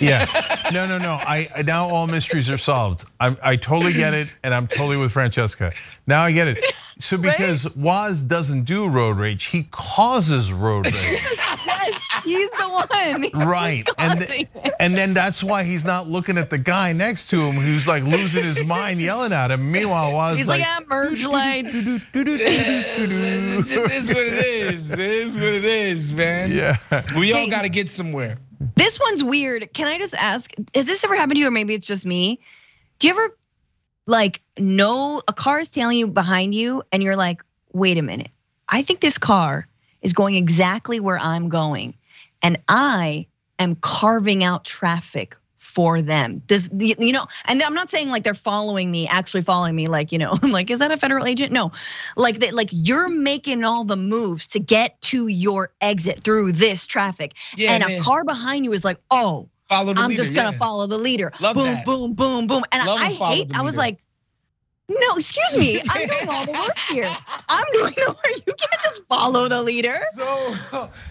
Yeah. 0.00 0.26
No, 0.72 0.86
no, 0.86 0.96
no. 0.96 1.18
I 1.20 1.62
now 1.66 1.86
all 1.88 2.06
mysteries 2.06 2.48
are 2.48 2.56
solved. 2.56 3.04
I 3.20 3.36
I 3.42 3.56
totally 3.56 3.92
get 3.92 4.14
it, 4.14 4.28
and 4.42 4.54
I'm 4.54 4.66
totally 4.66 4.96
with 4.96 5.12
Francesca. 5.12 5.72
Now 6.06 6.22
I 6.22 6.32
get 6.32 6.48
it. 6.48 6.64
So 7.00 7.18
because 7.18 7.76
Wos 7.76 8.20
doesn't 8.20 8.64
do 8.64 8.88
road 8.88 9.18
rage, 9.18 9.44
he 9.44 9.64
causes 9.70 10.52
road 10.54 10.86
rage. 10.86 10.94
yes, 11.66 12.13
he's 12.24 12.50
the 12.50 12.68
one. 12.68 12.88
He's 13.22 13.32
Right. 13.46 13.88
And, 13.98 14.20
th- 14.20 14.48
and 14.80 14.96
then 14.96 15.14
that's 15.14 15.42
why 15.42 15.64
he's 15.64 15.84
not 15.84 16.08
looking 16.08 16.38
at 16.38 16.50
the 16.50 16.58
guy 16.58 16.92
next 16.92 17.28
to 17.30 17.40
him 17.40 17.54
who's 17.54 17.86
like 17.86 18.04
losing 18.04 18.44
his 18.44 18.62
mind 18.64 19.00
yelling 19.00 19.32
at 19.32 19.50
him. 19.50 19.70
Meanwhile, 19.70 20.12
Wos 20.12 20.36
He's 20.36 20.48
like, 20.48 20.62
ah, 20.64 20.82
merge 20.88 21.24
lights. 21.24 21.72
Just 21.72 22.06
is 22.14 22.14
what 22.14 22.28
it 22.28 22.40
is. 22.40 23.00
It 24.92 25.10
is 25.10 25.36
what 25.36 25.52
it 25.52 25.64
is, 25.64 26.12
man. 26.12 26.50
Yeah. 26.50 26.76
We 27.16 27.32
all 27.32 27.50
got 27.50 27.62
to 27.62 27.68
get 27.68 27.88
somewhere. 27.88 28.38
This 28.76 28.98
one's 28.98 29.22
weird. 29.22 29.72
Can 29.74 29.88
I 29.88 29.98
just 29.98 30.14
ask, 30.14 30.52
has 30.74 30.86
this 30.86 31.04
ever 31.04 31.14
happened 31.14 31.36
to 31.36 31.40
you, 31.40 31.48
or 31.48 31.50
maybe 31.50 31.74
it's 31.74 31.86
just 31.86 32.06
me? 32.06 32.40
Do 32.98 33.08
you 33.08 33.12
ever 33.12 33.30
like 34.06 34.40
know 34.58 35.20
a 35.28 35.32
car 35.32 35.60
is 35.60 35.70
tailing 35.70 35.98
you 35.98 36.06
behind 36.06 36.54
you, 36.54 36.82
and 36.92 37.02
you're 37.02 37.16
like, 37.16 37.42
wait 37.72 37.98
a 37.98 38.02
minute, 38.02 38.30
I 38.68 38.82
think 38.82 39.00
this 39.00 39.18
car 39.18 39.66
is 40.02 40.12
going 40.12 40.34
exactly 40.34 41.00
where 41.00 41.18
I'm 41.18 41.48
going, 41.48 41.94
and 42.44 42.58
I 42.68 43.26
am 43.58 43.74
carving 43.76 44.44
out 44.44 44.64
traffic 44.64 45.36
for 45.56 46.00
them. 46.00 46.40
Does 46.46 46.68
you 46.78 47.12
know? 47.12 47.26
And 47.46 47.60
I'm 47.62 47.74
not 47.74 47.90
saying 47.90 48.10
like 48.10 48.22
they're 48.22 48.34
following 48.34 48.90
me, 48.92 49.08
actually 49.08 49.42
following 49.42 49.74
me. 49.74 49.88
Like 49.88 50.12
you 50.12 50.18
know, 50.18 50.38
I'm 50.42 50.52
like, 50.52 50.70
is 50.70 50.78
that 50.78 50.92
a 50.92 50.96
federal 50.96 51.26
agent? 51.26 51.50
No, 51.50 51.72
like 52.16 52.38
that, 52.40 52.54
like 52.54 52.68
you're 52.70 53.08
making 53.08 53.64
all 53.64 53.82
the 53.84 53.96
moves 53.96 54.46
to 54.48 54.60
get 54.60 55.00
to 55.02 55.26
your 55.26 55.72
exit 55.80 56.22
through 56.22 56.52
this 56.52 56.86
traffic 56.86 57.34
Yeah, 57.56 57.72
and 57.72 57.84
man. 57.84 57.98
a 57.98 58.02
car 58.02 58.22
behind 58.24 58.64
you 58.64 58.72
is 58.72 58.84
like, 58.84 58.98
oh, 59.10 59.48
Follow 59.68 59.94
the 59.94 60.00
I'm 60.00 60.10
leader. 60.10 60.22
just 60.22 60.34
gonna 60.34 60.52
yeah. 60.52 60.58
follow 60.58 60.86
the 60.86 60.98
leader. 60.98 61.32
Love 61.40 61.54
boom, 61.54 61.64
that. 61.64 61.86
boom, 61.86 62.12
boom, 62.12 62.46
boom. 62.46 62.62
And 62.70 62.86
Love 62.86 63.00
I, 63.00 63.06
hate. 63.10 63.56
I 63.56 63.62
was 63.62 63.76
like, 63.78 63.98
no, 64.88 65.16
excuse 65.16 65.56
me. 65.58 65.80
I'm 65.88 66.06
doing 66.06 66.28
all 66.30 66.44
the 66.44 66.52
work 66.52 66.78
here. 66.90 67.08
I'm 67.48 67.64
doing 67.72 67.94
the 67.96 68.08
work. 68.10 68.42
You 68.46 68.52
can't 68.52 68.82
just 68.82 69.06
follow 69.08 69.48
the 69.48 69.62
leader. 69.62 69.98
So, 70.10 70.54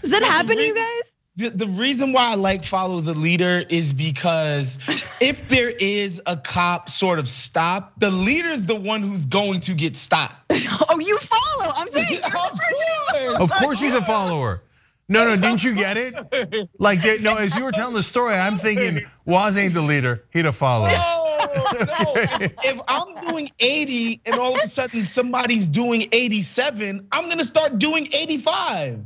Does 0.01 0.11
that 0.11 0.21
happen 0.21 0.55
to 0.55 0.61
you 0.63 0.75
guys? 0.75 1.11
The, 1.35 1.49
the 1.49 1.67
reason 1.67 2.13
why 2.13 2.31
I 2.31 2.35
like 2.35 2.63
follow 2.63 2.99
the 2.99 3.17
leader 3.17 3.63
is 3.69 3.91
because 3.91 4.77
if 5.19 5.47
there 5.47 5.71
is 5.79 6.21
a 6.27 6.37
cop 6.37 6.89
sort 6.89 7.17
of 7.17 7.27
stop, 7.27 7.93
the 7.99 8.11
leader's 8.11 8.67
the 8.67 8.75
one 8.75 9.01
who's 9.01 9.25
going 9.25 9.59
to 9.61 9.73
get 9.73 9.95
stopped. 9.95 10.35
Oh, 10.89 10.99
you 10.99 11.17
follow. 11.17 11.73
I'm 11.75 11.87
saying. 11.87 12.07
you're 12.11 12.21
Of 12.25 12.29
person- 12.59 13.41
Of 13.41 13.51
course 13.53 13.79
he's 13.81 13.93
a 13.95 14.01
follower. 14.03 14.61
No, 15.09 15.25
no, 15.25 15.35
didn't 15.35 15.63
you 15.63 15.75
get 15.75 15.97
it? 15.97 16.69
Like, 16.79 16.99
no, 17.21 17.35
as 17.35 17.55
you 17.55 17.63
were 17.63 17.71
telling 17.71 17.93
the 17.95 18.03
story, 18.03 18.35
I'm 18.35 18.57
thinking 18.57 19.03
Wos 19.25 19.57
ain't 19.57 19.73
the 19.73 19.81
leader, 19.81 20.23
he 20.31 20.41
the 20.41 20.51
follower. 20.53 20.87
No, 20.89 21.37
no. 21.79 22.13
If 22.15 22.79
I'm 22.87 23.19
doing 23.27 23.49
80 23.59 24.21
and 24.25 24.35
all 24.35 24.55
of 24.55 24.61
a 24.63 24.67
sudden 24.67 25.03
somebody's 25.05 25.67
doing 25.67 26.03
87, 26.11 27.07
I'm 27.11 27.29
gonna 27.29 27.43
start 27.43 27.79
doing 27.79 28.07
85. 28.07 28.99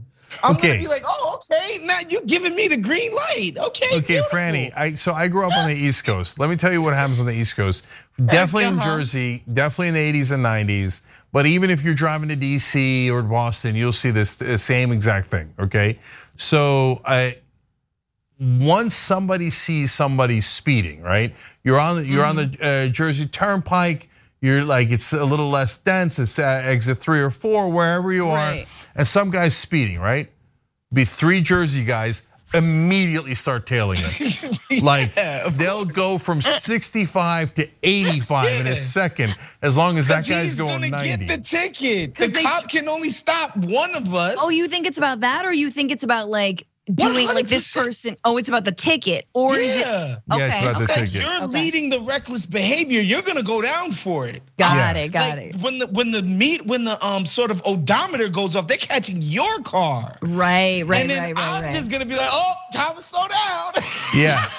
I'm 0.43 0.55
Okay. 0.55 0.69
gonna 0.69 0.79
be 0.81 0.87
like, 0.87 1.03
oh, 1.05 1.39
okay, 1.51 1.79
now 1.85 1.99
you're 2.09 2.21
giving 2.21 2.55
me 2.55 2.67
the 2.67 2.77
green 2.77 3.13
light. 3.13 3.53
Okay. 3.57 3.85
Okay, 3.93 4.05
beautiful. 4.15 4.37
Franny. 4.37 4.71
I 4.75 4.95
so 4.95 5.13
I 5.13 5.27
grew 5.27 5.45
up 5.45 5.57
on 5.57 5.67
the 5.67 5.75
East 5.75 6.03
Coast. 6.05 6.39
Let 6.39 6.49
me 6.49 6.55
tell 6.55 6.71
you 6.71 6.81
what 6.81 6.93
happens 6.93 7.19
on 7.19 7.25
the 7.25 7.33
East 7.33 7.55
Coast. 7.55 7.85
Definitely 8.23 8.65
in 8.65 8.79
Uh-huh. 8.79 8.97
Jersey, 8.97 9.43
definitely 9.51 9.87
in 9.89 9.93
the 10.13 10.21
80s 10.21 10.31
and 10.31 10.43
90s. 10.43 11.01
But 11.31 11.45
even 11.45 11.69
if 11.69 11.83
you're 11.83 11.93
driving 11.93 12.29
to 12.29 12.35
DC 12.35 13.09
or 13.11 13.21
Boston, 13.21 13.75
you'll 13.75 13.91
see 13.93 14.11
this 14.11 14.37
same 14.61 14.91
exact 14.91 15.27
thing. 15.27 15.53
Okay, 15.59 15.99
so 16.37 17.01
I 17.05 17.37
once 18.39 18.95
somebody 18.95 19.49
sees 19.49 19.91
somebody 19.91 20.41
speeding, 20.41 21.01
right? 21.01 21.35
You're 21.63 21.79
on 21.79 21.97
the, 21.97 22.05
you're 22.05 22.23
on 22.25 22.35
the 22.35 22.57
uh, 22.61 22.87
Jersey 22.87 23.25
Turnpike. 23.27 24.09
You're 24.41 24.63
like 24.63 24.89
it's 24.89 25.13
a 25.13 25.25
little 25.25 25.49
less 25.49 25.77
dense. 25.79 26.19
It's 26.19 26.37
uh, 26.37 26.43
exit 26.43 26.99
three 26.99 27.21
or 27.21 27.31
four, 27.31 27.69
wherever 27.71 28.11
you 28.13 28.27
are, 28.27 28.35
Right. 28.51 28.67
and 28.95 29.07
some 29.07 29.31
guy's 29.31 29.55
speeding, 29.57 29.99
right? 29.99 30.31
Be 30.93 31.05
three 31.05 31.41
Jersey 31.41 31.83
guys 31.83 32.27
immediately 32.53 33.35
start 33.35 33.65
tailing 33.67 33.97
him. 33.97 34.11
Like 34.83 35.11
Yeah, 35.17 35.49
they'll 35.49 35.85
go 35.85 36.17
from 36.17 36.41
65 36.41 37.53
to 37.55 37.67
85 37.83 38.61
in 38.61 38.67
a 38.67 38.75
second, 38.75 39.35
as 39.61 39.75
long 39.75 39.97
as 39.97 40.07
that 40.07 40.25
guy's 40.27 40.43
he's 40.43 40.59
going 40.59 40.81
gonna 40.81 40.89
90. 40.89 41.25
get 41.25 41.27
the 41.27 41.41
ticket. 41.41 42.15
The 42.15 42.27
they- 42.27 42.43
cop 42.43 42.69
can 42.69 42.87
only 42.87 43.09
stop 43.09 43.55
one 43.57 43.95
of 43.95 44.13
us. 44.13 44.35
Oh, 44.39 44.49
you 44.49 44.67
think 44.67 44.85
it's 44.87 44.97
about 44.97 45.21
that, 45.21 45.45
or 45.45 45.51
you 45.53 45.69
think 45.71 45.91
it's 45.91 46.03
about 46.03 46.29
like 46.29 46.67
doing 46.95 47.27
like 47.27 47.47
this 47.47 47.73
person? 47.73 48.17
Oh, 48.25 48.37
it's 48.37 48.47
about 48.49 48.65
the 48.65 48.71
ticket, 48.71 49.25
or 49.33 49.55
is 49.55 49.79
it? 49.79 49.85
yeah. 49.85 50.15
Yeah, 50.31 50.45
it's 50.47 50.55
Okay, 50.55 50.59
about 50.59 50.77
the 50.77 50.83
okay. 50.83 51.01
ticket. 51.05 51.21
You're 51.21 51.43
Okay. 51.43 51.45
leading 51.47 51.89
the 51.89 51.99
reckless 52.01 52.45
behavior. 52.45 53.01
You're 53.01 53.21
gonna 53.21 53.43
go 53.43 53.61
down 53.61 53.91
for 53.91 54.27
it. 54.27 54.41
Got 54.57 54.95
Yeah. 54.95 55.01
it, 55.03 55.11
got 55.11 55.37
Like, 55.37 55.47
it. 55.47 55.55
When 55.57 55.79
the 55.79 55.87
when 55.87 56.11
the 56.11 56.23
meet 56.23 56.65
when 56.65 56.83
the 56.85 57.03
um 57.05 57.25
sort 57.25 57.51
of 57.51 57.61
odometer 57.65 58.29
goes 58.29 58.55
off, 58.55 58.67
they're 58.67 58.77
catching 58.77 59.21
your 59.21 59.61
car. 59.63 60.15
Right, 60.21 60.83
right, 60.85 61.01
and 61.01 61.09
then 61.09 61.23
right, 61.23 61.35
right, 61.35 61.47
I'm 61.49 61.63
right. 61.63 61.73
just 61.73 61.91
gonna 61.91 62.05
be 62.05 62.15
like, 62.15 62.29
oh, 62.31 62.53
time 62.73 62.95
to 62.95 63.01
slow 63.01 63.27
down. 63.27 63.83
Yeah. 64.15 64.43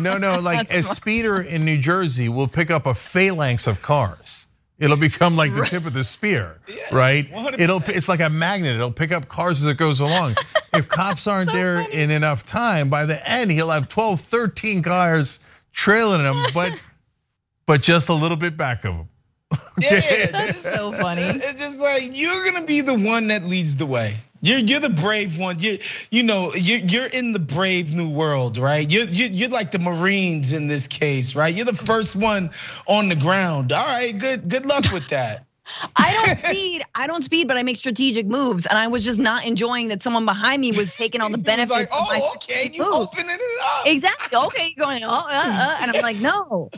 No, 0.00 0.18
no, 0.18 0.38
like 0.40 0.72
a 0.72 0.82
speeder 0.82 1.40
in 1.40 1.64
New 1.64 1.78
Jersey 1.78 2.28
will 2.28 2.48
pick 2.48 2.70
up 2.70 2.84
a 2.86 2.94
phalanx 2.94 3.66
of 3.66 3.80
cars. 3.82 4.46
It'll 4.78 4.96
become 4.96 5.36
like 5.36 5.54
the 5.54 5.64
tip 5.64 5.86
of 5.86 5.92
the 5.94 6.02
spear, 6.04 6.58
right? 6.92 7.30
100%. 7.32 7.60
It'll 7.60 7.82
it's 7.86 8.08
like 8.08 8.20
a 8.20 8.28
magnet. 8.28 8.74
It'll 8.74 8.90
pick 8.92 9.12
up 9.12 9.28
cars 9.28 9.60
as 9.62 9.66
it 9.68 9.76
goes 9.78 10.00
along. 10.00 10.36
if 10.74 10.88
cops 10.88 11.26
aren't 11.26 11.52
there 11.52 11.80
in 11.90 12.10
enough 12.10 12.44
time, 12.44 12.88
by 12.88 13.06
the 13.06 13.28
end 13.28 13.50
he'll 13.50 13.70
have 13.70 13.88
12, 13.88 14.20
13 14.20 14.82
cars 14.82 15.40
trailing 15.72 16.20
him, 16.22 16.36
but 16.52 16.72
but 17.66 17.82
just 17.82 18.08
a 18.08 18.14
little 18.14 18.36
bit 18.36 18.56
back 18.56 18.84
of 18.84 18.94
him. 18.94 19.08
Yeah, 19.80 20.26
That's 20.30 20.58
so 20.58 20.92
funny. 20.92 21.22
It's 21.22 21.54
just 21.54 21.80
like 21.80 22.16
you're 22.16 22.44
gonna 22.44 22.64
be 22.64 22.80
the 22.80 22.94
one 22.94 23.26
that 23.28 23.42
leads 23.42 23.76
the 23.76 23.86
way. 23.86 24.14
You're 24.40 24.58
you're 24.58 24.80
the 24.80 24.90
brave 24.90 25.38
one. 25.38 25.58
You 25.58 25.78
you 26.10 26.22
know 26.22 26.52
you're 26.54 26.80
you're 26.80 27.06
in 27.06 27.32
the 27.32 27.38
brave 27.38 27.94
new 27.94 28.08
world, 28.08 28.56
right? 28.56 28.88
You're 28.88 29.06
you're, 29.06 29.30
you're 29.30 29.48
like 29.48 29.72
the 29.72 29.78
Marines 29.78 30.52
in 30.52 30.68
this 30.68 30.86
case, 30.86 31.34
right? 31.34 31.52
You're 31.52 31.64
the 31.64 31.72
first 31.72 32.14
one 32.14 32.50
on 32.86 33.08
the 33.08 33.16
ground. 33.16 33.72
All 33.72 33.84
right, 33.84 34.16
good 34.16 34.48
good 34.48 34.66
luck 34.66 34.84
with 34.92 35.08
that. 35.08 35.44
I 35.96 36.12
don't 36.12 36.38
speed. 36.46 36.82
I 36.94 37.06
don't 37.06 37.22
speed, 37.22 37.48
but 37.48 37.56
I 37.56 37.62
make 37.62 37.76
strategic 37.76 38.26
moves, 38.26 38.66
and 38.66 38.78
I 38.78 38.88
was 38.88 39.04
just 39.04 39.18
not 39.18 39.46
enjoying 39.46 39.88
that 39.88 40.02
someone 40.02 40.26
behind 40.26 40.60
me 40.60 40.72
was 40.76 40.92
taking 40.94 41.20
all 41.20 41.30
the 41.30 41.38
benefits. 41.52 41.70
like, 41.70 41.84
of 41.86 42.08
my 42.08 42.20
oh, 42.22 42.32
okay, 42.36 42.70
you 42.72 42.82
move. 42.82 42.92
opening 42.92 43.30
it 43.30 43.60
up. 43.62 43.86
Exactly. 43.86 44.38
Okay, 44.38 44.74
you're 44.76 44.84
going, 44.84 45.02
oh, 45.04 45.08
uh, 45.08 45.28
uh, 45.30 45.78
and 45.80 45.90
I'm 45.90 46.02
like, 46.02 46.16
no, 46.16 46.70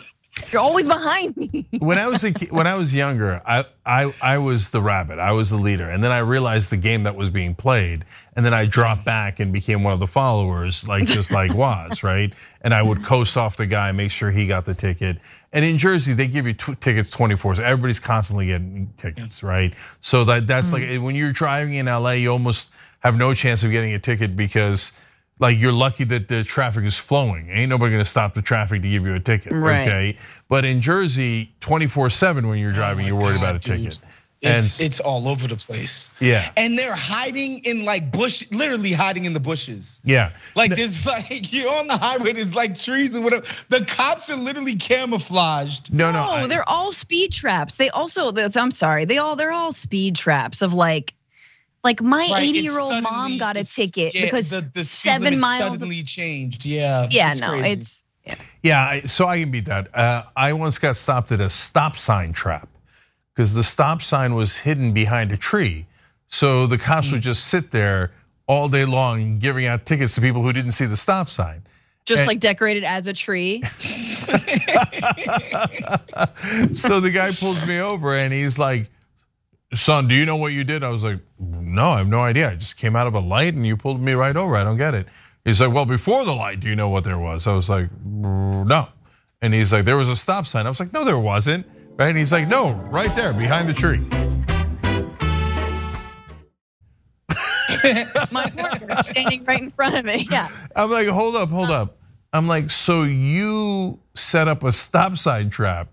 you're 0.51 0.61
always 0.61 0.87
behind 0.87 1.37
me. 1.37 1.67
when 1.79 1.99
I 1.99 2.09
was 2.09 2.23
a 2.25 2.33
ki- 2.33 2.49
when 2.51 2.67
I 2.67 2.75
was 2.77 2.95
younger, 2.95 3.43
I, 3.47 3.65
I 3.85 4.13
I 4.21 4.39
was 4.39 4.71
the 4.71 4.83
rabbit. 4.83 5.19
I 5.19 5.33
was 5.33 5.51
the 5.51 5.57
leader, 5.57 5.89
and 5.89 6.05
then 6.05 6.13
I 6.13 6.19
realized 6.19 6.71
the 6.71 6.77
game 6.77 7.05
that 7.05 7.17
was 7.17 7.31
being 7.31 7.55
played, 7.55 8.05
and 8.35 8.45
then 8.45 8.55
I 8.55 8.67
dropped 8.67 9.05
back 9.05 9.41
and 9.41 9.53
became 9.53 9.83
one 9.83 9.95
of 9.95 10.01
the 10.01 10.07
followers, 10.07 10.87
like 10.87 11.05
just 11.07 11.31
like 11.31 11.53
was 11.55 12.03
right. 12.03 12.33
And 12.61 12.75
I 12.75 12.83
would 12.83 13.05
coast 13.05 13.37
off 13.37 13.57
the 13.57 13.67
guy, 13.67 13.93
make 13.93 14.11
sure 14.11 14.31
he 14.31 14.47
got 14.47 14.65
the 14.65 14.75
ticket. 14.75 15.19
And 15.57 15.65
in 15.65 15.79
Jersey, 15.79 16.13
they 16.13 16.27
give 16.27 16.47
you 16.47 16.53
tw- 16.53 16.79
tickets 16.79 17.11
twenty 17.11 17.35
four. 17.35 17.55
So 17.55 17.63
everybody's 17.63 17.99
constantly 17.99 18.49
getting 18.49 18.93
tickets, 18.99 19.43
right? 19.43 19.73
So 20.03 20.23
that 20.27 20.47
that's 20.47 20.71
like 20.71 20.83
mm-hmm. 20.83 21.03
when 21.03 21.15
you're 21.15 21.33
driving 21.33 21.73
in 21.73 21.87
LA, 21.87 22.11
you 22.11 22.31
almost 22.31 22.71
have 23.01 23.17
no 23.17 23.33
chance 23.33 23.65
of 23.65 23.71
getting 23.71 23.95
a 23.95 23.99
ticket 23.99 24.37
because. 24.37 24.93
Like 25.39 25.59
you're 25.59 25.71
lucky 25.71 26.05
that 26.05 26.29
the 26.29 26.45
traffic 26.45 26.85
is 26.85 26.97
flowing. 26.97 27.51
Ain't 27.51 27.69
nobody 27.69 27.93
gonna 27.93 28.07
stop 28.07 28.33
the 28.33 28.41
traffic 28.41 28.81
to 28.81 28.89
give 28.89 29.05
you 29.05 29.13
a 29.13 29.21
ticket. 29.21 29.53
Right. 29.53 29.83
Okay. 29.83 30.19
But 30.49 30.65
in 30.65 30.81
Jersey, 30.81 31.53
24-7 31.61 32.49
when 32.49 32.59
you're 32.59 32.71
oh 32.71 32.73
driving, 32.73 33.03
my 33.03 33.09
you're 33.09 33.21
worried 33.21 33.43
God, 33.43 33.51
about 33.51 33.57
a 33.57 33.59
dude. 33.59 33.93
ticket. 33.93 33.99
It's 34.43 34.73
And- 34.73 34.81
it's 34.83 35.01
all 35.01 35.29
over 35.29 35.49
the 35.49 35.57
place. 35.57 36.11
Yeah. 36.21 36.47
And 36.59 36.79
they're 36.79 36.95
hiding 36.95 37.59
in 37.65 37.85
like 37.85 38.13
bush, 38.13 38.45
literally 38.51 38.93
hiding 38.93 39.25
in 39.25 39.33
the 39.33 39.41
bushes. 39.41 40.01
Yeah. 40.05 40.31
Like 40.55 40.75
there's 40.75 41.05
like 41.07 41.53
you're 41.53 41.73
on 41.73 41.87
the 41.87 41.97
highway, 41.97 42.33
there's 42.35 42.55
like 42.55 42.79
trees 42.79 43.15
and 43.15 43.25
whatever. 43.25 43.45
The 43.71 43.85
cops 43.87 44.29
are 44.31 44.37
literally 44.37 44.77
camouflaged. 44.77 45.93
No, 45.93 46.13
no. 46.13 46.25
No, 46.27 46.33
I- 46.33 46.47
they're 46.47 46.69
all 46.69 46.93
speed 46.93 47.33
traps. 47.33 47.77
They 47.77 47.89
also, 47.91 48.31
that's- 48.31 48.57
I'm 48.57 48.71
sorry, 48.71 49.05
they 49.07 49.19
all 49.19 49.37
they're 49.37 49.53
all 49.53 49.73
speed 49.73 50.17
traps 50.17 50.61
of 50.63 50.75
like, 50.75 51.15
like 51.83 52.03
my 52.03 52.29
Right, 52.31 52.43
80 52.49 52.59
year 52.59 52.79
old 52.79 53.03
mom 53.03 53.39
got 53.39 53.57
a 53.57 53.65
ticket 53.65 54.15
yeah, 54.15 54.25
because 54.27 54.51
the, 54.51 54.61
the 54.61 54.85
speed 54.85 55.11
seven 55.11 55.23
limit 55.25 55.41
miles. 55.41 55.61
Of, 55.63 55.73
suddenly 55.75 56.03
changed. 56.03 56.67
Yeah. 56.67 57.07
yeah, 57.11 57.31
it's 57.31 57.41
no, 57.41 57.49
crazy. 57.51 57.81
it's 57.81 58.03
yeah, 58.63 58.81
I- 58.83 59.01
so 59.03 59.27
I 59.27 59.39
can 59.41 59.51
beat 59.51 59.67
that. 59.67 59.95
Uh, 59.97 60.25
I 60.37 60.53
once 60.53 60.79
got 60.79 60.97
stopped 60.97 61.33
at 61.33 61.41
a 61.41 61.49
stop 61.49 61.97
sign 61.97 62.33
trap 62.33 62.69
because 63.37 63.53
the 63.55 63.63
stop 63.63 64.01
sign 64.03 64.35
was 64.35 64.57
hidden 64.57 64.93
behind 64.95 65.31
a 65.31 65.37
tree. 65.37 65.87
So 66.29 66.67
the 66.67 66.79
cops 66.79 67.09
Hmm. 67.09 67.13
would 67.17 67.23
just 67.23 67.45
sit 67.45 67.71
there 67.71 68.11
all 68.49 68.69
day 68.69 68.85
long 68.87 69.39
giving 69.39 69.67
out 69.67 69.85
tickets 69.87 70.15
to 70.15 70.21
people 70.23 70.43
who 70.43 70.53
didn't 70.53 70.73
see 70.73 70.87
the 70.87 70.97
stop 70.97 71.29
sign. 71.31 71.63
just 72.07 72.21
And- 72.21 72.29
like 72.29 72.39
decorated 72.41 72.85
as 72.85 73.07
a 73.09 73.13
tree. 73.13 73.63
so 76.75 77.01
the 77.01 77.11
guy 77.13 77.33
pulls 77.33 77.65
me 77.67 77.79
over 77.81 78.17
and 78.17 78.33
he's 78.33 78.59
like, 78.59 78.89
Son, 79.75 80.07
do 80.07 80.15
you 80.15 80.25
know 80.25 80.37
what 80.37 80.53
you 80.53 80.63
did? 80.65 80.85
I 80.85 80.91
was 80.91 81.03
like, 81.03 81.19
No, 81.39 81.87
I 81.89 81.99
have 81.99 82.07
no 82.09 82.21
idea. 82.21 82.51
I 82.51 82.55
just 82.55 82.77
came 82.77 82.95
out 82.97 83.07
of 83.09 83.15
a 83.15 83.21
light 83.21 83.55
and 83.55 83.67
you 83.67 83.77
pulled 83.77 84.01
me 84.01 84.13
right 84.13 84.37
over. 84.37 84.55
I 84.57 84.63
don't 84.65 84.77
get 84.77 84.95
it. 84.95 85.07
He's 85.45 85.61
like, 85.61 85.73
Well, 85.73 85.85
before 85.87 86.25
the 86.25 86.33
light, 86.33 86.61
do 86.61 86.69
you 86.69 86.77
know 86.77 86.89
what 86.89 87.05
there 87.05 87.19
was? 87.19 87.47
I 87.47 87.53
was 87.55 87.69
like, 87.69 87.89
"Mm, 88.07 88.67
No. 88.67 88.89
And 89.43 89.53
he's 89.53 89.73
like, 89.73 89.85
There 89.85 89.97
was 89.97 90.09
a 90.09 90.17
stop 90.17 90.47
sign. 90.47 90.67
I 90.67 90.69
was 90.69 90.79
like, 90.81 90.93
No, 90.93 91.05
there 91.05 91.19
wasn't. 91.19 91.67
Right? 91.97 92.09
And 92.09 92.19
he's 92.19 92.33
like, 92.33 92.49
No, 92.49 92.73
right 92.73 93.15
there 93.17 93.33
behind 93.33 93.69
the 93.69 93.75
tree. 93.75 94.01
My 98.33 98.51
partner 98.51 99.03
standing 99.03 99.45
right 99.45 99.63
in 99.63 99.71
front 99.71 99.97
of 99.97 100.05
me. 100.05 100.27
Yeah. 100.31 100.49
I'm 100.75 100.91
like, 100.91 101.09
Hold 101.09 101.37
up, 101.37 101.49
hold 101.49 101.71
up. 101.71 101.99
I'm 102.33 102.47
like, 102.49 102.71
So 102.71 103.03
you 103.05 104.01
set 104.15 104.49
up 104.49 104.63
a 104.63 104.73
stop 104.73 105.17
sign 105.19 105.51
trap. 105.51 105.89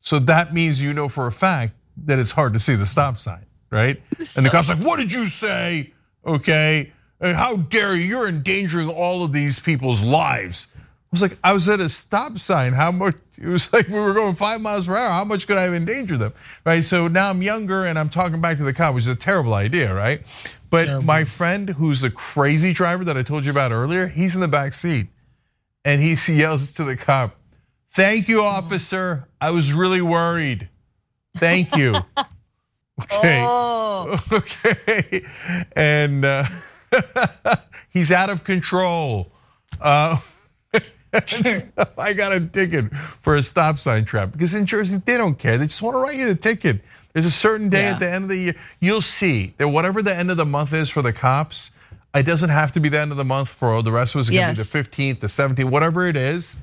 So 0.00 0.18
that 0.18 0.52
means 0.52 0.82
you 0.82 0.92
know 0.92 1.08
for 1.08 1.26
a 1.26 1.32
fact 1.32 1.74
that 2.04 2.18
it's 2.18 2.32
hard 2.32 2.54
to 2.54 2.60
see 2.60 2.74
the 2.74 2.86
stop 2.86 3.18
sign, 3.18 3.46
right? 3.70 4.02
And 4.36 4.44
the 4.44 4.50
cop's 4.50 4.68
like, 4.68 4.80
"What 4.80 4.98
did 4.98 5.12
you 5.12 5.26
say?" 5.26 5.92
Okay, 6.26 6.92
and 7.20 7.36
how 7.36 7.56
dare 7.56 7.94
you? 7.94 8.02
You're 8.02 8.28
endangering 8.28 8.88
all 8.88 9.22
of 9.24 9.32
these 9.32 9.60
people's 9.60 10.02
lives. 10.02 10.66
I 11.12 11.14
was 11.14 11.22
like, 11.22 11.38
I 11.44 11.52
was 11.52 11.68
at 11.68 11.78
a 11.78 11.90
stop 11.90 12.38
sign. 12.38 12.72
How 12.72 12.90
much? 12.90 13.16
It 13.36 13.46
was 13.46 13.70
like 13.72 13.88
we 13.88 13.94
were 13.94 14.14
going 14.14 14.34
five 14.34 14.62
miles 14.62 14.86
per 14.86 14.96
hour. 14.96 15.10
How 15.10 15.24
much 15.24 15.46
could 15.46 15.58
I 15.58 15.62
have 15.62 15.74
endangered 15.74 16.20
them? 16.20 16.32
Right. 16.64 16.82
So 16.82 17.06
now 17.06 17.28
I'm 17.28 17.42
younger 17.42 17.84
and 17.84 17.98
I'm 17.98 18.08
talking 18.08 18.40
back 18.40 18.56
to 18.56 18.62
the 18.64 18.72
cop, 18.72 18.94
which 18.94 19.04
is 19.04 19.08
a 19.08 19.14
terrible 19.14 19.52
idea, 19.52 19.92
right? 19.94 20.22
But 20.70 20.86
Terrible. 20.86 21.04
my 21.04 21.24
friend, 21.24 21.68
who's 21.70 22.02
a 22.02 22.10
crazy 22.10 22.72
driver 22.72 23.04
that 23.04 23.18
I 23.18 23.22
told 23.22 23.44
you 23.44 23.50
about 23.50 23.72
earlier, 23.72 24.06
he's 24.06 24.34
in 24.34 24.40
the 24.40 24.48
back 24.48 24.72
seat, 24.72 25.08
and 25.84 26.00
he 26.00 26.14
yells 26.34 26.72
to 26.74 26.84
the 26.84 26.96
cop, 26.96 27.36
"Thank 27.90 28.26
you, 28.28 28.42
officer. 28.42 29.28
I 29.38 29.50
was 29.50 29.74
really 29.74 30.00
worried. 30.00 30.68
Thank 31.38 31.76
you." 31.76 31.94
Okay. 33.00 33.42
Oh, 33.44 34.22
Okay. 34.32 35.24
And 35.74 36.24
uh, 36.24 36.44
he's 37.88 38.12
out 38.12 38.28
of 38.30 38.44
control. 38.44 39.32
Uh, 39.80 40.18
I 41.12 42.12
got 42.14 42.32
a 42.32 42.40
ticket 42.40 42.92
for 43.20 43.36
a 43.36 43.42
stop 43.42 43.78
sign 43.78 44.04
trap 44.04 44.32
because 44.32 44.54
in 44.54 44.66
Jersey, 44.66 45.00
they 45.04 45.16
don't 45.16 45.38
care. 45.38 45.58
They 45.58 45.66
just 45.66 45.82
want 45.82 45.94
to 45.96 45.98
write 46.00 46.16
you 46.16 46.26
the 46.26 46.34
ticket. 46.34 46.80
There's 47.12 47.26
a 47.26 47.30
certain 47.30 47.68
day 47.68 47.82
Yeah. 47.82 47.90
at 47.92 48.00
the 48.00 48.10
end 48.10 48.24
of 48.24 48.30
the 48.30 48.36
year. 48.38 48.54
You'll 48.80 49.02
see 49.02 49.54
that 49.58 49.68
whatever 49.68 50.02
the 50.02 50.14
end 50.16 50.30
of 50.30 50.36
the 50.38 50.46
month 50.46 50.72
is 50.72 50.88
for 50.88 51.02
the 51.02 51.12
cops, 51.12 51.72
it 52.14 52.22
doesn't 52.24 52.50
have 52.50 52.72
to 52.72 52.80
be 52.80 52.88
the 52.88 52.98
end 53.00 53.10
of 53.10 53.18
the 53.18 53.24
month 53.24 53.48
for 53.50 53.82
the 53.82 53.92
rest 53.92 54.14
of 54.14 54.22
us. 54.22 54.28
It 54.28 54.32
can 54.32 54.54
be 54.54 54.58
Yes. 54.58 54.70
the 54.70 54.78
15th, 54.78 55.20
the 55.20 55.28
17th, 55.28 55.70
whatever 55.70 56.06
it 56.06 56.16
is. 56.16 56.56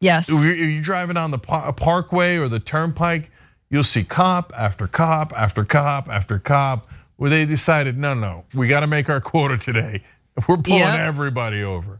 yes. 0.00 0.28
If 0.28 0.58
you're 0.58 0.82
driving 0.82 1.16
on 1.16 1.30
the 1.30 1.38
parkway 1.38 2.36
or 2.36 2.48
the 2.48 2.60
turnpike, 2.60 3.30
you'll 3.70 3.84
see 3.84 4.04
cop 4.04 4.52
after 4.56 4.86
cop 4.86 5.32
after 5.36 5.64
cop 5.64 6.08
after 6.10 6.38
cop 6.38 6.86
where 7.16 7.30
they 7.30 7.46
decided, 7.46 7.96
no, 7.96 8.12
no, 8.12 8.44
we 8.52 8.68
got 8.68 8.80
to 8.80 8.86
make 8.86 9.08
our 9.08 9.22
quota 9.22 9.56
today. 9.56 10.02
We're 10.48 10.58
pulling 10.58 10.80
Yep. 10.80 10.98
everybody 11.00 11.62
over. 11.62 11.98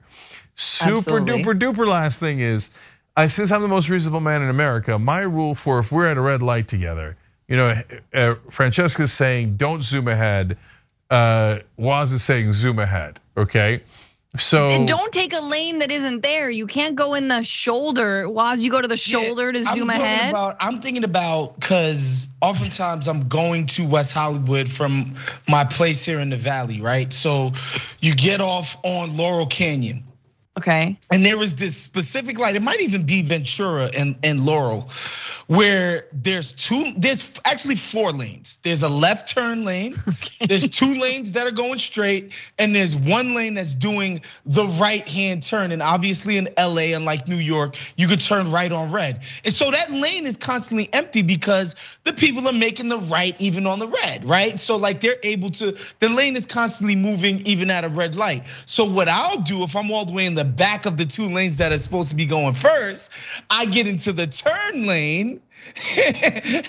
Super 0.56 0.96
Absolutely. 0.96 1.42
duper 1.42 1.58
duper 1.58 1.86
last 1.86 2.18
thing 2.18 2.40
is, 2.40 2.70
I 3.16 3.28
since 3.28 3.50
I'm 3.52 3.62
the 3.62 3.68
most 3.68 3.88
reasonable 3.88 4.20
man 4.20 4.42
in 4.42 4.48
America, 4.48 4.98
my 4.98 5.20
rule 5.20 5.54
for 5.54 5.78
if 5.78 5.92
we're 5.92 6.06
at 6.06 6.16
a 6.16 6.20
red 6.20 6.42
light 6.42 6.66
together, 6.66 7.16
you 7.46 7.56
know, 7.56 7.82
uh, 8.14 8.34
Francesca's 8.50 9.12
saying 9.12 9.56
don't 9.56 9.82
zoom 9.82 10.08
ahead, 10.08 10.58
uh, 11.10 11.58
Wos 11.76 12.12
is 12.12 12.24
saying 12.24 12.52
zoom 12.52 12.78
ahead. 12.78 13.20
Okay, 13.36 13.82
so 14.38 14.70
And 14.70 14.86
don't 14.86 15.12
take 15.12 15.32
a 15.32 15.40
lane 15.40 15.78
that 15.78 15.90
isn't 15.90 16.22
there. 16.22 16.50
You 16.50 16.66
can't 16.66 16.94
go 16.94 17.14
in 17.14 17.28
the 17.28 17.42
shoulder. 17.42 18.28
Wos, 18.28 18.60
you 18.60 18.70
go 18.70 18.80
to 18.80 18.88
the 18.88 18.96
shoulder 18.96 19.52
to 19.52 19.58
zoom 19.58 19.68
I'm 19.68 19.78
zoom 19.78 19.90
ahead. 19.90 20.30
About, 20.30 20.56
I'm 20.60 20.80
thinking 20.80 21.04
about 21.04 21.58
because 21.58 22.28
oftentimes 22.40 23.08
I'm 23.08 23.28
going 23.28 23.66
to 23.66 23.86
West 23.86 24.12
Hollywood 24.12 24.70
from 24.70 25.14
my 25.48 25.64
place 25.64 26.04
here 26.04 26.20
in 26.20 26.30
the 26.30 26.36
valley, 26.36 26.80
right? 26.80 27.12
So 27.12 27.52
you 28.00 28.14
get 28.14 28.40
off 28.40 28.76
on 28.82 29.16
Laurel 29.16 29.46
Canyon. 29.46 30.02
Okay. 30.58 30.98
And 31.12 31.24
there 31.24 31.38
was 31.38 31.54
this 31.54 31.76
specific 31.76 32.38
light, 32.38 32.56
it 32.56 32.62
might 32.62 32.80
even 32.80 33.04
be 33.04 33.22
Ventura 33.22 33.90
and, 33.96 34.16
and 34.22 34.44
Laurel, 34.44 34.88
where 35.46 36.06
there's 36.12 36.52
two, 36.52 36.92
there's 36.96 37.32
actually 37.44 37.76
four 37.76 38.12
lanes. 38.12 38.58
There's 38.62 38.82
a 38.82 38.88
left 38.88 39.28
turn 39.28 39.64
lane, 39.64 39.94
okay. 40.08 40.46
there's 40.46 40.68
two 40.68 40.94
lanes 40.94 41.32
that 41.32 41.46
are 41.46 41.52
going 41.52 41.78
straight, 41.78 42.32
and 42.58 42.74
there's 42.74 42.96
one 42.96 43.34
lane 43.34 43.54
that's 43.54 43.74
doing 43.74 44.20
the 44.44 44.64
right 44.80 45.06
hand 45.08 45.42
turn. 45.42 45.72
And 45.72 45.82
obviously 45.82 46.36
in 46.36 46.48
LA, 46.58 46.96
unlike 46.96 47.28
New 47.28 47.36
York, 47.36 47.76
you 47.96 48.08
could 48.08 48.20
turn 48.20 48.50
right 48.50 48.72
on 48.72 48.90
red. 48.90 49.24
And 49.44 49.52
so 49.52 49.70
that 49.70 49.90
lane 49.90 50.26
is 50.26 50.36
constantly 50.36 50.88
empty 50.92 51.22
because 51.22 51.76
the 52.04 52.12
people 52.12 52.46
are 52.48 52.52
making 52.52 52.88
the 52.88 52.98
right 52.98 53.36
even 53.38 53.66
on 53.66 53.78
the 53.78 53.88
red, 53.88 54.24
right? 54.24 54.58
So 54.58 54.76
like 54.76 55.00
they're 55.00 55.18
able 55.22 55.50
to, 55.50 55.76
the 56.00 56.08
lane 56.08 56.36
is 56.36 56.46
constantly 56.46 56.96
moving 56.96 57.40
even 57.46 57.70
at 57.70 57.84
a 57.84 57.88
red 57.88 58.16
light. 58.16 58.44
So 58.64 58.84
what 58.84 59.08
I'll 59.08 59.38
do 59.38 59.62
if 59.62 59.76
I'm 59.76 59.90
all 59.90 60.04
the 60.04 60.12
way 60.12 60.26
in 60.26 60.34
the 60.34 60.45
back 60.46 60.86
of 60.86 60.96
the 60.96 61.04
two 61.04 61.28
lanes 61.30 61.56
that 61.58 61.72
are 61.72 61.78
supposed 61.78 62.08
to 62.10 62.16
be 62.16 62.26
going 62.26 62.54
first, 62.54 63.10
I 63.50 63.66
get 63.66 63.86
into 63.86 64.12
the 64.12 64.26
turn 64.26 64.86
lane 64.86 65.40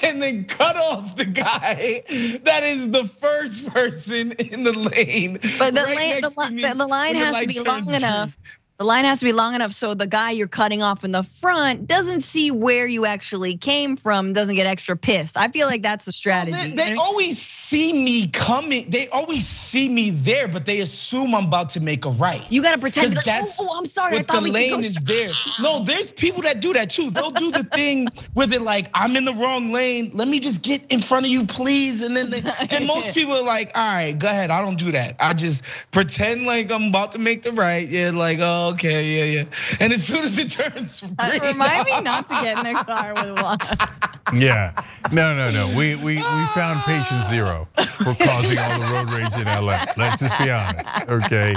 and 0.03 0.21
then 0.21 0.45
cut 0.45 0.75
off 0.75 1.15
the 1.15 1.25
guy 1.25 2.01
that 2.43 2.61
is 2.63 2.89
the 2.91 3.05
first 3.05 3.67
person 3.67 4.32
in 4.34 4.63
the 4.63 4.73
lane. 4.73 5.39
But 5.59 5.75
the 5.75 5.84
right 5.84 5.97
lane- 5.97 6.21
the 6.21 6.30
the- 6.30 6.73
the 6.78 6.88
line 6.88 7.15
has 7.15 7.39
to 7.39 7.47
be 7.47 7.59
long 7.59 7.84
green. 7.84 7.97
enough. 7.97 8.36
The 8.78 8.84
line 8.84 9.05
has 9.05 9.19
to 9.19 9.25
be 9.25 9.34
long 9.34 9.55
enough 9.55 9.71
so 9.71 9.95
the 9.95 10.05
guy 10.05 10.30
you're 10.30 10.47
cutting 10.47 10.84
off 10.84 11.03
in 11.03 11.09
the 11.09 11.23
front 11.23 11.88
doesn't 11.88 12.21
see 12.21 12.51
where 12.51 12.86
you 12.86 13.07
actually 13.07 13.57
came 13.57 13.97
from, 13.97 14.34
doesn't 14.34 14.53
get 14.53 14.67
extra 14.67 14.95
pissed. 14.95 15.36
I 15.36 15.47
feel 15.47 15.65
like 15.65 15.82
that's 15.82 16.05
the 16.05 16.11
strategy. 16.11 16.51
Well, 16.51 16.69
they, 16.69 16.91
they 16.91 16.93
always 16.93 17.41
see 17.41 17.91
me 17.91 18.28
coming. 18.28 18.88
They 18.88 19.07
always 19.09 19.47
see 19.47 19.89
me 19.89 20.11
there, 20.11 20.47
but 20.47 20.67
they 20.67 20.82
assume 20.82 21.34
I'm 21.34 21.45
about 21.45 21.69
to 21.69 21.80
make 21.80 22.05
a 22.05 22.11
right. 22.11 22.43
You 22.49 22.61
gotta 22.61 22.78
pretend 22.78 23.15
like, 23.15 23.25
oh, 23.28 23.45
oh, 23.61 23.78
I'm 23.80 23.88
sorry. 23.88 24.17
I 24.17 24.21
thought 24.21 24.43
the 24.43 24.51
lane 24.51 24.84
is 24.84 25.03
there. 25.05 25.32
No, 25.59 25.82
there's 25.84 26.11
people 26.11 26.43
that 26.43 26.61
do 26.61 26.71
that 26.73 26.91
too. 26.91 27.09
They'll 27.09 27.32
do 27.32 27.49
the 27.49 27.63
thing 27.63 28.07
where 28.36 28.45
they're 28.45 28.59
like, 28.59 28.91
I'm 28.93 29.15
in 29.15 29.25
the 29.25 29.34
wrong 29.34 29.71
lane. 29.71 30.11
Let 30.13 30.28
me 30.28 30.39
just 30.39 30.61
get 30.61 30.84
in 30.91 30.99
front 30.99 31.25
of 31.25 31.32
you, 31.32 31.47
please. 31.47 32.03
And 32.03 32.15
then 32.15 32.30
they, 32.30 32.43
and 32.69 32.86
most 32.88 33.15
people 33.15 33.34
are 33.34 33.43
like, 33.43 33.71
all 33.75 33.91
right, 33.91 34.11
go 34.11 34.28
ahead. 34.28 34.51
I 34.51 34.61
don't 34.61 34.78
do 34.78 34.91
that. 34.91 35.15
I 35.19 35.34
just 35.34 35.65
pretend 35.89 36.45
like 36.45 36.71
I'm 36.71 36.84
about 36.89 37.11
to 37.13 37.19
make 37.19 37.41
the 37.41 37.53
right. 37.53 37.88
Yeah, 37.89 38.11
like, 38.13 38.38
oh 38.39 38.66
okay, 38.72 39.05
yeah, 39.05 39.41
yeah. 39.41 39.78
And 39.80 39.93
as 39.93 40.05
soon 40.05 40.24
as 40.24 40.38
it 40.38 40.49
turns 40.49 41.01
green, 41.01 41.41
remind 41.41 41.86
me 41.86 42.01
not 42.01 42.30
to 42.30 42.36
get 42.41 42.57
in 42.57 42.74
the 42.74 42.84
car 42.86 43.13
with 43.13 43.41
one. 43.41 44.39
Yeah, 44.41 44.74
no, 45.11 45.36
no, 45.36 45.51
no. 45.51 45.78
We 45.78 45.95
we 45.95 46.15
we 46.15 46.45
found 46.53 46.80
patient 46.86 47.26
zero 47.26 47.68
for 47.97 48.15
causing 48.15 48.57
all 48.59 48.80
the 48.80 48.88
road 48.93 49.09
rage 49.11 49.34
in 49.36 49.45
LA. 49.45 49.86
Let's 49.97 50.22
just 50.22 50.38
be 50.39 50.49
honest, 50.49 51.09
okay? 51.09 51.53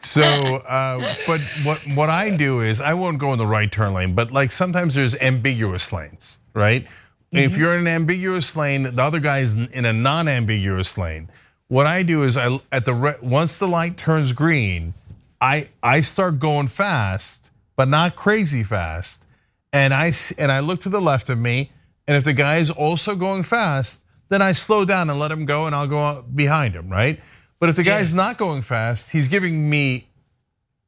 So, 0.00 0.22
uh, 0.22 1.14
but 1.26 1.40
what 1.64 1.80
what 1.94 2.10
I 2.10 2.36
do 2.36 2.60
is 2.60 2.80
I 2.80 2.94
won't 2.94 3.18
go 3.18 3.32
in 3.32 3.38
the 3.38 3.46
right 3.46 3.70
turn 3.70 3.94
lane, 3.94 4.14
but 4.14 4.30
like 4.30 4.52
sometimes 4.52 4.94
there's 4.94 5.14
ambiguous 5.16 5.92
lanes, 5.92 6.38
right? 6.54 6.84
Mm-hmm. 6.84 7.38
If 7.38 7.56
you're 7.56 7.74
in 7.74 7.80
an 7.80 7.88
ambiguous 7.88 8.56
lane, 8.56 8.94
the 8.94 9.02
other 9.02 9.20
guy 9.20 9.40
is 9.40 9.54
in 9.54 9.84
a 9.84 9.92
non-ambiguous 9.92 10.96
lane. 10.96 11.28
What 11.68 11.86
I 11.86 12.02
do 12.02 12.22
is 12.22 12.36
I 12.36 12.58
at 12.72 12.86
the 12.86 13.18
once 13.20 13.58
the 13.58 13.68
light 13.68 13.98
turns 13.98 14.32
green, 14.32 14.94
I 15.40 15.68
I 15.82 16.00
start 16.00 16.38
going 16.38 16.68
fast, 16.68 17.50
but 17.76 17.88
not 17.88 18.16
crazy 18.16 18.62
fast. 18.62 19.24
And 19.72 19.92
I 19.92 20.12
and 20.36 20.50
I 20.50 20.60
look 20.60 20.80
to 20.82 20.88
the 20.88 21.00
left 21.00 21.28
of 21.30 21.38
me, 21.38 21.72
and 22.06 22.16
if 22.16 22.24
the 22.24 22.32
guy 22.32 22.56
is 22.56 22.70
also 22.70 23.14
going 23.14 23.42
fast, 23.42 24.04
then 24.28 24.42
I 24.42 24.52
slow 24.52 24.84
down 24.84 25.10
and 25.10 25.18
let 25.18 25.30
him 25.30 25.44
go, 25.44 25.66
and 25.66 25.74
I'll 25.74 25.86
go 25.86 26.22
behind 26.22 26.74
him, 26.74 26.88
right? 26.88 27.20
But 27.60 27.68
if 27.68 27.76
the 27.76 27.82
guy's 27.82 28.14
not 28.14 28.38
going 28.38 28.62
fast, 28.62 29.10
he's 29.10 29.28
giving 29.28 29.68
me 29.68 30.08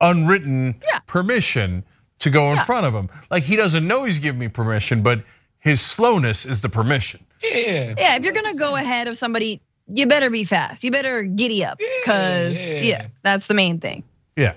unwritten 0.01 0.81
yeah. 0.87 1.01
permission 1.01 1.85
to 2.21 2.31
go 2.31 2.51
in 2.51 2.57
yeah. 2.57 2.65
front 2.65 2.87
of 2.87 2.95
him. 2.95 3.11
Like 3.31 3.43
he 3.43 3.57
doesn't 3.57 3.87
know 3.87 4.05
he's 4.05 4.19
giving 4.19 4.39
me 4.39 4.49
permission, 4.49 5.03
but 5.03 5.25
his 5.59 5.81
slowness 5.81 6.47
is 6.47 6.61
the 6.61 6.69
permission. 6.69 7.25
Yeah. 7.43 7.95
Yeah, 7.99 8.17
if 8.17 8.25
you're 8.25 8.33
gonna 8.33 8.57
go 8.59 8.77
ahead 8.77 9.09
of 9.09 9.17
somebody, 9.17 9.61
you 9.89 10.07
better 10.07 10.31
be 10.31 10.45
fast. 10.45 10.85
You 10.85 10.91
better 10.91 11.23
giddy 11.23 11.65
up, 11.65 11.79
cause 12.05 12.55
yeah, 12.55 12.81
yeah 12.81 13.07
that's 13.23 13.47
the 13.47 13.55
main 13.55 13.81
thing. 13.81 14.05
Yeah. 14.41 14.55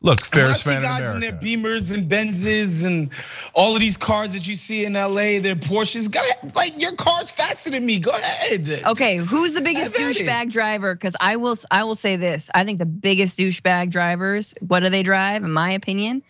Look, 0.00 0.20
Ferris 0.20 0.64
man 0.64 0.82
guys 0.82 1.10
in, 1.10 1.18
their 1.18 1.32
Beamers 1.32 1.92
and 1.92 2.08
Benzes 2.08 2.86
and 2.86 3.10
all 3.52 3.74
of 3.74 3.80
these 3.80 3.96
cars 3.96 4.32
that 4.34 4.46
you 4.46 4.54
see 4.54 4.84
in 4.84 4.92
LA, 4.92 5.40
their 5.40 5.56
Porsches. 5.56 6.08
Go 6.12 6.20
ahead, 6.20 6.54
like 6.54 6.80
your 6.80 6.94
car's 6.94 7.32
faster 7.32 7.70
than 7.70 7.84
me. 7.84 7.98
Go 7.98 8.12
ahead. 8.12 8.80
Okay, 8.86 9.16
who's 9.16 9.54
the 9.54 9.60
biggest 9.60 9.94
douchebag 9.94 10.52
driver? 10.52 10.94
Because 10.94 11.16
I 11.20 11.34
will, 11.34 11.56
I 11.72 11.82
will 11.82 11.96
say 11.96 12.14
this. 12.14 12.48
I 12.54 12.62
think 12.62 12.78
the 12.78 12.86
biggest 12.86 13.38
douchebag 13.38 13.90
drivers. 13.90 14.54
What 14.60 14.84
do 14.84 14.88
they 14.88 15.02
drive? 15.02 15.42
In 15.42 15.50
my 15.50 15.72
opinion, 15.72 16.22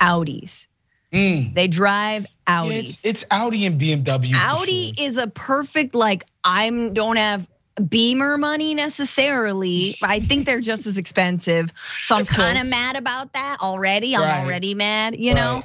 Audis. 0.00 0.66
Mm. 1.12 1.54
They 1.54 1.68
drive 1.68 2.26
Audi. 2.46 2.74
Yeah, 2.74 2.80
it's, 2.80 3.04
it's 3.04 3.24
Audi 3.30 3.66
and 3.66 3.78
BMW. 3.78 4.32
Audi 4.34 4.94
sure. 4.94 5.06
is 5.06 5.18
a 5.18 5.26
perfect 5.26 5.94
like 5.94 6.24
I'm 6.42 6.94
don't 6.94 7.16
have 7.16 7.46
Beamer 7.88 8.38
money 8.38 8.74
necessarily. 8.74 9.94
I 10.02 10.20
think 10.20 10.46
they're 10.46 10.60
just 10.60 10.86
as 10.86 10.98
expensive. 10.98 11.72
So 11.92 12.16
I'm 12.16 12.24
kind 12.24 12.58
of 12.58 12.68
mad 12.68 12.96
about 12.96 13.32
that 13.32 13.58
already. 13.60 14.14
I'm 14.14 14.22
right. 14.22 14.44
already 14.44 14.74
mad, 14.74 15.16
you 15.16 15.34
know? 15.34 15.62
Right. 15.62 15.64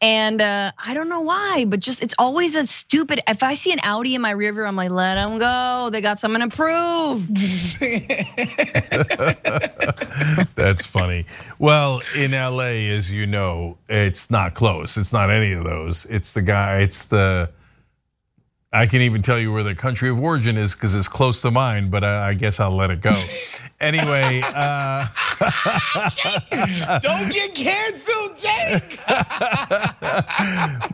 And 0.00 0.40
uh, 0.40 0.70
I 0.86 0.94
don't 0.94 1.08
know 1.08 1.22
why, 1.22 1.64
but 1.66 1.80
just 1.80 2.04
it's 2.04 2.14
always 2.20 2.54
a 2.54 2.68
stupid. 2.68 3.20
If 3.26 3.42
I 3.42 3.54
see 3.54 3.72
an 3.72 3.80
Audi 3.82 4.14
in 4.14 4.22
my 4.22 4.30
rear 4.30 4.52
view, 4.52 4.62
I'm 4.62 4.76
like, 4.76 4.90
let 4.90 5.16
them 5.16 5.38
go. 5.38 5.88
They 5.90 6.00
got 6.00 6.20
something 6.20 6.48
to 6.48 6.56
prove. 6.56 7.26
That's 10.54 10.86
funny. 10.86 11.26
Well, 11.58 12.00
in 12.16 12.30
LA, 12.30 12.94
as 12.94 13.10
you 13.10 13.26
know, 13.26 13.76
it's 13.88 14.30
not 14.30 14.54
close. 14.54 14.96
It's 14.96 15.12
not 15.12 15.32
any 15.32 15.52
of 15.52 15.64
those. 15.64 16.04
It's 16.04 16.32
the 16.32 16.42
guy. 16.42 16.78
It's 16.78 17.06
the 17.06 17.50
I 18.70 18.84
can 18.86 19.00
even 19.00 19.22
tell 19.22 19.38
you 19.38 19.50
where 19.50 19.62
their 19.62 19.74
country 19.74 20.10
of 20.10 20.20
origin 20.20 20.58
is 20.58 20.74
because 20.74 20.94
it's 20.94 21.08
close 21.08 21.40
to 21.40 21.50
mine, 21.50 21.88
but 21.88 22.04
I 22.04 22.34
guess 22.34 22.60
I'll 22.60 22.76
let 22.76 22.90
it 22.90 23.00
go. 23.00 23.12
anyway, 23.80 24.42
uh, 24.44 25.06
don't 27.00 27.32
get 27.32 27.54
canceled, 27.54 28.36
Cenk. 28.36 28.98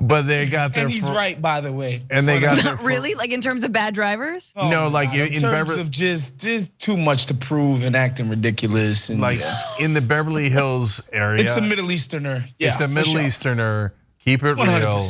but 0.08 0.22
they 0.22 0.46
got 0.46 0.72
their. 0.72 0.84
And 0.84 0.92
he's 0.92 1.08
for, 1.08 1.14
right, 1.14 1.42
by 1.42 1.60
the 1.60 1.72
way. 1.72 2.04
And 2.10 2.28
they 2.28 2.38
got 2.38 2.62
their 2.62 2.76
really 2.76 3.14
like 3.14 3.32
in 3.32 3.40
terms 3.40 3.64
of 3.64 3.72
bad 3.72 3.92
drivers. 3.92 4.52
Oh, 4.54 4.70
no, 4.70 4.86
like 4.86 5.12
in, 5.12 5.32
in, 5.32 5.40
terms 5.40 5.70
Bever- 5.70 5.80
of 5.80 5.90
just 5.90 6.38
just 6.38 6.78
too 6.78 6.96
much 6.96 7.26
to 7.26 7.34
prove 7.34 7.82
and 7.82 7.96
acting 7.96 8.28
ridiculous. 8.28 9.08
And, 9.08 9.20
like 9.20 9.40
yeah. 9.40 9.60
in 9.80 9.94
the 9.94 10.00
Beverly 10.00 10.48
Hills 10.48 11.08
area, 11.12 11.40
it's 11.40 11.56
a 11.56 11.60
Middle 11.60 11.90
Easterner. 11.90 12.44
Yeah, 12.60 12.70
it's 12.70 12.80
a 12.80 12.86
Middle 12.86 13.14
sure. 13.14 13.22
Easterner. 13.22 13.94
Keep 14.20 14.44
it 14.44 14.56
100%. 14.58 14.78
real. 14.78 15.00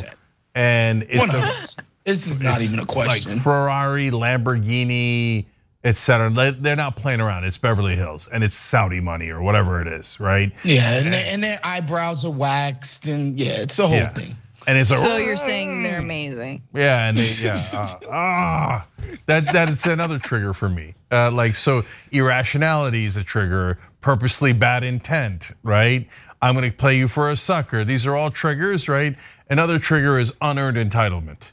And 0.55 1.03
it's 1.03 1.23
100%. 1.23 1.79
a 1.79 1.83
this 2.05 2.27
is 2.27 2.41
not 2.41 2.61
even 2.61 2.79
a 2.79 2.85
question. 2.85 3.33
Like 3.33 3.41
Ferrari, 3.41 4.11
Lamborghini, 4.11 5.45
etc. 5.83 6.51
They're 6.51 6.75
not 6.75 6.95
playing 6.95 7.19
around. 7.19 7.43
It's 7.45 7.57
Beverly 7.57 7.95
Hills 7.95 8.27
and 8.31 8.43
it's 8.43 8.55
Saudi 8.55 8.99
money 8.99 9.29
or 9.29 9.41
whatever 9.41 9.81
it 9.81 9.87
is, 9.87 10.19
right? 10.19 10.51
Yeah, 10.63 10.99
and, 10.99 11.13
and 11.13 11.43
their 11.43 11.59
eyebrows 11.63 12.23
are 12.23 12.31
waxed 12.31 13.07
and 13.07 13.39
yeah, 13.39 13.61
it's 13.61 13.79
a 13.79 13.87
whole 13.87 13.97
yeah. 13.97 14.09
thing. 14.09 14.35
And 14.67 14.79
it's 14.79 14.89
a, 14.89 14.95
so 14.95 15.17
you're 15.17 15.35
saying 15.35 15.83
they're 15.83 15.99
amazing. 15.99 16.63
Yeah, 16.73 17.07
and 17.07 17.17
they, 17.17 17.43
yeah, 17.43 17.55
uh, 17.71 17.87
ah, 18.11 18.87
that 19.27 19.45
that 19.53 19.69
is 19.69 19.85
another 19.85 20.17
trigger 20.17 20.55
for 20.55 20.69
me. 20.69 20.95
Uh, 21.11 21.31
like 21.31 21.55
so, 21.55 21.85
irrationality 22.11 23.05
is 23.05 23.15
a 23.15 23.23
trigger. 23.23 23.77
Purposely 24.01 24.53
bad 24.53 24.83
intent, 24.83 25.51
right? 25.61 26.07
I'm 26.41 26.55
going 26.55 26.69
to 26.69 26.75
play 26.75 26.97
you 26.97 27.07
for 27.07 27.29
a 27.29 27.35
sucker. 27.35 27.83
These 27.83 28.07
are 28.07 28.15
all 28.15 28.31
triggers, 28.31 28.89
right? 28.89 29.15
Another 29.49 29.77
trigger 29.77 30.17
is 30.17 30.33
unearned 30.41 30.77
entitlement 30.77 31.51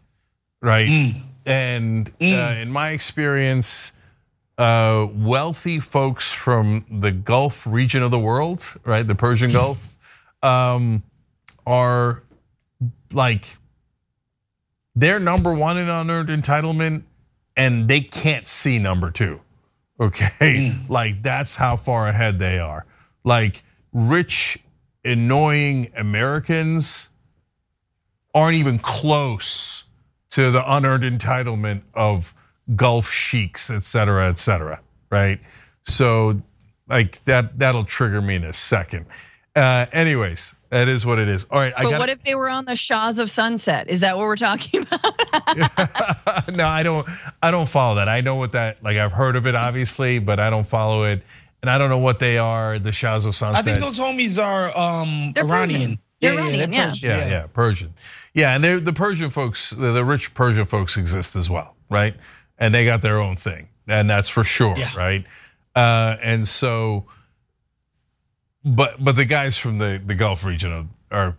right? 0.62 0.88
Mm. 0.88 1.22
And 1.44 2.18
mm. 2.18 2.32
Uh, 2.32 2.60
in 2.60 2.70
my 2.70 2.90
experience, 2.90 3.92
uh, 4.56 5.06
wealthy 5.12 5.80
folks 5.80 6.32
from 6.32 6.86
the 6.88 7.10
Gulf 7.10 7.66
region 7.66 8.02
of 8.02 8.10
the 8.10 8.18
world, 8.18 8.66
right, 8.84 9.06
the 9.06 9.14
Persian 9.14 9.50
Gulf, 9.50 9.96
um, 10.42 11.02
are 11.66 12.22
like 13.12 13.56
they're 14.94 15.20
number 15.20 15.52
one 15.52 15.78
in 15.78 15.88
unearned 15.88 16.28
entitlement, 16.28 17.02
and 17.56 17.88
they 17.88 18.00
can't 18.00 18.46
see 18.46 18.78
number 18.78 19.10
two. 19.10 19.40
Okay, 20.00 20.30
mm. 20.40 20.88
like 20.88 21.22
that's 21.22 21.56
how 21.56 21.76
far 21.76 22.08
ahead 22.08 22.38
they 22.38 22.58
are. 22.58 22.86
Like 23.24 23.64
rich, 23.92 24.58
annoying 25.04 25.90
Americans 25.96 27.08
aren't 28.34 28.56
even 28.56 28.78
close 28.78 29.81
to 30.32 30.50
the 30.50 30.62
unearned 30.66 31.04
entitlement 31.04 31.82
of 31.94 32.34
Gulf 32.74 33.10
sheiks, 33.10 33.70
et 33.70 33.84
cetera, 33.84 34.28
et 34.28 34.38
cetera, 34.38 34.80
right? 35.10 35.40
So, 35.84 36.42
like 36.88 37.24
that, 37.24 37.58
that'll 37.58 37.84
trigger 37.84 38.20
me 38.20 38.36
in 38.36 38.44
a 38.44 38.52
second. 38.52 39.06
Uh, 39.54 39.86
anyways, 39.92 40.54
that 40.70 40.88
is 40.88 41.04
what 41.04 41.18
it 41.18 41.28
is. 41.28 41.44
All 41.50 41.60
right. 41.60 41.74
But 41.76 41.82
gotta, 41.82 41.98
what 41.98 42.08
if 42.08 42.22
they 42.22 42.34
were 42.34 42.48
on 42.48 42.64
the 42.64 42.76
Shahs 42.76 43.18
of 43.18 43.30
Sunset? 43.30 43.88
Is 43.88 44.00
that 44.00 44.16
what 44.16 44.24
we're 44.24 44.36
talking 44.36 44.82
about? 44.90 46.48
no, 46.54 46.66
I 46.66 46.82
don't. 46.82 47.06
I 47.42 47.50
don't 47.50 47.68
follow 47.68 47.96
that. 47.96 48.08
I 48.08 48.22
know 48.22 48.36
what 48.36 48.52
that. 48.52 48.82
Like 48.82 48.96
I've 48.96 49.12
heard 49.12 49.36
of 49.36 49.46
it, 49.46 49.54
obviously, 49.54 50.18
but 50.18 50.40
I 50.40 50.48
don't 50.48 50.66
follow 50.66 51.04
it, 51.04 51.20
and 51.60 51.70
I 51.70 51.76
don't 51.76 51.90
know 51.90 51.98
what 51.98 52.20
they 52.20 52.38
are. 52.38 52.78
The 52.78 52.92
Shahs 52.92 53.26
of 53.26 53.36
Sunset. 53.36 53.58
I 53.58 53.62
think 53.62 53.80
those 53.80 53.98
homies 53.98 54.42
are 54.42 54.70
um, 54.78 55.34
Iranian. 55.36 55.98
Yeah, 56.20 56.34
Iranian. 56.34 56.72
Yeah, 56.72 56.92
yeah, 56.94 57.18
yeah, 57.18 57.28
yeah, 57.28 57.46
Persian. 57.52 57.92
Yeah, 58.34 58.54
and 58.54 58.64
the 58.64 58.92
Persian 58.92 59.30
folks, 59.30 59.70
the 59.70 60.04
rich 60.04 60.32
Persian 60.34 60.64
folks 60.64 60.96
exist 60.96 61.36
as 61.36 61.50
well, 61.50 61.76
right? 61.90 62.14
And 62.58 62.74
they 62.74 62.84
got 62.84 63.02
their 63.02 63.20
own 63.20 63.36
thing, 63.36 63.68
and 63.86 64.08
that's 64.08 64.28
for 64.28 64.42
sure, 64.42 64.74
yeah. 64.76 64.96
right? 64.96 65.24
Uh, 65.74 66.16
and 66.22 66.48
so, 66.48 67.04
but 68.64 69.02
but 69.02 69.16
the 69.16 69.26
guys 69.26 69.58
from 69.58 69.78
the 69.78 70.00
the 70.04 70.14
Gulf 70.14 70.44
region 70.44 70.90
are, 71.10 71.36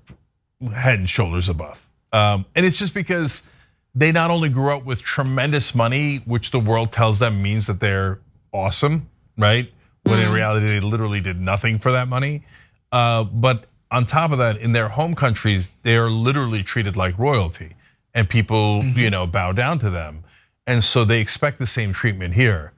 head 0.74 1.00
and 1.00 1.10
shoulders 1.10 1.50
above, 1.50 1.84
um, 2.12 2.46
and 2.56 2.64
it's 2.64 2.78
just 2.78 2.94
because 2.94 3.48
they 3.96 4.12
not 4.12 4.30
only 4.30 4.50
grew 4.50 4.70
up 4.70 4.86
with 4.86 5.02
tremendous 5.02 5.74
money, 5.74 6.18
which 6.26 6.52
the 6.52 6.60
world 6.60 6.92
tells 6.92 7.18
them 7.18 7.42
means 7.42 7.66
that 7.68 7.80
they're 7.80 8.20
awesome, 8.52 9.10
right? 9.38 9.72
When 10.04 10.20
mm. 10.20 10.28
in 10.28 10.34
reality 10.34 10.68
they 10.68 10.80
literally 10.80 11.22
did 11.22 11.40
nothing 11.40 11.80
for 11.80 11.94
that 11.94 12.08
money, 12.08 12.44
uh, 12.92 13.24
but 13.24 13.66
on 13.94 14.08
top 14.08 14.32
of 14.32 14.40
that, 14.40 14.58
in 14.58 14.74
their 14.74 14.90
home 14.90 15.14
countries, 15.14 15.72
they 15.84 15.96
are 15.96 16.10
literally 16.10 16.64
treated 16.64 16.98
like 16.98 17.18
royalty, 17.20 17.76
and 18.14 18.28
people, 18.28 18.82
mm-hmm. 18.82 19.00
you 19.00 19.10
know, 19.12 19.28
bow 19.28 19.52
down 19.52 19.78
to 19.80 19.92
them, 19.92 20.24
and 20.66 20.84
so 20.84 21.06
they 21.06 21.22
expect 21.22 21.60
the 21.60 21.68
same 21.68 21.94
treatment 21.94 22.34
here. 22.34 22.74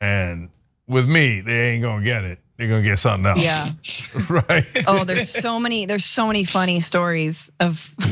And 0.00 0.48
with 0.86 1.08
me, 1.08 1.40
they 1.40 1.70
ain't 1.70 1.82
gonna 1.82 2.04
get 2.04 2.24
it. 2.24 2.38
They're 2.56 2.68
gonna 2.68 2.82
get 2.82 3.00
something 3.00 3.26
else. 3.26 3.42
Yeah. 3.42 3.70
right. 4.28 4.84
Oh, 4.86 5.04
there's 5.04 5.28
so 5.28 5.58
many. 5.58 5.86
There's 5.86 6.04
so 6.04 6.28
many 6.28 6.44
funny 6.44 6.80
stories 6.80 7.50
of. 7.58 7.92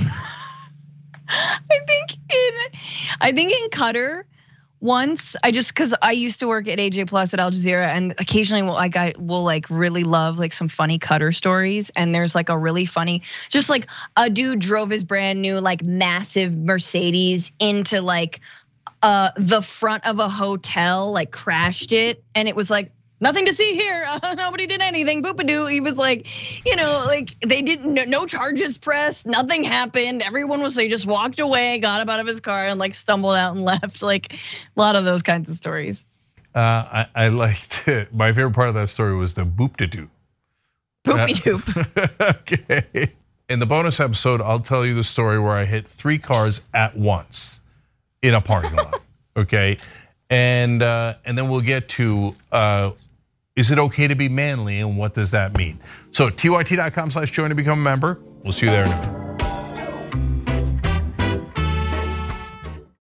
I 1.29 1.79
think 1.87 2.12
in, 2.12 2.79
I 3.20 3.33
think 3.33 3.53
in 3.53 3.68
Qatar, 3.70 4.24
once 4.87 5.34
I 5.43 5.51
just 5.51 5.74
because 5.74 5.93
I 6.01 6.12
used 6.12 6.39
to 6.41 6.47
work 6.47 6.68
at 6.68 6.78
AJ 6.78 7.09
Plus 7.09 7.34
at 7.34 7.41
Al 7.41 7.51
Jazeera, 7.51 7.89
and 7.89 8.12
occasionally 8.18 8.62
will 8.62 8.72
like 8.72 8.97
I 8.97 9.12
will 9.18 9.43
like 9.43 9.68
really 9.68 10.05
love 10.05 10.39
like 10.39 10.53
some 10.53 10.68
funny 10.68 10.99
Qatar 10.99 11.34
stories, 11.34 11.91
and 11.91 12.14
there's 12.14 12.34
like 12.34 12.49
a 12.49 12.57
really 12.57 12.87
funny, 12.87 13.22
just 13.51 13.68
like 13.68 13.89
a 14.16 14.30
dude 14.30 14.61
drove 14.61 14.89
his 14.89 15.03
brand 15.05 15.43
new 15.43 15.61
like 15.61 15.82
massive 15.82 16.57
Mercedes 16.57 17.51
into 17.59 18.01
like 18.01 18.41
uh 19.03 19.32
the 19.37 19.61
front 19.61 20.07
of 20.07 20.20
a 20.20 20.28
hotel, 20.28 21.11
like 21.11 21.32
crashed 21.32 21.93
it, 21.93 22.22
and 22.34 22.49
it 22.49 22.55
was 22.55 22.70
like 22.70 22.93
nothing 23.20 23.46
to 23.46 23.52
see 23.52 23.74
here. 23.74 24.04
Uh, 24.22 24.34
nobody 24.34 24.66
did 24.66 24.80
anything. 24.80 25.22
Boopadoo. 25.22 25.70
He 25.70 25.80
was 25.80 25.96
like, 25.96 26.26
you 26.64 26.74
know, 26.76 27.04
like 27.06 27.36
they 27.46 27.60
didn't. 27.60 27.92
No, 27.92 28.04
no 28.04 28.26
charges 28.26 28.78
pressed. 28.78 29.26
Nothing 29.26 29.62
happened. 29.62 30.22
Everyone 30.22 30.62
was. 30.62 30.74
They 30.74 30.88
just 30.88 31.06
walked 31.06 31.38
away, 31.38 31.78
got 31.78 32.00
up 32.00 32.08
out 32.08 32.18
of 32.18 32.26
his 32.26 32.40
car, 32.40 32.64
and 32.64 32.80
like 32.80 32.94
stumbled 32.94 33.34
out 33.34 33.54
and 33.54 33.64
left. 33.64 34.02
Like 34.02 34.32
a 34.32 34.36
lot 34.74 34.96
of 34.96 35.04
those 35.04 35.22
kinds 35.22 35.50
of 35.50 35.56
stories. 35.56 36.04
Uh, 36.54 36.58
I, 36.58 37.06
I 37.14 37.28
liked 37.28 37.86
it. 37.86 38.14
My 38.14 38.32
favorite 38.32 38.54
part 38.54 38.70
of 38.70 38.74
that 38.76 38.88
story 38.88 39.14
was 39.14 39.34
the 39.34 39.44
boop 39.44 39.76
to 39.76 39.86
do. 39.86 40.08
Poopy 41.04 41.34
doop. 41.34 42.20
okay. 42.40 43.12
In 43.48 43.60
the 43.60 43.66
bonus 43.66 44.00
episode, 44.00 44.40
I'll 44.40 44.60
tell 44.60 44.84
you 44.84 44.94
the 44.94 45.04
story 45.04 45.38
where 45.38 45.52
I 45.52 45.66
hit 45.66 45.86
three 45.86 46.18
cars 46.18 46.66
at 46.74 46.96
once 46.96 47.60
in 48.22 48.34
a 48.34 48.40
parking 48.40 48.76
lot. 48.76 49.00
Okay, 49.36 49.76
and 50.30 50.82
uh, 50.82 51.16
and 51.24 51.36
then 51.36 51.48
we'll 51.48 51.60
get 51.60 51.88
to 51.90 52.34
uh, 52.50 52.92
is 53.57 53.70
it 53.70 53.78
okay 53.78 54.07
to 54.07 54.14
be 54.14 54.28
manly 54.28 54.80
and 54.80 54.96
what 54.96 55.14
does 55.14 55.30
that 55.32 55.57
mean? 55.57 55.80
So 56.12 56.28
tyt.com 56.28 57.11
slash 57.11 57.30
join 57.30 57.48
to 57.48 57.54
become 57.54 57.78
a 57.78 57.82
member. 57.82 58.20
We'll 58.44 58.52
see 58.52 58.66
you 58.66 58.72
there 58.72 58.84
in 58.84 58.92
a 58.92 58.96
minute. 58.96 59.55